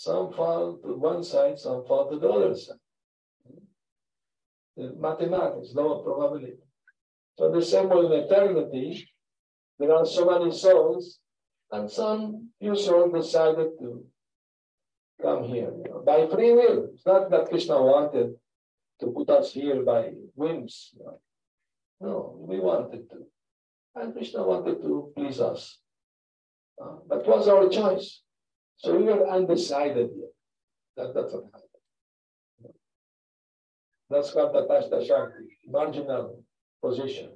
some 0.00 0.32
fall 0.32 0.78
to 0.78 0.94
one 0.94 1.22
side, 1.22 1.58
some 1.58 1.84
fall 1.84 2.08
to 2.08 2.18
the 2.18 2.26
other 2.26 2.54
side. 2.54 2.78
The 4.74 4.94
mathematics, 4.98 5.74
law 5.74 5.98
of 5.98 6.04
probability. 6.06 6.54
So 7.36 7.52
the 7.52 7.60
same 7.62 7.92
in 7.92 8.10
eternity, 8.10 9.06
there 9.78 9.94
are 9.94 10.06
so 10.06 10.24
many 10.24 10.52
souls, 10.52 11.18
and 11.70 11.90
some 11.90 12.48
few 12.58 12.74
souls 12.76 13.12
decided 13.12 13.72
to 13.78 14.06
come 15.20 15.44
here 15.44 15.70
you 15.70 15.84
know, 15.90 16.02
by 16.06 16.26
free 16.34 16.52
will. 16.52 16.88
It's 16.94 17.04
not 17.04 17.30
that 17.30 17.50
Krishna 17.50 17.82
wanted 17.82 18.36
to 19.00 19.06
put 19.08 19.28
us 19.28 19.52
here 19.52 19.82
by 19.82 20.12
whims. 20.34 20.94
You 20.96 21.04
know. 21.04 21.20
No, 22.00 22.36
we 22.48 22.58
wanted 22.58 23.10
to. 23.10 23.26
And 23.96 24.14
Krishna 24.14 24.46
wanted 24.46 24.80
to 24.80 25.12
please 25.14 25.40
us. 25.40 25.76
Uh, 26.82 26.96
but 27.06 27.18
it 27.20 27.26
was 27.26 27.48
our 27.48 27.68
choice. 27.68 28.22
So 28.82 28.96
we 28.96 29.04
were 29.04 29.28
undecided 29.28 30.10
yet. 30.16 30.32
That, 30.96 31.14
that's 31.14 31.34
what 31.34 31.44
happened. 31.52 32.74
That's 34.08 34.30
called 34.32 34.54
Tatashta 34.54 35.06
Shakti, 35.06 35.58
marginal 35.68 36.42
position. 36.82 37.28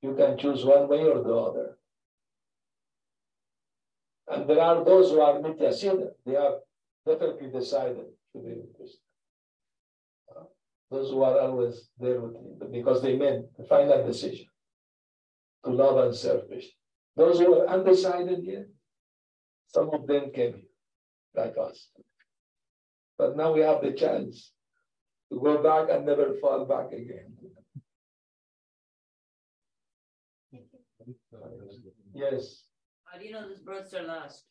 You 0.00 0.14
can 0.14 0.38
choose 0.38 0.64
one 0.64 0.88
way 0.88 1.02
or 1.02 1.24
the 1.24 1.34
other. 1.34 1.78
And 4.28 4.48
there 4.48 4.60
are 4.60 4.84
those 4.84 5.10
who 5.10 5.20
are 5.20 5.40
Nityasiddha. 5.40 6.10
They 6.24 6.34
have 6.34 6.58
definitely 7.04 7.50
decided 7.50 8.06
to 8.32 8.38
be 8.38 8.52
with 8.54 8.76
Krishna. 8.76 9.00
Uh, 10.36 10.44
those 10.92 11.10
who 11.10 11.22
are 11.24 11.40
always 11.40 11.88
there 11.98 12.20
with 12.20 12.36
him 12.36 12.70
because 12.70 13.02
they 13.02 13.16
made 13.16 13.40
the 13.58 13.64
final 13.64 14.06
decision 14.06 14.46
to 15.64 15.70
love 15.72 15.96
and 16.04 16.14
serve 16.14 16.46
Krishna. 16.46 16.70
Those 17.16 17.40
who 17.40 17.58
are 17.58 17.66
undecided 17.66 18.44
yet, 18.44 18.66
some 19.68 19.90
of 19.92 20.06
them 20.06 20.30
came 20.34 20.54
here, 20.54 20.72
like 21.34 21.54
us. 21.60 21.88
But 23.18 23.36
now 23.36 23.52
we 23.52 23.60
have 23.60 23.82
the 23.82 23.92
chance 23.92 24.52
to 25.32 25.40
go 25.40 25.62
back 25.62 25.88
and 25.90 26.06
never 26.06 26.34
fall 26.40 26.64
back 26.64 26.92
again. 26.92 27.34
Yes. 32.14 32.64
How 33.04 33.18
do 33.18 33.24
you 33.24 33.32
know 33.32 33.48
these 33.48 33.60
births 33.60 33.94
are 33.94 34.04
lost? 34.04 34.44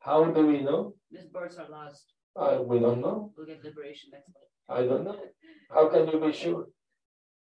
How 0.00 0.24
do 0.24 0.46
we 0.46 0.60
know? 0.62 0.94
These 1.10 1.26
births 1.26 1.56
are 1.58 1.68
lost. 1.68 2.12
Uh, 2.36 2.58
we 2.62 2.78
don't 2.78 3.00
know. 3.00 3.32
We'll 3.36 3.46
get 3.46 3.64
liberation 3.64 4.10
next 4.12 4.28
life. 4.28 4.78
I 4.78 4.86
don't 4.86 5.04
know. 5.04 5.18
How 5.70 5.88
can 5.88 6.08
you 6.08 6.20
be 6.20 6.32
sure? 6.32 6.66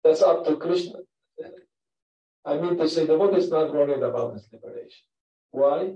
That's 0.03 0.21
up 0.21 0.45
to 0.45 0.57
Krishna. 0.57 0.99
I 2.45 2.57
mean 2.57 2.77
to 2.77 2.89
say 2.89 3.05
the 3.05 3.17
Buddha 3.17 3.37
is 3.37 3.49
not 3.49 3.73
worried 3.73 4.03
about 4.03 4.33
his 4.33 4.49
liberation. 4.51 5.05
Why? 5.51 5.93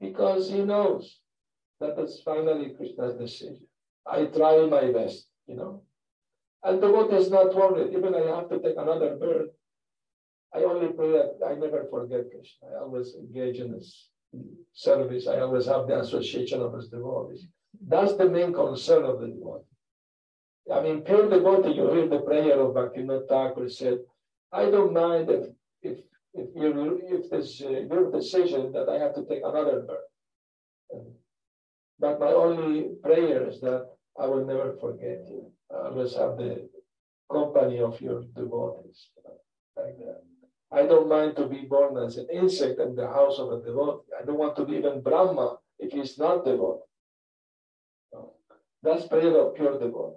Because 0.00 0.50
he 0.50 0.62
knows 0.62 1.20
that 1.80 1.98
it's 1.98 2.22
finally 2.22 2.74
Krishna's 2.76 3.16
decision. 3.16 3.60
I 4.06 4.24
try 4.24 4.66
my 4.66 4.90
best, 4.92 5.28
you 5.46 5.56
know. 5.56 5.82
And 6.62 6.82
the 6.82 6.88
Buddha 6.88 7.16
is 7.16 7.30
not 7.30 7.54
worried. 7.54 7.92
Even 7.96 8.14
I 8.14 8.36
have 8.36 8.48
to 8.50 8.58
take 8.60 8.76
another 8.76 9.16
birth, 9.16 9.50
I 10.54 10.64
only 10.64 10.88
pray 10.88 11.12
that 11.12 11.38
I 11.46 11.54
never 11.54 11.86
forget 11.90 12.30
Krishna. 12.30 12.68
I 12.74 12.80
always 12.80 13.14
engage 13.14 13.58
in 13.60 13.72
this 13.72 14.10
service. 14.72 15.26
I 15.26 15.40
always 15.40 15.66
have 15.66 15.86
the 15.86 16.00
association 16.00 16.60
of 16.60 16.74
his 16.74 16.88
devotees. 16.88 17.46
That's 17.86 18.16
the 18.16 18.28
main 18.28 18.52
concern 18.52 19.04
of 19.04 19.20
the 19.20 19.28
devotee. 19.28 19.64
I 20.72 20.80
mean, 20.82 21.02
pure 21.02 21.28
devotee, 21.28 21.72
you 21.72 21.92
hear 21.92 22.08
the 22.08 22.20
prayer 22.20 22.60
of 22.60 22.74
Bhaktivinoda 22.74 23.28
Thakur 23.28 23.68
said, 23.68 23.98
I 24.52 24.70
don't 24.70 24.92
mind 24.92 25.30
if 25.30 25.46
if 25.82 25.98
if 26.34 26.48
you 26.54 27.00
if 27.08 27.30
this 27.30 27.62
uh, 27.64 27.70
your 27.70 28.10
decision 28.10 28.72
that 28.72 28.88
I 28.88 28.98
have 28.98 29.14
to 29.14 29.24
take 29.24 29.42
another 29.44 29.80
birth. 29.80 31.04
But 31.98 32.20
my 32.20 32.32
only 32.32 32.94
prayer 33.02 33.48
is 33.48 33.60
that 33.60 33.88
I 34.18 34.26
will 34.26 34.46
never 34.46 34.76
forget 34.80 35.26
you. 35.28 35.52
I 35.70 35.88
always 35.88 36.14
have 36.14 36.36
the 36.36 36.68
company 37.30 37.80
of 37.80 38.00
your 38.00 38.22
devotees. 38.34 39.08
Like 39.76 39.98
that. 39.98 40.22
I 40.72 40.86
don't 40.86 41.08
mind 41.08 41.36
to 41.36 41.46
be 41.46 41.62
born 41.68 42.02
as 42.02 42.16
an 42.16 42.28
insect 42.32 42.78
in 42.80 42.94
the 42.94 43.06
house 43.06 43.38
of 43.38 43.52
a 43.52 43.60
devotee. 43.60 44.12
I 44.20 44.24
don't 44.24 44.38
want 44.38 44.56
to 44.56 44.64
be 44.64 44.76
even 44.76 45.02
Brahma 45.02 45.58
if 45.78 45.92
he's 45.92 46.18
not 46.18 46.44
devotee. 46.44 46.80
No. 48.12 48.34
That's 48.82 49.06
prayer 49.06 49.36
of 49.36 49.54
pure 49.54 49.78
devotees. 49.78 50.16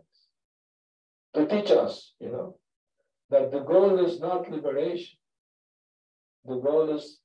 To 1.35 1.47
teach 1.47 1.71
us, 1.71 2.13
you 2.19 2.29
know, 2.29 2.57
that 3.31 3.51
the 3.51 3.59
goal 3.61 4.05
is 4.05 4.19
not 4.19 4.49
liberation. 4.49 5.17
The 6.45 6.55
goal 6.55 6.95
is 6.95 7.19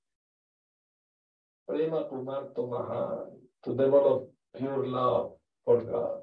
prema 1.68 2.04
pumarto 2.04 2.68
maha, 2.68 3.26
to 3.64 3.70
develop 3.70 4.30
pure 4.56 4.86
love 4.86 5.32
for 5.64 5.82
God. 5.82 6.20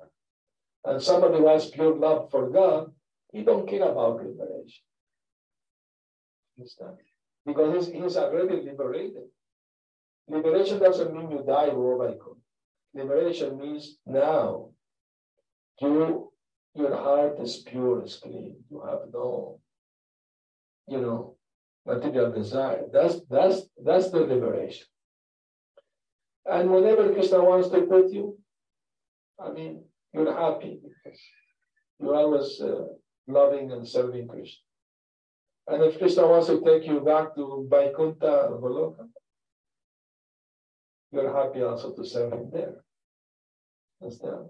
And 0.86 1.02
somebody 1.02 1.38
who 1.38 1.48
has 1.48 1.70
pure 1.70 1.96
love 1.96 2.32
for 2.32 2.50
God, 2.50 2.92
he 3.32 3.44
don't 3.44 3.68
care 3.68 3.84
about 3.84 4.18
liberation. 4.18 4.84
Understand? 6.58 6.98
Because 7.46 7.88
he's, 7.88 7.96
he's 7.96 8.18
already 8.18 8.62
liberated. 8.62 9.28
Liberation 10.28 10.80
doesn't 10.80 11.14
mean 11.14 11.30
you 11.32 11.44
die 11.46 11.70
Robaiko. 11.70 12.38
Liberation 12.94 13.60
means 13.60 13.98
now 14.06 14.70
you 15.82 16.32
your 16.76 16.96
heart 16.96 17.40
is 17.40 17.58
pure, 17.58 18.04
is 18.04 18.18
clean. 18.18 18.56
You 18.70 18.82
have 18.82 19.00
no, 19.14 19.60
you 20.88 21.00
know, 21.00 21.35
material 21.86 22.32
desire. 22.32 22.84
That's 22.92 23.22
that's 23.30 23.62
that's 23.84 24.10
the 24.10 24.20
liberation. 24.20 24.88
And 26.46 26.72
whenever 26.72 27.12
Krishna 27.14 27.44
wants 27.44 27.70
to 27.70 27.82
put 27.82 28.12
you, 28.12 28.38
I 29.40 29.52
mean, 29.52 29.84
you're 30.14 30.34
happy 30.34 30.80
because 30.82 31.20
you're 32.00 32.16
always 32.16 32.62
uh, 32.62 32.86
loving 33.28 33.72
and 33.72 33.88
serving 33.88 34.28
Krishna. 34.28 34.62
And 35.68 35.84
if 35.84 35.98
Krishna 35.98 36.28
wants 36.28 36.48
to 36.48 36.62
take 36.62 36.86
you 36.86 37.00
back 37.00 37.34
to 37.36 37.68
Vaikuntha 37.70 38.50
Goloka, 38.62 39.08
you're 41.12 41.34
happy 41.34 41.64
also 41.64 41.94
to 41.94 42.06
serve 42.06 42.34
him 42.34 42.52
there. 42.54 42.76
Understand? 44.02 44.50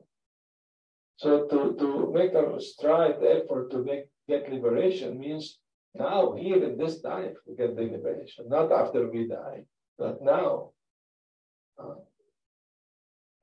So 1.17 1.47
to, 1.47 1.75
to 1.79 2.11
make 2.13 2.33
a 2.33 2.59
strive 2.59 3.23
effort 3.23 3.71
to 3.71 3.83
make 3.83 4.05
get 4.27 4.51
liberation 4.51 5.19
means 5.19 5.59
now, 5.97 6.34
here 6.34 6.61
in 6.63 6.77
this 6.77 7.01
life, 7.03 7.35
we 7.47 7.55
get 7.55 7.76
the 7.76 7.84
liberation, 7.84 8.49
not 8.49 8.72
after 8.72 9.09
we 9.09 9.27
die, 9.27 9.63
but 9.97 10.22
now. 10.22 10.72
Uh, 11.80 11.95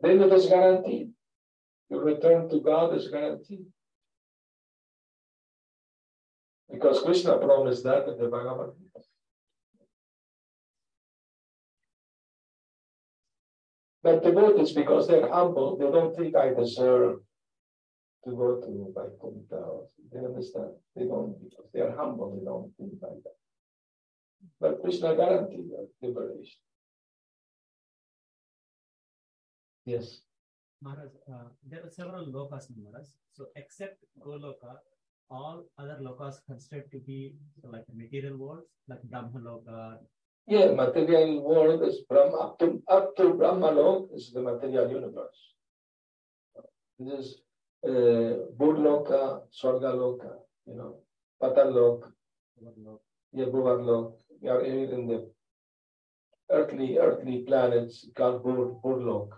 then 0.01 0.21
it 0.21 0.33
is 0.33 0.47
guaranteed. 0.47 1.11
Your 1.89 2.05
return 2.05 2.49
to 2.51 2.61
God 2.61 2.95
is 2.95 3.09
guaranteed. 3.09 3.67
Because 6.71 7.03
Krishna 7.03 7.39
promised 7.39 7.85
that 7.85 8.09
in 8.09 8.19
the 8.19 8.29
Bhagavad 8.29 8.71
Gita. 8.79 9.05
But 14.03 14.25
devotees, 14.25 14.73
because 14.73 15.07
they're 15.07 15.31
humble, 15.31 15.77
they 15.77 15.91
don't 15.91 16.15
think 16.17 16.35
I 16.37 16.53
deserve 16.53 17.21
to 18.25 18.31
go 18.31 18.61
to 18.61 18.93
by 18.95 19.03
Vaikuntha. 19.03 19.87
They 20.13 20.19
understand. 20.19 20.71
They 20.95 21.05
don't 21.05 21.35
because 21.43 21.69
they 21.73 21.81
are 21.81 21.95
humble. 21.97 22.37
They 22.37 22.45
don't 22.45 22.73
think 22.77 22.93
like 23.03 23.23
that. 23.25 23.39
But 24.61 24.83
Krishna 24.83 25.17
guaranteed 25.17 25.71
their 25.71 25.87
liberation. 26.03 26.61
Yes. 29.85 30.21
Maharaj, 30.81 31.11
uh, 31.33 31.49
there 31.69 31.85
are 31.85 31.91
several 31.91 32.27
lokas 32.27 32.71
in 32.71 32.83
Maharaj. 32.83 33.07
So 33.33 33.47
except 33.57 33.99
Goloka, 34.21 34.79
all 35.31 35.65
other 35.79 35.99
lokas 36.01 36.37
considered 36.47 36.91
to 36.93 36.99
be 36.99 37.35
so 37.61 37.69
like 37.69 37.85
material 37.93 38.37
worlds, 38.37 38.69
like 38.89 39.03
Brahma 39.03 39.41
Loka. 39.41 39.99
Yeah, 40.47 40.73
material 40.73 41.41
world 41.41 41.83
is 41.89 42.01
Brahma 42.09 42.37
up 42.37 42.59
to 42.59 42.83
up 42.89 43.17
to 43.17 43.35
Brahma 43.35 43.71
Lok 43.71 44.09
is 44.13 44.33
the 44.33 44.43
material 44.43 44.91
universe. 44.91 45.55
This 46.99 47.19
is 47.19 47.43
uh, 47.85 48.47
Bhurloka, 48.59 49.43
Swargaloka, 49.53 50.33
you 50.67 50.75
know, 50.77 50.97
Patalok, 51.43 52.13
yeah, 53.33 53.47
Bhuvanlok. 53.47 54.15
We 54.41 54.49
are 54.49 54.61
in 54.61 55.07
the 55.07 55.31
earthly 56.51 56.99
earthly 56.99 57.43
planets 57.47 58.07
called 58.15 58.45
Bhur, 58.45 58.81
Bhurlok. 58.83 59.31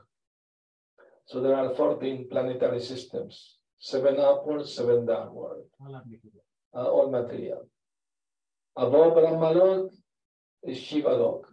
So 1.27 1.41
there 1.41 1.55
are 1.57 1.75
14 1.75 2.29
planetary 2.31 2.81
systems, 2.81 3.57
seven 3.79 4.19
upward, 4.19 4.67
seven 4.67 5.07
downward, 5.07 5.65
uh, 5.81 6.85
all 6.85 7.11
material. 7.11 7.67
Above 8.77 9.15
Brahmalok 9.15 9.91
is 10.65 10.79
Shivalok. 10.79 11.45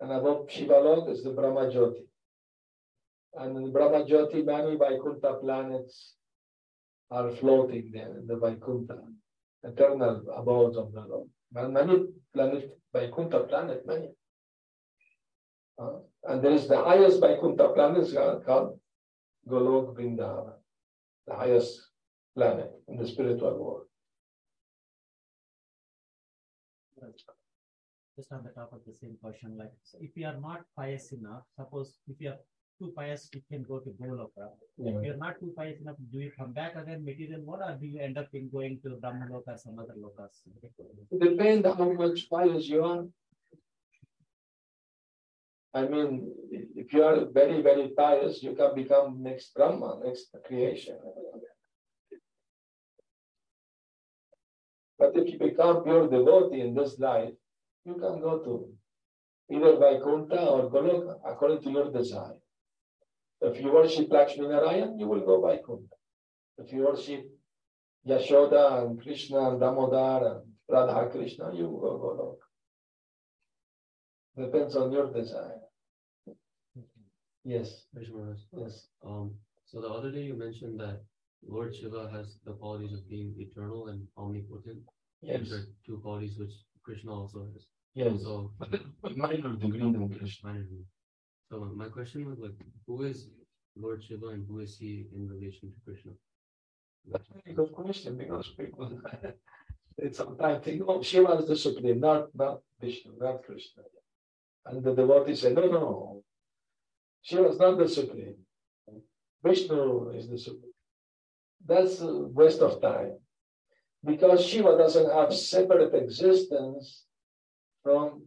And 0.00 0.12
above 0.12 0.46
Shivalok 0.48 1.10
is 1.10 1.24
the 1.24 1.30
Brahma 1.30 1.70
Jyoti. 1.72 2.04
And 3.38 3.56
in 3.56 3.64
the 3.64 3.70
Brahma 3.70 4.04
Jyoti, 4.04 4.44
many 4.44 4.76
Vaikuntha 4.76 5.34
planets 5.40 6.14
are 7.10 7.30
floating 7.32 7.90
there 7.92 8.16
in 8.18 8.26
the 8.26 8.36
Vaikuntha, 8.36 8.98
eternal 9.62 10.24
abodes 10.34 10.76
of 10.76 10.92
the 10.92 11.00
Lord. 11.00 11.28
And 11.54 11.74
many 11.74 12.04
planets, 12.32 12.66
Vaikuntha 12.92 13.40
planet, 13.40 13.86
many. 13.86 14.08
Uh, 15.78 15.98
and 16.24 16.42
there 16.42 16.52
is 16.52 16.66
the 16.66 16.82
highest 16.82 17.20
Vaikuntha 17.20 17.68
planet 17.74 18.08
called 18.46 18.80
Golok 19.48 19.94
Vrindavan, 19.94 20.54
the 21.26 21.34
highest 21.34 21.90
planet 22.34 22.70
in 22.88 22.96
the 22.96 23.06
spiritual 23.06 23.54
world. 23.58 23.82
Just 28.16 28.32
on 28.32 28.42
the 28.42 28.50
top 28.50 28.72
of 28.72 28.80
the 28.86 28.94
same 28.94 29.18
question, 29.22 29.56
like 29.58 29.72
so 29.84 29.98
if 30.00 30.10
we 30.16 30.24
are 30.24 30.40
not 30.40 30.62
pious 30.74 31.12
enough, 31.12 31.42
suppose 31.54 31.98
if 32.08 32.16
you 32.18 32.30
are 32.30 32.38
too 32.78 32.92
pious, 32.96 33.28
we 33.34 33.42
can 33.50 33.62
go 33.62 33.78
to 33.78 33.90
Goloka. 33.90 34.48
If 34.78 35.04
you're 35.04 35.16
not 35.16 35.40
too 35.40 35.52
pious 35.56 35.80
enough, 35.80 35.96
do 36.12 36.18
you 36.18 36.30
come 36.38 36.52
back 36.52 36.76
again 36.76 37.04
material 37.04 37.40
world 37.42 37.62
or 37.66 37.76
do 37.80 37.86
you 37.86 38.00
end 38.00 38.18
up 38.18 38.28
in 38.32 38.48
going 38.50 38.80
to 38.82 38.96
Brahma 38.96 39.26
Loka 39.30 39.54
or 39.54 39.58
some 39.58 39.78
other 39.78 39.94
lokas? 39.94 40.42
It 41.10 41.20
depends 41.20 41.66
on 41.66 41.76
how 41.76 41.92
much 41.92 42.28
pious 42.28 42.68
you 42.68 42.84
are. 42.84 43.04
I 45.74 45.82
mean, 45.88 46.32
if 46.50 46.92
you 46.92 47.02
are 47.02 47.26
very, 47.26 47.60
very 47.62 47.88
pious, 47.88 48.42
you 48.42 48.54
can 48.54 48.74
become 48.74 49.22
next 49.22 49.54
Brahma, 49.54 50.00
next 50.04 50.34
creation. 50.46 50.96
But 54.98 55.12
if 55.14 55.30
you 55.30 55.38
become 55.38 55.84
pure 55.84 56.08
devotee 56.08 56.60
in 56.60 56.74
this 56.74 56.98
life, 56.98 57.34
you 57.84 57.94
can 57.94 58.20
go 58.20 58.38
to 58.38 58.68
either 59.54 59.76
Vaikuntha 59.76 60.40
or 60.40 60.70
Goloka 60.70 61.18
according 61.26 61.62
to 61.62 61.70
your 61.70 61.92
desire. 61.92 62.36
If 63.40 63.60
you 63.60 63.72
worship 63.72 64.08
Lakshmi 64.10 64.46
Narayan, 64.48 64.98
you 64.98 65.06
will 65.06 65.20
go 65.20 65.40
by 65.42 65.56
Vaikuntha. 65.56 65.94
If 66.58 66.72
you 66.72 66.84
worship 66.86 67.24
Yashoda 68.08 68.82
and 68.82 69.00
Krishna 69.02 69.50
and 69.50 69.60
Damodar 69.60 70.26
and 70.36 70.42
Radha 70.68 71.10
Krishna, 71.10 71.54
you 71.54 71.68
will 71.68 71.80
go 71.80 72.38
Goloka. 74.38 74.46
Depends 74.46 74.76
on 74.76 74.92
your 74.92 75.12
desire. 75.12 75.60
Yes, 77.44 77.84
Vishnu 77.94 78.34
yes. 78.58 78.88
Um, 79.04 79.34
so 79.66 79.80
the 79.80 79.88
other 79.88 80.10
day 80.10 80.22
you 80.22 80.34
mentioned 80.34 80.80
that 80.80 81.02
Lord 81.46 81.74
Shiva 81.76 82.10
has 82.12 82.38
the 82.44 82.52
qualities 82.54 82.92
of 82.92 83.08
being 83.08 83.34
eternal 83.38 83.88
and 83.88 84.06
omnipotent. 84.18 84.80
Yes, 85.22 85.40
These 85.40 85.52
are 85.52 85.64
two 85.86 85.98
qualities 85.98 86.36
which 86.38 86.52
Krishna 86.84 87.12
also 87.12 87.44
has. 87.52 87.64
yes. 87.94 88.22
So, 88.22 88.50
Minor 89.14 89.54
degree 89.56 89.78
than 89.80 90.08
Krishna. 90.18 90.48
minor 90.50 90.62
degree. 90.64 90.84
So 91.50 91.70
my 91.76 91.86
question 91.86 92.28
was 92.28 92.38
like, 92.38 92.52
who 92.86 93.02
is 93.02 93.28
Lord 93.76 94.02
Shiva 94.02 94.28
and 94.28 94.46
who 94.48 94.60
is 94.60 94.76
he 94.78 95.06
in 95.14 95.28
relation 95.28 95.70
to 95.70 95.76
Krishna? 95.84 96.12
That's 97.10 97.28
a 97.30 97.42
very 97.42 97.54
good 97.54 97.72
question 97.72 98.18
because 98.18 98.48
people 98.58 99.00
sometimes 100.12 100.64
think, 100.64 100.82
oh, 100.86 101.02
Shiva 101.02 101.32
is 101.34 101.48
the 101.48 101.56
supreme, 101.56 102.00
not 102.00 102.34
not 102.34 102.60
Vishnu, 102.80 103.12
not 103.20 103.44
Krishna. 103.44 103.82
And 104.66 104.82
the 104.82 104.94
devotees 104.94 105.42
say, 105.42 105.52
no, 105.52 105.62
no, 105.62 105.70
no. 105.70 106.22
Shiva 107.22 107.48
is 107.48 107.58
not 107.58 107.78
the 107.78 107.88
supreme. 107.88 108.34
Vishnu 109.44 110.10
is 110.10 110.28
the 110.28 110.38
supreme. 110.38 110.72
That's 111.64 112.00
a 112.00 112.12
waste 112.12 112.60
of 112.60 112.82
time. 112.82 113.18
Because 114.04 114.44
Shiva 114.44 114.76
doesn't 114.76 115.12
have 115.12 115.32
separate 115.32 115.94
existence 115.94 117.04
from, 117.82 118.22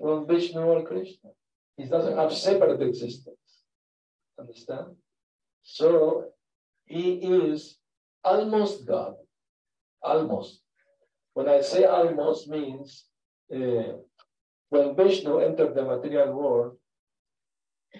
from 0.00 0.26
Vishnu 0.26 0.60
or 0.60 0.84
Krishna. 0.84 1.30
He 1.78 1.84
doesn't 1.84 2.16
have 2.16 2.32
separate 2.32 2.82
existence. 2.82 3.36
Understand? 4.38 4.96
So 5.62 6.24
he 6.84 7.12
is 7.14 7.78
almost 8.24 8.86
God. 8.86 9.14
Almost. 10.02 10.60
When 11.34 11.48
I 11.48 11.60
say 11.60 11.84
almost 11.84 12.48
means 12.48 13.04
uh, 13.54 13.92
when 14.70 14.96
Vishnu 14.96 15.38
entered 15.38 15.74
the 15.74 15.84
material 15.84 16.32
world, 16.32 16.76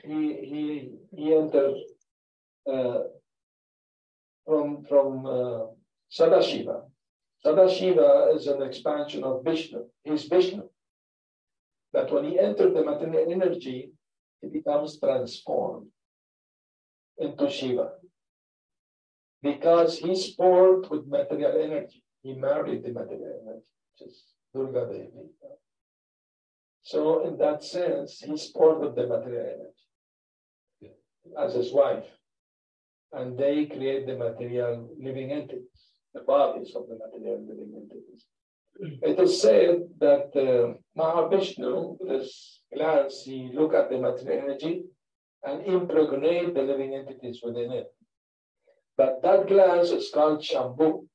he 0.05 0.23
he 0.51 0.91
he 1.17 1.35
entered 1.35 1.77
uh, 2.71 3.01
from 4.45 4.85
from 4.89 5.25
uh, 5.27 5.61
Sadashiva. 6.11 6.83
Sadashiva 7.45 8.35
is 8.37 8.49
an 8.49 8.63
expansion 8.63 9.23
of 9.23 9.45
Vishnu. 9.45 9.85
He's 10.03 10.25
Vishnu. 10.25 10.69
But 11.93 12.13
when 12.13 12.25
he 12.25 12.39
entered 12.39 12.75
the 12.75 12.85
material 12.85 13.33
energy, 13.33 13.93
he 14.41 14.49
becomes 14.49 14.99
transformed 14.99 15.89
into 17.19 17.51
Shiva. 17.51 17.93
Because 19.43 19.99
he's 19.99 20.35
poured 20.35 20.91
with 20.91 21.07
material 21.07 21.61
energy. 21.63 22.03
He 22.23 22.35
married 22.35 22.83
the 22.83 22.93
material 22.93 23.41
energy, 23.43 23.73
which 23.99 24.09
is 24.09 24.25
Durga 24.55 24.87
Devi. 24.87 25.31
So 26.83 27.27
in 27.27 27.37
that 27.39 27.63
sense, 27.63 28.19
he's 28.21 28.49
poured 28.49 28.81
with 28.81 28.97
the 28.97 29.07
material 29.07 29.47
energy 29.47 30.95
as 31.39 31.55
his 31.55 31.73
wife. 31.73 32.07
And 33.13 33.39
they 33.39 33.67
create 33.67 34.07
the 34.07 34.17
material 34.17 34.89
living 35.01 35.33
entities, 35.33 35.93
the 36.15 36.21
bodies 36.21 36.75
of 36.75 36.89
the 36.89 36.99
material 36.99 37.41
living 37.41 37.73
entities. 37.75 38.27
It 38.81 39.19
is 39.19 39.43
said 39.43 39.89
that 39.99 40.31
uh, 40.37 40.75
Mahavishnu, 40.97 41.97
with 42.01 42.21
his 42.21 42.61
glance, 42.73 43.23
he 43.25 43.51
look 43.53 43.75
at 43.75 43.91
the 43.91 43.99
material 43.99 44.45
energy 44.45 44.83
and 45.43 45.67
impregnate 45.67 46.55
the 46.55 46.63
living 46.63 46.95
entities 46.95 47.41
within 47.43 47.73
it. 47.73 47.87
But 48.97 49.23
that 49.23 49.49
glance 49.49 49.91
is 49.91 50.11
called 50.13 50.41
Shambhu, 50.41 51.07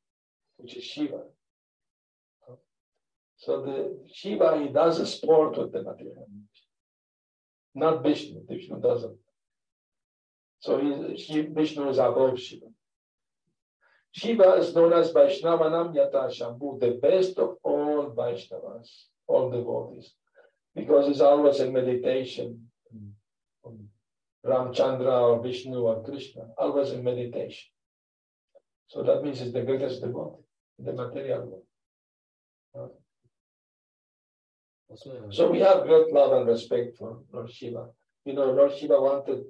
which 0.58 0.76
is 0.76 0.84
Shiva. 0.84 1.24
So 3.38 3.62
the 3.62 4.00
Shiva, 4.14 4.60
he 4.60 4.70
does 4.70 5.00
a 5.00 5.06
sport 5.06 5.58
with 5.58 5.72
the 5.74 5.84
material 5.84 6.28
energy. 6.30 6.64
Not 7.76 8.04
Vishnu. 8.04 8.46
Vishnu 8.48 8.80
doesn't. 8.80 9.18
So 10.60 10.80
he, 10.80 11.16
he, 11.16 11.42
Vishnu 11.42 11.90
is 11.90 11.98
above 11.98 12.40
Shiva. 12.40 12.68
Shiva 14.14 14.54
is 14.54 14.76
known 14.76 14.94
as 14.94 15.12
Vaishnavanam 15.12 15.96
Yata 15.96 16.30
Shambhu, 16.30 16.80
the 16.80 17.00
best 17.02 17.40
of 17.40 17.58
all 17.64 18.14
Vaishnavas, 18.16 18.88
all 19.26 19.50
the 19.50 19.58
devotees, 19.58 20.14
because 20.76 21.08
he's 21.08 21.22
always 21.22 21.60
in 21.60 21.74
meditation. 21.74 22.70
on 23.64 23.90
Ramchandra 24.46 25.16
or 25.30 25.42
Vishnu 25.42 25.80
or 25.80 26.04
Krishna, 26.04 26.44
always 26.58 26.92
in 26.92 27.04
meditation. 27.04 27.70
So 28.88 29.02
that 29.04 29.24
means 29.24 29.40
he's 29.40 29.54
the 29.54 29.64
greatest 29.64 30.02
devotee 30.02 30.44
in 30.78 30.86
the 30.86 30.94
material 30.94 31.64
world. 32.76 32.92
So 35.32 35.50
we 35.50 35.60
have 35.62 35.84
great 35.84 36.14
love 36.14 36.34
and 36.34 36.48
respect 36.48 36.98
for 36.98 37.20
Lord 37.32 37.50
Shiva. 37.52 37.88
You 38.26 38.34
know, 38.34 38.52
Lord 38.52 38.78
Shiva 38.78 39.02
wanted 39.02 39.44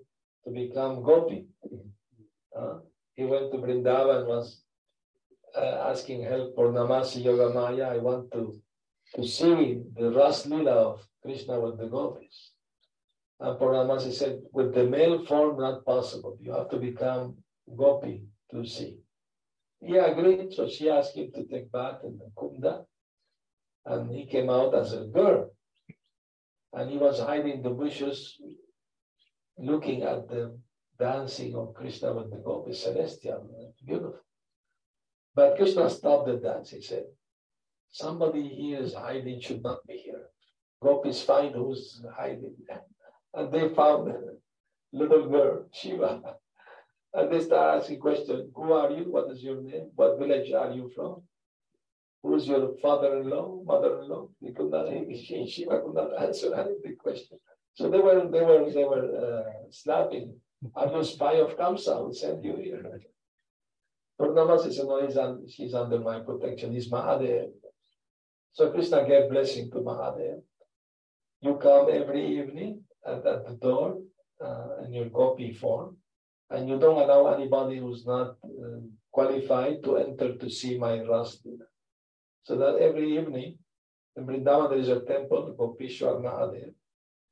to 0.45 0.51
become 0.51 1.03
Gopi. 1.03 1.47
Uh, 2.57 2.75
he 3.15 3.25
went 3.25 3.51
to 3.51 3.57
Vrindavan, 3.57 4.19
and 4.19 4.27
was 4.27 4.61
uh, 5.55 5.89
asking 5.91 6.23
help 6.23 6.55
Purnamasi 6.55 7.23
Yoga 7.23 7.53
Maya. 7.53 7.93
I 7.93 7.97
want 7.97 8.31
to, 8.31 8.59
to 9.15 9.27
see 9.27 9.81
the 9.95 10.11
Ras 10.11 10.45
Lila 10.45 10.71
of 10.71 11.07
Krishna 11.21 11.59
with 11.59 11.77
the 11.77 11.87
gopis. 11.87 12.51
And 13.39 13.59
Purnamasi 13.59 14.13
said, 14.13 14.41
with 14.51 14.73
the 14.73 14.85
male 14.85 15.25
form, 15.25 15.59
not 15.59 15.85
possible. 15.85 16.37
You 16.41 16.53
have 16.53 16.69
to 16.69 16.77
become 16.77 17.37
Gopi 17.75 18.23
to 18.51 18.65
see. 18.65 18.97
He 19.79 19.97
agreed, 19.97 20.53
so 20.53 20.67
she 20.67 20.89
asked 20.89 21.15
him 21.15 21.31
to 21.35 21.43
take 21.43 21.71
bath 21.71 21.99
in 22.03 22.17
the 22.17 22.31
Kunda. 22.37 22.85
And 23.85 24.09
he 24.09 24.25
came 24.25 24.49
out 24.49 24.73
as 24.73 24.93
a 24.93 25.01
girl. 25.01 25.51
And 26.71 26.89
he 26.89 26.97
was 26.97 27.19
hiding 27.19 27.57
in 27.57 27.61
the 27.61 27.69
bushes, 27.69 28.39
looking 29.57 30.03
at 30.03 30.27
the 30.29 30.57
dancing 30.99 31.55
of 31.55 31.73
Krishna 31.73 32.13
with 32.13 32.31
the 32.31 32.37
Gopi 32.37 32.73
celestial. 32.73 33.49
Beautiful. 33.85 34.19
But 35.35 35.55
Krishna 35.57 35.89
stopped 35.89 36.27
the 36.27 36.37
dance. 36.37 36.69
He 36.69 36.81
said, 36.81 37.05
Somebody 37.89 38.47
here 38.47 38.79
is 38.79 38.93
hiding, 38.93 39.39
should 39.39 39.63
not 39.63 39.85
be 39.87 39.97
here. 39.97 40.29
Gopis 40.81 41.23
find 41.23 41.55
who's 41.55 42.03
hiding. 42.15 42.55
And 43.35 43.51
they 43.51 43.67
found 43.69 44.09
a 44.09 44.19
little 44.91 45.27
girl, 45.27 45.65
Shiva. 45.71 46.21
And 47.15 47.31
they 47.31 47.41
start 47.41 47.81
asking 47.81 47.99
questions 47.99 48.51
Who 48.55 48.73
are 48.73 48.91
you? 48.91 49.05
What 49.11 49.31
is 49.31 49.43
your 49.43 49.61
name? 49.61 49.91
What 49.95 50.19
village 50.19 50.51
are 50.51 50.71
you 50.71 50.91
from? 50.95 51.21
Who's 52.23 52.47
your 52.47 52.75
father 52.81 53.17
in 53.19 53.29
law, 53.29 53.61
mother 53.63 54.01
in 54.01 54.09
law? 54.09 54.29
They 54.41 54.51
could 54.51 54.71
not, 54.71 54.87
Shiva 55.49 55.81
could 55.81 55.93
not 55.93 56.21
answer 56.21 56.53
any 56.55 56.75
big 56.83 56.97
question. 56.97 57.37
So 57.75 57.89
they 57.89 57.99
were, 57.99 58.27
they 58.31 58.41
were, 58.41 58.71
they 58.71 58.83
were 58.83 59.07
uh, 59.23 59.51
snapping. 59.71 60.35
You 60.63 60.99
a 60.99 61.03
spy 61.03 61.33
of 61.33 61.57
Kamsa 61.57 62.05
who 62.05 62.13
sent 62.13 62.43
you 62.43 62.55
here? 62.55 63.01
Purnamasi 64.19 64.71
said, 64.73 64.85
No, 64.85 65.05
he's, 65.05 65.55
he's 65.55 65.73
under 65.73 65.99
my 65.99 66.19
protection. 66.19 66.71
He's 66.71 66.89
Mahadev. 66.89 67.49
So 68.53 68.71
Krishna 68.71 69.05
gave 69.07 69.29
blessing 69.29 69.71
to 69.71 69.79
Mahadev. 69.79 70.41
You 71.41 71.55
come 71.55 71.87
every 71.91 72.39
evening 72.39 72.81
at, 73.05 73.25
at 73.25 73.45
the 73.45 73.57
door 73.61 73.97
uh, 74.43 74.83
in 74.85 74.93
your 74.93 75.09
gopi 75.09 75.53
form, 75.53 75.97
and 76.49 76.69
you 76.69 76.79
don't 76.79 77.01
allow 77.01 77.33
anybody 77.33 77.79
who's 77.79 78.05
not 78.05 78.37
uh, 78.45 78.79
qualified 79.11 79.83
to 79.83 79.97
enter 79.97 80.35
to 80.35 80.49
see 80.49 80.77
my 80.77 81.01
Ras 81.01 81.39
So 82.43 82.55
that 82.57 82.77
every 82.77 83.17
evening 83.17 83.57
in 84.15 84.25
Vrindavan 84.25 84.69
there 84.69 84.79
is 84.79 84.89
a 84.89 85.01
temple, 85.01 85.55
Gopishwar 85.59 86.21
Mahadev. 86.21 86.73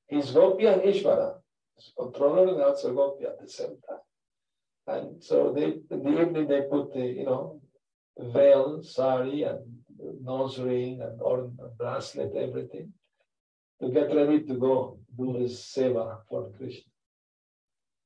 He's 0.08 0.32
Gopi 0.32 0.66
and 0.66 0.82
Ishvara. 0.82 1.41
He's 1.82 1.94
controller 1.98 2.54
and 2.54 2.62
also 2.62 2.94
Gopi 2.94 3.26
at 3.26 3.42
the 3.42 3.50
same 3.50 3.78
time. 3.88 4.06
And 4.88 5.24
so 5.24 5.54
they 5.56 5.66
in 5.96 6.04
the 6.04 6.22
evening 6.22 6.48
they 6.48 6.62
put 6.62 6.94
the, 6.94 7.06
you 7.06 7.26
know, 7.26 7.62
veil, 8.20 8.84
sari, 8.84 9.44
and 9.44 9.60
nose 10.22 10.60
ring 10.60 11.02
and 11.02 11.22
or 11.22 11.50
bracelet, 11.78 12.36
everything, 12.36 12.94
to 13.82 13.90
get 13.90 14.14
ready 14.14 14.42
to 14.44 14.54
go 14.56 15.00
do 15.18 15.34
his 15.34 15.58
seva 15.60 16.18
for 16.30 16.50
Krishna. 16.58 16.92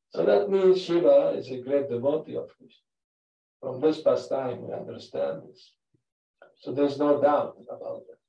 So 0.09 0.25
that 0.25 0.49
means 0.49 0.81
Shiva 0.81 1.33
is 1.37 1.49
a 1.51 1.61
great 1.61 1.89
devotee 1.89 2.37
of 2.37 2.49
Krishna. 2.57 2.83
From 3.61 3.81
this 3.81 4.01
pastime, 4.01 4.67
we 4.67 4.73
understand 4.73 5.41
this. 5.49 5.73
So 6.61 6.71
there's 6.71 6.97
no 6.97 7.21
doubt 7.21 7.57
about 7.69 8.03
that. 8.07 8.19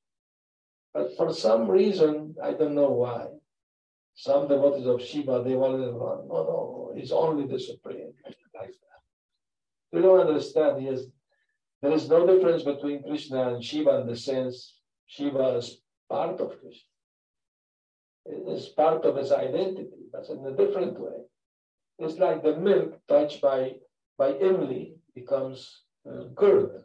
But 0.94 1.16
for 1.16 1.32
some 1.32 1.70
reason, 1.70 2.34
I 2.42 2.52
don't 2.54 2.74
know 2.74 2.90
why, 2.90 3.26
some 4.16 4.48
devotees 4.48 4.86
of 4.86 5.02
Shiva, 5.02 5.42
they 5.44 5.54
want 5.54 5.76
to 5.76 5.92
run. 5.92 6.26
No, 6.26 6.42
no, 6.50 6.92
it's 6.96 7.12
only 7.12 7.46
the 7.46 7.60
supreme. 7.60 8.14
Like 8.24 8.72
that. 8.72 9.02
They 9.92 10.00
don't 10.00 10.26
understand. 10.26 10.80
He 10.80 10.88
is, 10.88 11.08
there 11.82 11.92
is 11.92 12.08
no 12.08 12.26
difference 12.26 12.62
between 12.62 13.02
Krishna 13.02 13.54
and 13.54 13.62
Shiva 13.62 14.00
in 14.00 14.06
the 14.06 14.16
sense 14.16 14.80
Shiva 15.06 15.58
is 15.58 15.82
part 16.08 16.40
of 16.40 16.58
Krishna. 16.60 16.90
It 18.24 18.48
is 18.48 18.68
part 18.70 19.04
of 19.04 19.16
his 19.16 19.32
identity, 19.32 20.08
but 20.10 20.28
in 20.30 20.44
a 20.46 20.56
different 20.56 20.98
way. 20.98 21.18
It's 21.98 22.18
like 22.18 22.42
the 22.42 22.56
milk 22.56 22.98
touched 23.06 23.42
by 23.42 23.76
by 24.18 24.32
Emily 24.32 24.94
becomes 25.14 25.82
uh, 26.10 26.24
curd. 26.34 26.84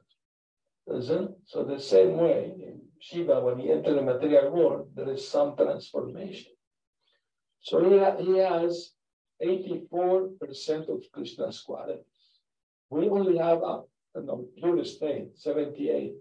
Isn't? 0.93 1.31
So 1.45 1.63
the 1.63 1.79
same 1.79 2.17
way, 2.17 2.53
in 2.57 2.81
Shiva, 2.99 3.39
when 3.39 3.57
he 3.57 3.71
enters 3.71 3.95
the 3.95 4.01
material 4.01 4.51
world, 4.51 4.89
there 4.95 5.09
is 5.09 5.25
some 5.25 5.55
transformation. 5.55 6.51
So 7.61 7.83
he, 7.87 7.97
ha- 7.99 8.17
he 8.17 8.37
has 8.37 8.91
84% 9.43 10.89
of 10.89 11.03
Krishna's 11.11 11.61
qualities. 11.61 12.05
We 12.89 13.09
only 13.09 13.37
have 13.37 13.61
a 13.63 13.83
know, 14.15 14.47
pure 14.57 14.83
state, 14.83 15.37
78%. 15.37 16.15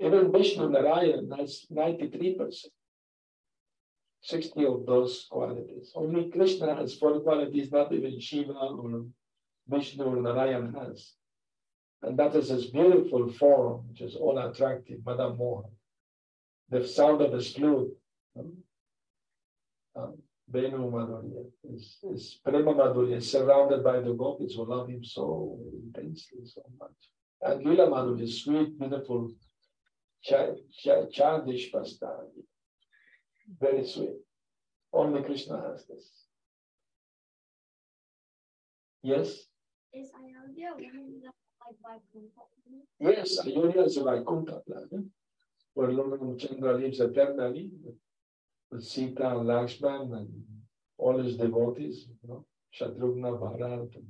Even 0.00 0.32
Vishnu 0.32 0.68
Narayan 0.70 1.30
has 1.30 1.66
93%. 1.72 2.66
60 4.22 4.66
of 4.66 4.86
those 4.86 5.26
qualities. 5.30 5.92
Only 5.94 6.30
Krishna 6.30 6.74
has 6.74 6.94
four 6.94 7.20
qualities, 7.20 7.72
not 7.72 7.92
even 7.92 8.20
Shiva 8.20 8.52
or 8.52 9.06
Vishnu 9.68 10.04
or 10.04 10.16
Narayan 10.16 10.74
has. 10.74 11.14
And 12.02 12.18
that 12.18 12.34
is 12.34 12.48
his 12.48 12.66
beautiful 12.66 13.30
form, 13.30 13.88
which 13.88 14.00
is 14.00 14.16
all 14.16 14.38
attractive, 14.38 14.98
Madan 15.04 15.38
Mohan. 15.38 15.70
The 16.70 16.86
sound 16.86 17.20
of 17.20 17.32
his 17.32 17.52
flute, 17.52 17.92
um, 18.38 18.52
um, 19.96 20.14
Madhurya, 20.52 21.44
is, 21.74 21.98
is 22.04 22.40
Prema 22.44 22.72
Madhurya, 22.74 23.16
is 23.16 23.30
surrounded 23.30 23.82
by 23.82 23.98
the 24.00 24.12
gopis 24.12 24.54
who 24.54 24.64
love 24.64 24.88
him 24.88 25.02
so 25.04 25.58
intensely, 25.82 26.38
so 26.44 26.62
much. 26.78 26.92
And 27.42 27.64
Lila 27.64 27.88
Madhurya, 27.88 28.28
sweet, 28.28 28.78
beautiful, 28.78 29.32
chi- 30.28 30.54
chi- 30.84 31.06
childish 31.12 31.72
pastime. 31.72 32.30
Very 33.60 33.84
sweet. 33.84 34.18
Only 34.92 35.22
Krishna 35.24 35.60
has 35.72 35.86
this. 35.86 36.24
Yes? 39.02 39.46
Is 39.92 40.10
Ayodhya 40.14 40.70
one 40.74 41.22
of 41.26 41.74
like 41.84 42.00
Vaikuntha? 42.12 42.42
Yes, 43.00 43.44
Ayodhya 43.44 43.82
is 43.84 43.96
a 43.96 44.04
Vaikuntha 44.04 44.60
planet 44.66 45.04
where 45.80 45.92
Lord 45.92 46.20
Ramchandra 46.20 46.78
lives 46.78 47.00
eternally 47.00 47.70
with, 47.82 48.84
Sita 48.84 49.30
and 49.30 49.46
Lakshman 49.48 50.12
and 50.16 50.28
all 50.98 51.18
his 51.18 51.36
devotees, 51.36 52.06
you 52.22 52.28
know, 52.28 52.44
Shatrughna, 52.78 53.30
Bharat, 53.42 53.96
and 53.96 54.06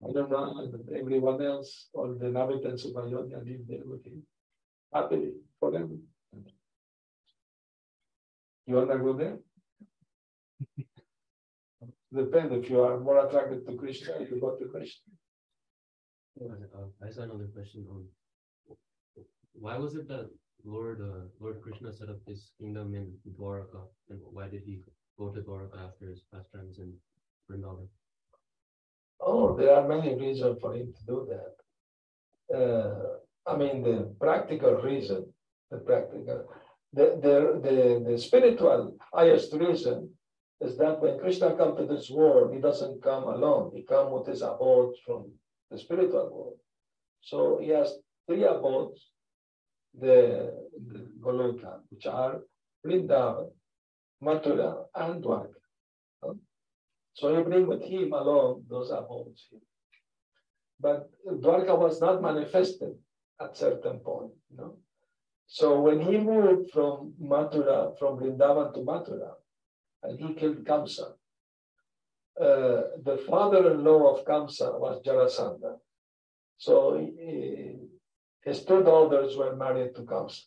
and 0.00 0.98
everyone 0.98 1.42
else, 1.42 1.88
all 1.94 2.14
the 2.18 2.26
inhabitants 2.26 2.84
of 2.86 2.96
Ayodhya 2.96 3.38
live 3.38 3.66
there 3.68 3.84
with 3.84 4.04
him 4.04 4.22
happily 4.92 5.32
forever. 5.60 5.96
You 8.66 8.74
wanna 8.74 8.98
go 8.98 9.12
there? 9.12 9.38
Depend 12.14 12.52
if 12.52 12.70
you 12.70 12.80
are 12.80 12.98
more 12.98 13.26
attracted 13.26 13.66
to 13.66 13.76
Krishna, 13.76 14.14
you 14.20 14.40
go 14.40 14.56
to 14.56 14.64
Krishna. 14.66 15.12
I 16.40 17.06
had 17.06 17.16
another 17.18 17.48
question 17.54 17.86
on 17.90 18.06
why 19.52 19.78
was 19.78 19.94
it 19.94 20.08
that 20.08 20.28
Lord 20.64 21.00
uh, 21.00 21.24
Lord 21.40 21.60
Krishna 21.62 21.92
set 21.92 22.08
up 22.08 22.20
his 22.26 22.50
kingdom 22.58 22.94
in 22.94 23.12
Dwaraka, 23.38 23.82
and 24.08 24.20
why 24.32 24.48
did 24.48 24.62
he 24.64 24.80
go 25.18 25.28
to 25.28 25.40
Dwaraka 25.40 25.88
after 25.88 26.06
his 26.06 26.22
pastimes 26.32 26.78
in 26.78 26.92
Vrindavan? 27.50 27.88
Oh, 29.20 29.56
there 29.56 29.74
are 29.74 29.86
many 29.86 30.14
reasons 30.14 30.58
for 30.60 30.74
him 30.74 30.92
to 30.92 31.06
do 31.06 31.28
that. 31.30 31.54
Uh, 32.56 33.50
I 33.50 33.56
mean, 33.56 33.82
the 33.82 34.14
practical 34.18 34.74
reason, 34.76 35.32
the 35.70 35.78
practical, 35.78 36.46
the, 36.92 37.18
the, 37.22 37.60
the, 37.62 38.10
the 38.10 38.18
spiritual 38.18 38.96
highest 39.12 39.52
reason 39.52 40.10
is 40.60 40.76
that 40.78 41.00
when 41.00 41.18
Krishna 41.18 41.54
comes 41.56 41.78
to 41.78 41.86
this 41.86 42.10
world, 42.10 42.54
he 42.54 42.60
doesn't 42.60 43.02
come 43.02 43.24
alone. 43.24 43.72
He 43.74 43.82
comes 43.82 44.10
with 44.12 44.26
his 44.26 44.42
abodes 44.42 44.98
from 45.04 45.30
the 45.70 45.78
spiritual 45.78 46.30
world. 46.32 46.58
So 47.20 47.58
he 47.60 47.68
has 47.70 47.94
three 48.26 48.44
abodes, 48.44 49.10
the, 50.00 50.52
the 50.90 51.08
Goloka, 51.20 51.80
which 51.90 52.06
are 52.06 52.40
Vrindavan, 52.84 53.50
Mathura, 54.22 54.84
and 54.94 55.22
Dwarka. 55.22 55.54
So 57.14 57.36
he 57.36 57.42
bring 57.42 57.66
with 57.66 57.82
him 57.82 58.12
along 58.12 58.64
those 58.68 58.90
abodes. 58.90 59.48
But 60.80 61.10
Dwarka 61.26 61.78
was 61.78 62.00
not 62.00 62.20
manifested 62.20 62.94
at 63.40 63.56
certain 63.56 64.00
point. 64.00 64.32
So 65.46 65.80
when 65.80 66.00
he 66.00 66.18
moved 66.18 66.70
from 66.72 67.14
Mathura, 67.22 67.96
from 67.98 68.18
Vrindavan 68.18 68.74
to 68.74 68.80
Mathura, 68.80 69.32
and 70.02 70.18
he 70.18 70.34
killed 70.34 70.64
Kamsa, 70.64 71.12
uh, 72.40 72.98
the 73.04 73.22
father-in-law 73.28 74.16
of 74.16 74.24
Kamsa 74.24 74.78
was 74.80 75.00
Jarasandha. 75.02 75.76
So 76.58 76.98
he, 76.98 77.73
his 78.44 78.64
two 78.64 78.82
daughters 78.82 79.36
were 79.36 79.56
married 79.56 79.94
to 79.96 80.02
Kamsa. 80.02 80.42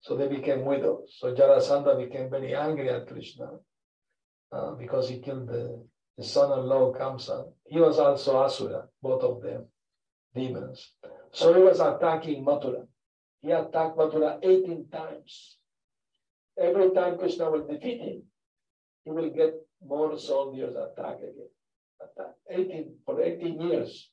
So 0.00 0.16
they 0.16 0.26
became 0.28 0.64
widows. 0.64 1.16
So 1.18 1.32
Jarasandha 1.32 1.96
became 1.96 2.28
very 2.28 2.54
angry 2.54 2.88
at 2.90 3.06
Krishna 3.06 3.50
uh, 4.50 4.72
because 4.72 5.08
he 5.08 5.20
killed 5.20 5.46
the, 5.46 5.84
the 6.18 6.24
son-in-law 6.24 6.92
Kamsa. 6.94 7.52
He 7.64 7.78
was 7.78 7.98
also 8.00 8.36
Asura, 8.42 8.88
both 9.00 9.22
of 9.22 9.40
them, 9.42 9.66
demons. 10.34 10.92
So 11.30 11.54
he 11.54 11.60
was 11.62 11.78
attacking 11.78 12.44
Mathura. 12.44 12.86
He 13.40 13.52
attacked 13.52 13.96
Mathura 13.96 14.38
18 14.42 14.88
times. 14.90 15.58
Every 16.58 16.90
time 16.90 17.18
Krishna 17.18 17.50
will 17.50 17.66
defeat 17.66 18.00
him, 18.00 18.22
he 19.04 19.10
will 19.10 19.30
get 19.30 19.54
more 19.84 20.18
soldiers 20.18 20.74
attack 20.76 21.18
again. 21.18 21.48
Attack 22.00 22.34
18 22.50 22.94
for 23.06 23.22
18 23.22 23.60
years. 23.60 24.10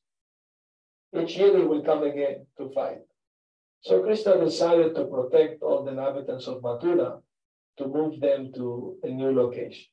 Each 1.17 1.37
year 1.37 1.57
he 1.57 1.63
will 1.63 1.81
come 1.83 2.03
again 2.03 2.45
to 2.57 2.69
fight. 2.69 2.99
So 3.81 4.01
Krishna 4.03 4.43
decided 4.43 4.93
to 4.95 5.05
protect 5.05 5.63
all 5.63 5.83
the 5.83 5.91
inhabitants 5.91 6.47
of 6.47 6.61
Mathura 6.61 7.21
to 7.77 7.87
move 7.87 8.19
them 8.19 8.51
to 8.53 8.97
a 9.03 9.07
new 9.07 9.31
location. 9.31 9.85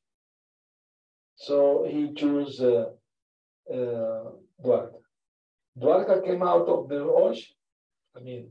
So 1.37 1.87
he 1.89 2.13
chose 2.15 2.61
uh, 2.61 2.87
uh, 3.73 4.25
Dwarka. 4.63 5.01
Dwarka 5.79 6.25
came 6.25 6.43
out 6.43 6.69
of 6.69 6.89
the 6.89 7.01
ocean. 7.01 7.55
I 8.17 8.21
mean, 8.21 8.51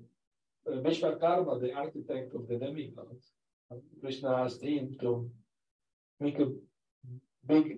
Vishwakarma, 0.68 1.60
the 1.62 1.74
architect 1.74 2.34
of 2.34 2.48
the 2.48 2.58
demigods, 2.58 3.32
Krishna 4.02 4.44
asked 4.44 4.64
him 4.64 4.96
to 5.02 5.30
make 6.20 6.40
a 6.40 6.48
big, 7.48 7.78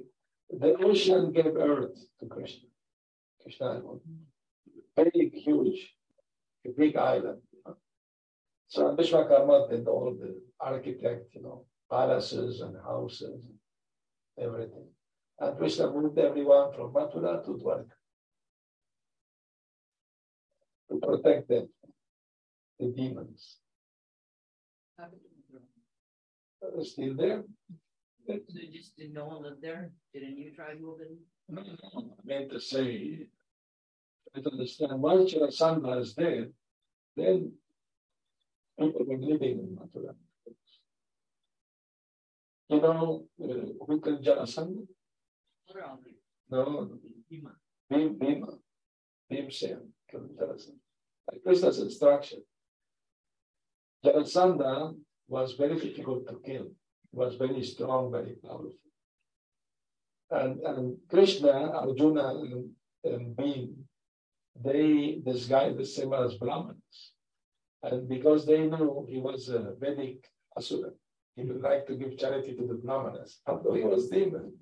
the 0.50 0.76
ocean 0.84 1.32
gave 1.32 1.56
earth 1.56 1.98
to 2.20 2.26
Krishna. 2.28 2.68
Krishna, 3.42 3.82
very 4.98 5.30
huge, 5.34 5.94
a 6.66 6.70
big 6.78 6.98
island. 6.98 7.42
You 7.54 7.62
know? 7.66 7.78
So 8.68 8.96
Vishwakarma 8.96 9.70
did 9.70 9.88
all 9.88 10.18
the 10.20 10.42
architect, 10.60 11.34
you 11.36 11.44
know, 11.44 11.66
palaces 11.90 12.62
and 12.62 12.76
houses, 12.84 13.46
and 13.46 14.46
everything. 14.46 14.88
And 15.40 15.58
Krishna 15.58 15.92
moved 15.92 16.18
everyone 16.18 16.74
from 16.74 16.92
Mathura 16.94 17.46
to 17.46 17.52
Dwarka 17.52 17.98
to 20.90 21.00
protect 21.00 21.48
them, 21.50 21.70
the 22.80 22.88
demons. 22.96 23.58
Are 25.00 25.10
still 26.84 27.16
there? 27.16 27.44
So 28.28 28.34
you 28.54 28.72
just 28.74 28.98
did 28.98 29.14
no 29.14 29.26
one 29.26 29.44
live 29.44 29.62
there? 29.62 29.92
Did 30.14 30.24
a 30.24 30.32
new 30.32 30.52
tribe 30.54 30.80
move 30.82 31.00
in? 31.02 31.18
No, 31.50 31.62
no, 31.62 31.78
I 31.98 32.26
meant 32.26 32.52
to 32.52 32.60
say, 32.60 33.28
Don't 34.34 34.48
understand. 34.54 35.02
Once 35.02 35.34
Jarasandha 35.34 36.02
is 36.02 36.14
dead, 36.14 36.52
then 37.16 37.54
people 38.80 39.06
were 39.06 39.18
living 39.18 39.60
in 39.60 39.78
Mathura. 39.78 40.14
You 42.70 42.82
know 42.82 43.28
uh, 43.42 43.86
who 43.86 44.02
killed 44.02 44.24
Jarasandha? 44.24 44.86
No, 46.50 46.90
Bhima. 47.30 47.52
Bhim, 47.92 48.20
Bhima, 48.20 48.48
Bhimsen 49.32 49.88
killed 50.10 50.38
Jarasandha. 50.38 50.80
Like 51.32 51.44
Krishna's 51.44 51.80
instruction. 51.80 52.44
Jarasandha 54.06 54.96
was 55.28 55.54
very 55.54 55.80
difficult 55.80 56.28
to 56.28 56.40
kill. 56.46 56.68
Was 57.14 57.36
very 57.36 57.64
strong, 57.64 58.12
very 58.12 58.36
powerful. 58.44 58.74
And, 60.30 60.60
and 60.60 60.98
Krishna, 61.10 61.72
Arjuna, 61.72 62.36
and, 62.36 62.70
and 63.06 63.36
Bhim, 63.36 63.74
they 64.64 65.22
disguise 65.24 65.76
the 65.78 65.86
same 65.86 66.14
as 66.14 66.36
Brahmanas. 66.36 66.98
And 67.84 68.10
because 68.10 68.46
they 68.46 68.62
knew 68.68 69.06
he 69.08 69.20
was 69.20 69.50
a 69.50 69.74
Vedic 69.80 70.26
Asura, 70.58 70.92
he 71.36 71.44
would 71.44 71.62
like 71.62 71.86
to 71.88 71.96
give 71.96 72.18
charity 72.18 72.56
to 72.56 72.66
the 72.66 72.74
Brahmanas, 72.74 73.40
although 73.46 73.76
he 73.76 73.84
was 73.84 74.10
demon. 74.10 74.54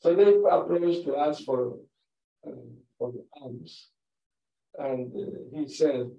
So 0.00 0.14
they 0.14 0.34
approached 0.50 1.04
to 1.06 1.16
ask 1.16 1.42
for, 1.44 1.78
um, 2.46 2.76
for 2.98 3.12
the 3.12 3.24
alms. 3.40 3.88
And 4.78 5.12
uh, 5.14 5.58
he 5.58 5.68
said, 5.68 6.10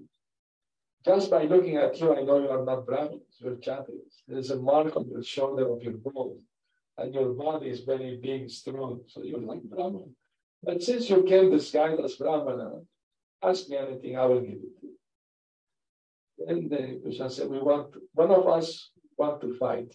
just 1.06 1.32
by 1.32 1.44
looking 1.44 1.78
at 1.78 2.00
you, 2.00 2.16
I 2.16 2.22
know 2.22 2.40
you 2.40 2.50
are 2.50 2.66
not 2.66 2.86
Brahmins, 2.86 3.38
you're 3.40 3.56
Kshatriyas. 3.56 4.22
There's 4.28 4.52
a 4.52 4.60
mark 4.60 4.96
on 4.96 5.10
your 5.10 5.24
shoulder 5.24 5.72
of 5.72 5.82
your 5.82 5.94
bow, 5.94 6.38
and 6.98 7.14
your 7.14 7.34
body 7.34 7.70
is 7.70 7.82
very 7.82 8.20
big, 8.22 8.50
strong, 8.50 9.02
so 9.08 9.24
you're 9.24 9.40
like 9.40 9.64
Brahman. 9.64 10.16
But 10.64 10.82
since 10.84 11.10
you 11.10 11.24
came 11.24 11.50
disguised 11.50 12.02
as 12.02 12.16
Brahmana, 12.16 12.82
ask 13.42 13.68
me 13.68 13.78
anything, 13.78 14.18
I 14.18 14.26
will 14.26 14.42
give 14.42 14.60
it 14.68 14.80
to 14.80 14.88
you. 14.88 16.48
And 16.48 16.74
uh, 16.74 17.02
Krishna 17.02 17.30
said, 17.30 17.50
we 17.50 17.60
want, 17.60 17.96
one 18.14 18.32
of 18.32 18.48
us 18.48 18.92
want 19.18 19.42
to 19.42 19.58
fight. 19.58 19.94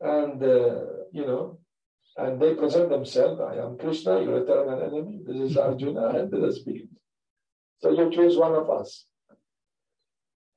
And, 0.00 0.42
uh, 0.42 0.80
you 1.12 1.26
know, 1.26 1.58
and 2.16 2.40
they 2.40 2.54
present 2.54 2.88
themselves, 2.90 3.40
I 3.40 3.56
am 3.56 3.78
Krishna, 3.78 4.22
your 4.22 4.42
eternal 4.42 4.82
enemy, 4.82 5.20
this 5.26 5.50
is 5.50 5.56
Arjuna, 5.56 6.08
and 6.08 6.30
this 6.30 6.56
is 6.56 6.64
Bhim. 6.64 6.88
So 7.80 7.90
you 7.90 8.10
choose 8.10 8.36
one 8.36 8.54
of 8.54 8.68
us. 8.70 9.06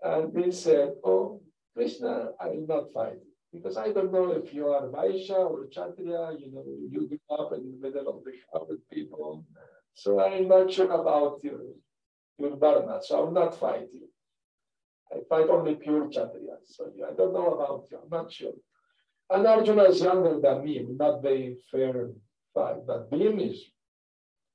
And 0.01 0.33
we 0.33 0.51
said, 0.51 0.93
Oh, 1.03 1.41
Krishna, 1.75 2.29
I 2.39 2.47
will 2.49 2.67
not 2.67 2.91
fight. 2.93 3.19
Because 3.53 3.77
I 3.77 3.91
don't 3.91 4.11
know 4.11 4.31
if 4.31 4.53
you 4.53 4.67
are 4.69 4.87
Vaishya 4.87 5.37
or 5.37 5.67
Kshatriya, 5.67 6.37
you 6.39 6.51
know, 6.51 6.63
you 6.89 7.07
grew 7.07 7.37
up 7.37 7.53
in 7.53 7.71
the 7.71 7.87
middle 7.87 8.07
of 8.09 8.23
the 8.23 8.31
crowded 8.51 8.79
people. 8.91 9.45
So 9.93 10.19
I'm 10.19 10.47
not 10.47 10.71
sure 10.71 10.91
about 10.91 11.39
your, 11.43 11.61
your 12.39 12.57
Dharma, 12.57 12.99
so 13.03 13.17
I 13.17 13.21
will 13.21 13.31
not 13.31 13.59
fight 13.59 13.89
you. 13.93 14.09
I 15.11 15.19
fight 15.29 15.49
only 15.49 15.75
pure 15.75 16.07
Kshatriyas. 16.07 16.65
So 16.65 16.91
I 17.07 17.13
don't 17.15 17.33
know 17.33 17.53
about 17.53 17.85
you, 17.91 17.99
I'm 18.01 18.09
not 18.09 18.31
sure. 18.31 18.53
And 19.29 19.45
Arjuna 19.45 19.83
is 19.83 20.01
younger 20.01 20.39
than 20.39 20.63
me, 20.63 20.85
not 20.89 21.21
very 21.21 21.57
fair 21.71 22.09
fight, 22.53 22.87
but 22.87 23.11
Bhim 23.11 23.39
is, 23.51 23.63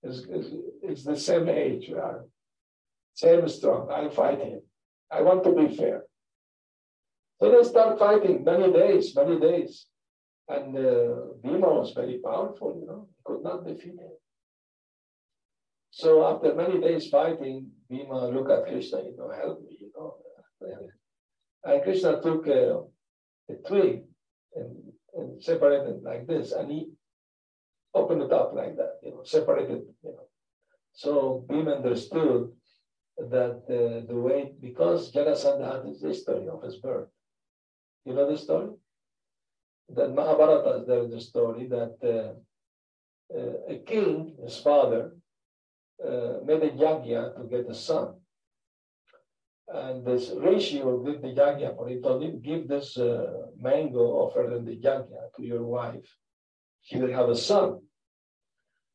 is, 0.03 0.27
is, 0.27 0.53
is 0.83 1.05
the 1.05 1.17
same 1.17 1.49
age, 1.49 1.91
are 1.91 2.25
same 3.15 3.49
strong. 3.49 3.89
I'll 3.91 4.11
fight 4.11 4.41
him. 4.41 4.61
I 5.11 5.23
want 5.23 5.45
to 5.45 5.53
be 5.53 5.75
fair. 5.75 6.03
So 7.41 7.51
they 7.51 7.63
start 7.63 7.99
fighting 7.99 8.45
many 8.45 8.73
days, 8.73 9.15
many 9.15 9.39
days. 9.39 9.87
And 10.49 10.77
uh, 10.77 11.15
Bhima 11.43 11.69
was 11.69 11.93
very 11.93 12.19
powerful, 12.25 12.77
you 12.81 12.87
know, 12.87 13.07
he 13.15 13.23
could 13.25 13.43
not 13.43 13.67
defeat 13.67 14.01
him. 14.01 14.13
So 15.91 16.27
after 16.27 16.55
many 16.55 16.81
days 16.81 17.09
fighting, 17.09 17.71
Bhima 17.89 18.29
looked 18.29 18.51
at 18.51 18.67
Krishna, 18.67 19.03
you 19.03 19.15
know, 19.17 19.31
help 19.31 19.63
me, 19.63 19.77
you 19.81 19.91
know. 19.95 20.17
And 21.65 21.83
Krishna 21.83 22.21
took 22.23 22.47
a, 22.47 22.81
a 23.51 23.55
twig 23.67 24.05
and, 24.55 24.77
and 25.15 25.43
separated 25.43 25.97
it 25.97 26.03
like 26.03 26.27
this, 26.27 26.53
and 26.53 26.71
he 26.71 26.91
opened 27.95 28.23
it 28.23 28.33
up 28.33 28.53
like 28.55 28.77
that, 28.77 28.95
you 29.03 29.11
know, 29.11 29.23
separated, 29.25 29.83
you 30.03 30.11
know. 30.13 30.29
So 30.93 31.45
Bhima 31.49 31.73
understood 31.73 32.53
that 33.19 33.63
uh, 33.69 34.07
the 34.11 34.19
way, 34.19 34.53
because 34.61 35.13
Jarasandha 35.13 35.73
had 35.73 35.85
this 35.85 36.03
history 36.03 36.49
of 36.49 36.63
his 36.63 36.77
birth. 36.77 37.09
You 38.09 38.15
know 38.15 38.31
the 38.31 38.39
story? 38.39 38.71
That 39.91 40.15
Mahabharata, 40.15 40.85
there 40.87 41.03
is 41.05 41.13
a 41.13 41.21
story 41.21 41.69
that 41.69 41.97
uh, 42.03 43.37
uh, 43.39 43.75
a 43.75 43.77
king, 43.85 44.35
his 44.43 44.57
father, 44.57 45.13
uh, 46.03 46.39
made 46.43 46.63
a 46.63 46.71
yagya 46.71 47.37
to 47.37 47.45
get 47.51 47.69
a 47.69 47.75
son. 47.75 48.15
And 49.69 50.07
this 50.07 50.31
ratio 50.35 51.05
did 51.05 51.21
the 51.21 51.35
yagya 51.35 51.77
for 51.77 51.87
he 51.87 52.01
told 52.01 52.23
him, 52.23 52.41
give 52.41 52.67
this 52.67 52.97
uh, 52.97 53.27
mango 53.61 54.05
offered 54.23 54.55
in 54.57 54.65
the 54.65 54.77
yagya 54.77 55.23
to 55.37 55.43
your 55.43 55.65
wife. 55.65 56.09
She 56.81 56.97
will 56.97 57.13
have 57.13 57.29
a 57.29 57.37
son. 57.37 57.81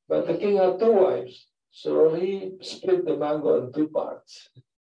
But 0.10 0.26
the 0.26 0.38
king 0.40 0.57
had 0.57 0.80
two 0.80 0.91
wives. 0.91 1.49
So 1.69 2.15
he 2.15 2.53
split 2.61 3.06
the 3.06 3.15
mango 3.15 3.64
in 3.64 3.73
two 3.73 3.90
parts. 3.90 4.49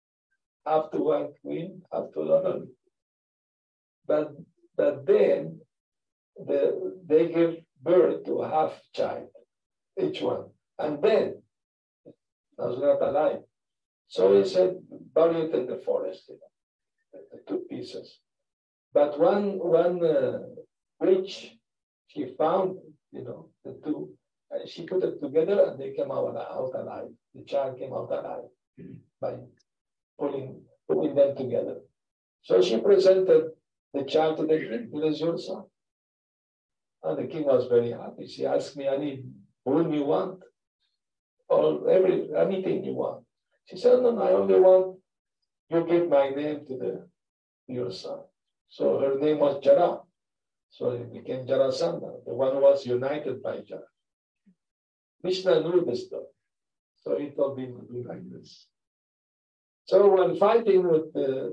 Half 0.66 0.92
to 0.92 0.98
one 0.98 1.30
queen, 1.42 1.84
half 1.92 2.12
to 2.14 2.22
another. 2.22 2.66
But 4.10 4.28
but 4.76 5.06
then 5.06 5.62
the, 6.48 6.62
they 7.06 7.24
give 7.38 7.54
birth 7.90 8.26
to 8.26 8.34
a 8.42 8.50
half 8.50 8.74
child, 8.98 9.30
each 10.02 10.20
one. 10.22 10.46
And 10.84 11.02
then 11.04 11.26
was 12.58 12.80
not 12.80 13.02
alive. 13.10 13.42
So 14.08 14.22
he 14.38 14.48
said, 14.48 14.72
bury 15.14 15.42
it 15.46 15.54
in 15.54 15.66
the 15.68 15.82
forest, 15.88 16.24
you 16.30 16.40
know, 16.42 17.22
the 17.32 17.40
two 17.48 17.62
pieces. 17.70 18.08
But 18.94 19.20
one 19.20 19.48
one 19.80 19.96
uh, 20.04 20.40
witch, 21.00 21.36
she 22.08 22.22
found 22.38 22.78
you 23.12 23.24
know, 23.24 23.50
the 23.64 23.80
two. 23.84 24.10
And 24.52 24.68
she 24.68 24.84
put 24.84 25.04
it 25.04 25.22
together 25.22 25.58
and 25.68 25.80
they 25.80 25.92
came 25.92 26.12
out, 26.12 26.36
out 26.36 26.72
alive. 26.76 27.10
The 27.36 27.44
child 27.44 27.78
came 27.78 27.94
out 27.94 28.10
alive 28.12 28.50
by 29.22 29.36
pulling, 30.20 30.62
putting 30.88 31.14
them 31.14 31.36
together. 31.36 31.78
So 32.42 32.62
she 32.62 32.78
presented 32.78 33.52
the 33.94 34.04
child 34.04 34.38
to 34.38 34.44
the 34.44 34.58
king. 34.58 34.90
It 34.94 35.06
is 35.08 35.20
your 35.20 35.38
son. 35.38 35.64
And 37.04 37.18
the 37.18 37.28
king 37.28 37.46
was 37.46 37.68
very 37.68 37.92
happy. 37.92 38.28
She 38.28 38.46
asked 38.46 38.76
me 38.78 38.88
any 38.88 39.24
boon 39.66 39.94
you 39.94 40.04
want, 40.04 40.40
or 41.48 41.90
every 41.90 42.30
anything 42.36 42.84
you 42.84 42.94
want. 42.94 43.24
She 43.66 43.78
said, 43.78 44.02
No, 44.02 44.12
no, 44.12 44.22
I 44.22 44.32
only 44.34 44.60
want 44.60 44.98
you 45.70 45.86
give 45.86 46.10
my 46.10 46.30
name 46.30 46.66
to 46.68 46.78
the 46.78 47.08
your 47.68 47.92
son. 47.92 48.20
So 48.70 49.00
her 49.00 49.20
name 49.20 49.40
was 49.40 49.64
Jara. 49.64 50.00
So 50.72 50.92
it 50.92 51.12
became 51.14 51.46
Jarasandha, 51.48 52.26
the 52.26 52.34
one 52.34 52.54
who 52.54 52.62
was 52.62 52.86
united 52.86 53.42
by 53.42 53.60
Jara. 53.62 53.90
Krishna 55.22 55.62
knew 55.62 55.84
this 55.86 56.06
story. 56.06 56.26
So 57.04 57.18
he 57.18 57.30
told 57.30 57.58
me 57.58 57.68
to 57.68 57.88
do 57.92 58.06
like 58.08 58.30
this. 58.30 58.68
So 59.86 60.08
when 60.08 60.38
fighting 60.38 60.88
with 60.88 61.14
the, 61.14 61.52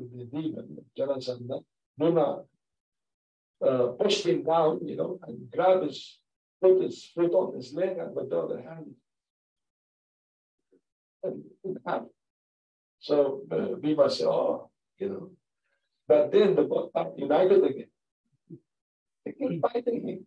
the 0.00 0.24
demon, 0.24 0.78
Jarasandha, 0.98 1.62
Nuna 2.00 2.44
uh, 3.66 3.86
pushed 4.00 4.26
him 4.26 4.42
down, 4.42 4.80
you 4.86 4.96
know, 4.96 5.18
and 5.26 5.50
grabbed 5.50 5.84
his, 5.84 6.18
put 6.62 6.82
his 6.82 7.04
foot 7.14 7.32
on 7.32 7.56
his 7.56 7.72
leg 7.74 7.98
and 7.98 8.14
with 8.14 8.30
the 8.30 8.38
other 8.38 8.62
hand, 8.62 8.94
and 11.22 11.44
it. 11.64 12.02
So 13.00 13.42
uh, 13.50 13.76
Bhima 13.80 14.10
said, 14.10 14.26
oh, 14.26 14.70
you 14.98 15.08
know. 15.08 15.30
But 16.06 16.32
then 16.32 16.54
the 16.54 16.62
both 16.62 16.90
are 16.94 17.12
united 17.16 17.64
again. 17.64 17.90
They 19.24 19.32
keep 19.32 19.60
fighting 19.60 20.08
him. 20.08 20.26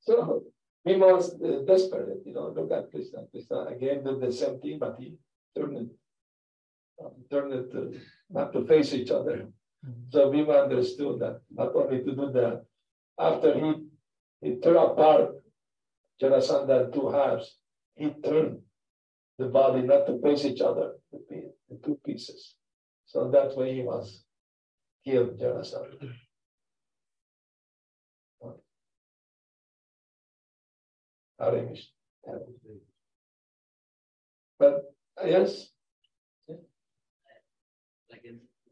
So 0.00 0.44
Bhima 0.84 1.06
was 1.06 1.34
uh, 1.34 1.62
desperate, 1.66 2.20
you 2.24 2.32
know, 2.32 2.52
look 2.56 2.70
at 2.72 2.90
Krishna. 2.90 3.20
Krishna 3.30 3.64
again 3.64 4.04
did 4.04 4.20
the 4.20 4.32
same 4.32 4.58
thing, 4.60 4.78
but 4.78 4.96
he 4.98 5.14
turned 5.56 5.76
it, 5.76 5.88
um, 7.02 7.12
turned 7.30 7.52
it 7.52 7.70
to, 7.72 7.98
not 8.30 8.52
to 8.52 8.66
face 8.66 8.94
each 8.94 9.10
other. 9.10 9.48
So 10.10 10.30
Bhima 10.30 10.52
understood 10.64 11.20
that 11.20 11.40
not 11.50 11.74
only 11.74 11.98
to 12.04 12.12
do 12.14 12.30
that, 12.32 12.64
after 13.18 13.54
he, 13.58 13.74
he 14.40 14.56
tore 14.60 14.92
apart 14.92 15.30
Jarasandha 16.22 16.86
in 16.86 16.92
two 16.92 17.10
halves, 17.10 17.56
he 17.94 18.10
turned 18.24 18.60
the 19.38 19.46
body 19.46 19.82
not 19.82 20.06
to 20.06 20.20
face 20.20 20.44
each 20.44 20.60
other, 20.60 20.92
be 21.28 21.42
in 21.70 21.80
two 21.82 21.98
pieces. 22.04 22.56
So 23.06 23.30
that 23.30 23.56
way 23.56 23.74
he 23.74 23.82
was 23.82 24.22
killed, 25.04 25.38
Jarasandha. 25.38 26.12
Hare. 31.40 31.74
But 34.58 34.94
yes, 35.24 35.70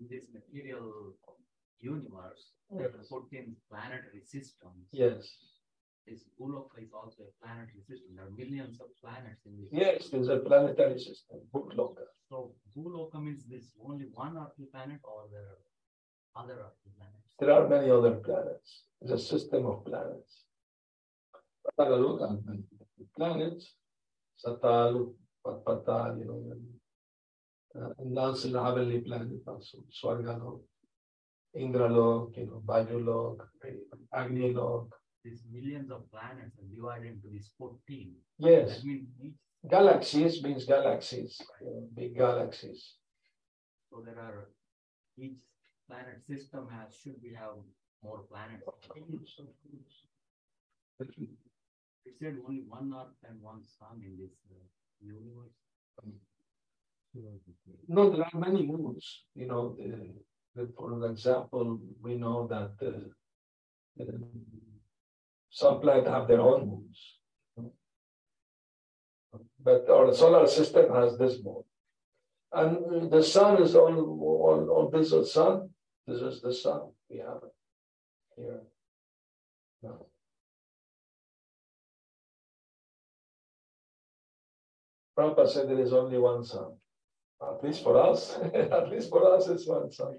in, 0.00 0.06
this 0.10 0.26
material 0.32 1.14
universe, 1.80 2.52
there 2.70 2.86
are 2.88 3.04
14 3.08 3.56
planetary 3.70 4.22
systems. 4.24 4.86
yes, 4.92 5.22
This 6.06 6.24
Goloka 6.40 6.78
is 6.82 6.92
also 6.92 7.22
a 7.30 7.32
planetary 7.44 7.82
system. 7.86 8.16
There 8.16 8.26
are 8.26 8.30
millions 8.30 8.80
of 8.80 8.88
planets 9.02 9.42
in 9.46 9.52
this. 9.60 9.68
yes, 9.72 10.08
there's 10.10 10.28
a 10.28 10.38
planetary 10.38 10.98
system, 10.98 11.38
Bhurloka. 11.52 12.04
So 12.28 12.52
Goloka 12.76 13.22
means 13.22 13.44
this 13.44 13.72
only 13.84 14.06
one 14.12 14.36
earthly 14.36 14.66
planet 14.72 15.00
or 15.04 15.28
there 15.32 15.48
are 15.52 15.62
other 16.42 16.54
earthly 16.54 16.92
planets? 16.96 17.34
There 17.38 17.52
are 17.52 17.68
many 17.68 17.90
other 17.90 18.14
planets. 18.26 18.82
It's 19.00 19.10
a 19.12 19.18
system 19.18 19.66
of 19.66 19.84
planets. 19.84 20.44
Patagalu, 21.78 22.10
and 22.28 22.64
planets, 23.16 23.74
Satalu, 24.44 25.14
Patpatal, 25.44 26.18
you 26.18 26.24
know, 26.26 26.42
and, 27.78 27.94
and 27.98 28.18
also 28.18 28.48
the 28.50 28.62
heavenly 28.62 29.00
planet 29.00 29.28
also, 29.46 29.78
Swargalok, 29.90 30.60
Indralok, 31.56 32.36
you 32.36 32.46
know, 32.46 32.62
Vayulok, 32.66 33.38
Agnilok. 34.14 34.88
These 35.24 35.42
millions 35.52 35.90
of 35.90 36.10
planets 36.10 36.56
are 36.59 36.74
divided 36.74 37.06
into 37.14 37.28
these 37.30 37.50
14. 37.59 38.14
Yes, 38.38 38.68
That 38.76 38.84
means 38.84 39.09
each, 39.22 39.34
galaxies 39.70 40.42
means 40.42 40.64
galaxies, 40.64 41.40
you 41.60 41.66
know, 41.66 41.88
big 41.94 42.16
galaxies. 42.16 42.94
so 43.90 44.02
there 44.05 44.18
are 44.18 44.48
each 45.18 45.40
planet 45.88 46.20
system 46.26 46.68
has 46.70 46.94
should 46.94 47.20
be 47.20 47.34
have 47.34 47.56
more 48.02 48.20
planets. 48.30 48.62
It 52.06 52.16
said 52.18 52.36
only 52.46 52.62
one 52.68 52.94
earth 52.96 53.16
and 53.28 53.40
one 53.42 53.62
sun 53.64 54.00
in 54.05 54.16
this 54.18 54.36
uh, 54.50 54.64
universe. 55.00 55.56
No, 57.89 58.10
there 58.10 58.24
are 58.32 58.39
many 58.39 58.66
moons. 58.66 59.24
You 59.35 59.47
know, 59.47 59.76
the, 60.55 60.68
for 60.76 61.06
example, 61.10 61.80
we 62.02 62.16
know 62.16 62.47
that 62.47 62.72
uh, 62.86 64.02
uh, 64.02 64.12
some 65.51 65.80
planets 65.80 66.09
have 66.09 66.28
their 66.28 66.40
own 66.40 66.68
moons. 66.68 67.14
But 69.60 69.89
our 69.90 70.12
solar 70.14 70.47
system 70.47 70.93
has 70.94 71.18
this 71.18 71.39
moon. 71.43 71.62
And 72.52 73.10
the 73.10 73.22
sun 73.22 73.62
is 73.62 73.74
on, 73.74 73.94
on, 73.98 74.68
on 74.68 74.90
this 74.93 75.12
is 75.12 75.32
sun. 75.32 75.70
This 76.06 76.22
is 76.22 76.40
the 76.40 76.52
sun. 76.52 76.80
We 77.10 77.18
have 77.18 77.43
it 77.44 77.55
here. 78.36 78.60
No. 79.82 80.06
Prabhupada 85.18 85.48
said 85.48 85.68
there 85.68 85.80
is 85.80 85.93
only 85.93 86.18
one 86.18 86.44
sun. 86.44 86.76
At 87.40 87.62
least 87.62 87.82
for 87.82 87.97
us, 87.97 88.36
at 88.55 88.89
least 88.90 89.10
for 89.10 89.35
us, 89.35 89.48
it's 89.48 89.66
one 89.66 89.90
sun. 89.93 90.19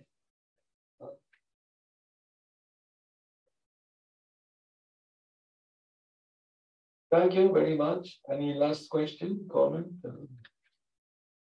Thank 7.11 7.33
you 7.33 7.51
very 7.51 7.75
much. 7.75 8.19
Any 8.31 8.53
last 8.53 8.89
question, 8.89 9.47
comment? 9.51 9.87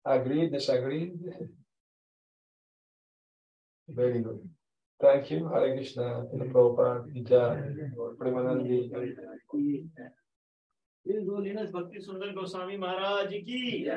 Agree, 0.06 0.50
disagree? 0.50 1.14
Very 3.88 4.22
good. 4.22 4.50
Thank 5.00 5.32
you. 5.32 5.48
Hare 5.48 5.76
Krishna, 5.76 6.26
Prabhupada, 6.34 7.06
Jai, 7.24 7.62
Premanandi. 8.18 8.92
Bhakti 11.72 12.00
Sundar 12.00 12.34
Goswami 12.36 12.78
Maharaj 12.78 13.30
ki. 13.30 13.88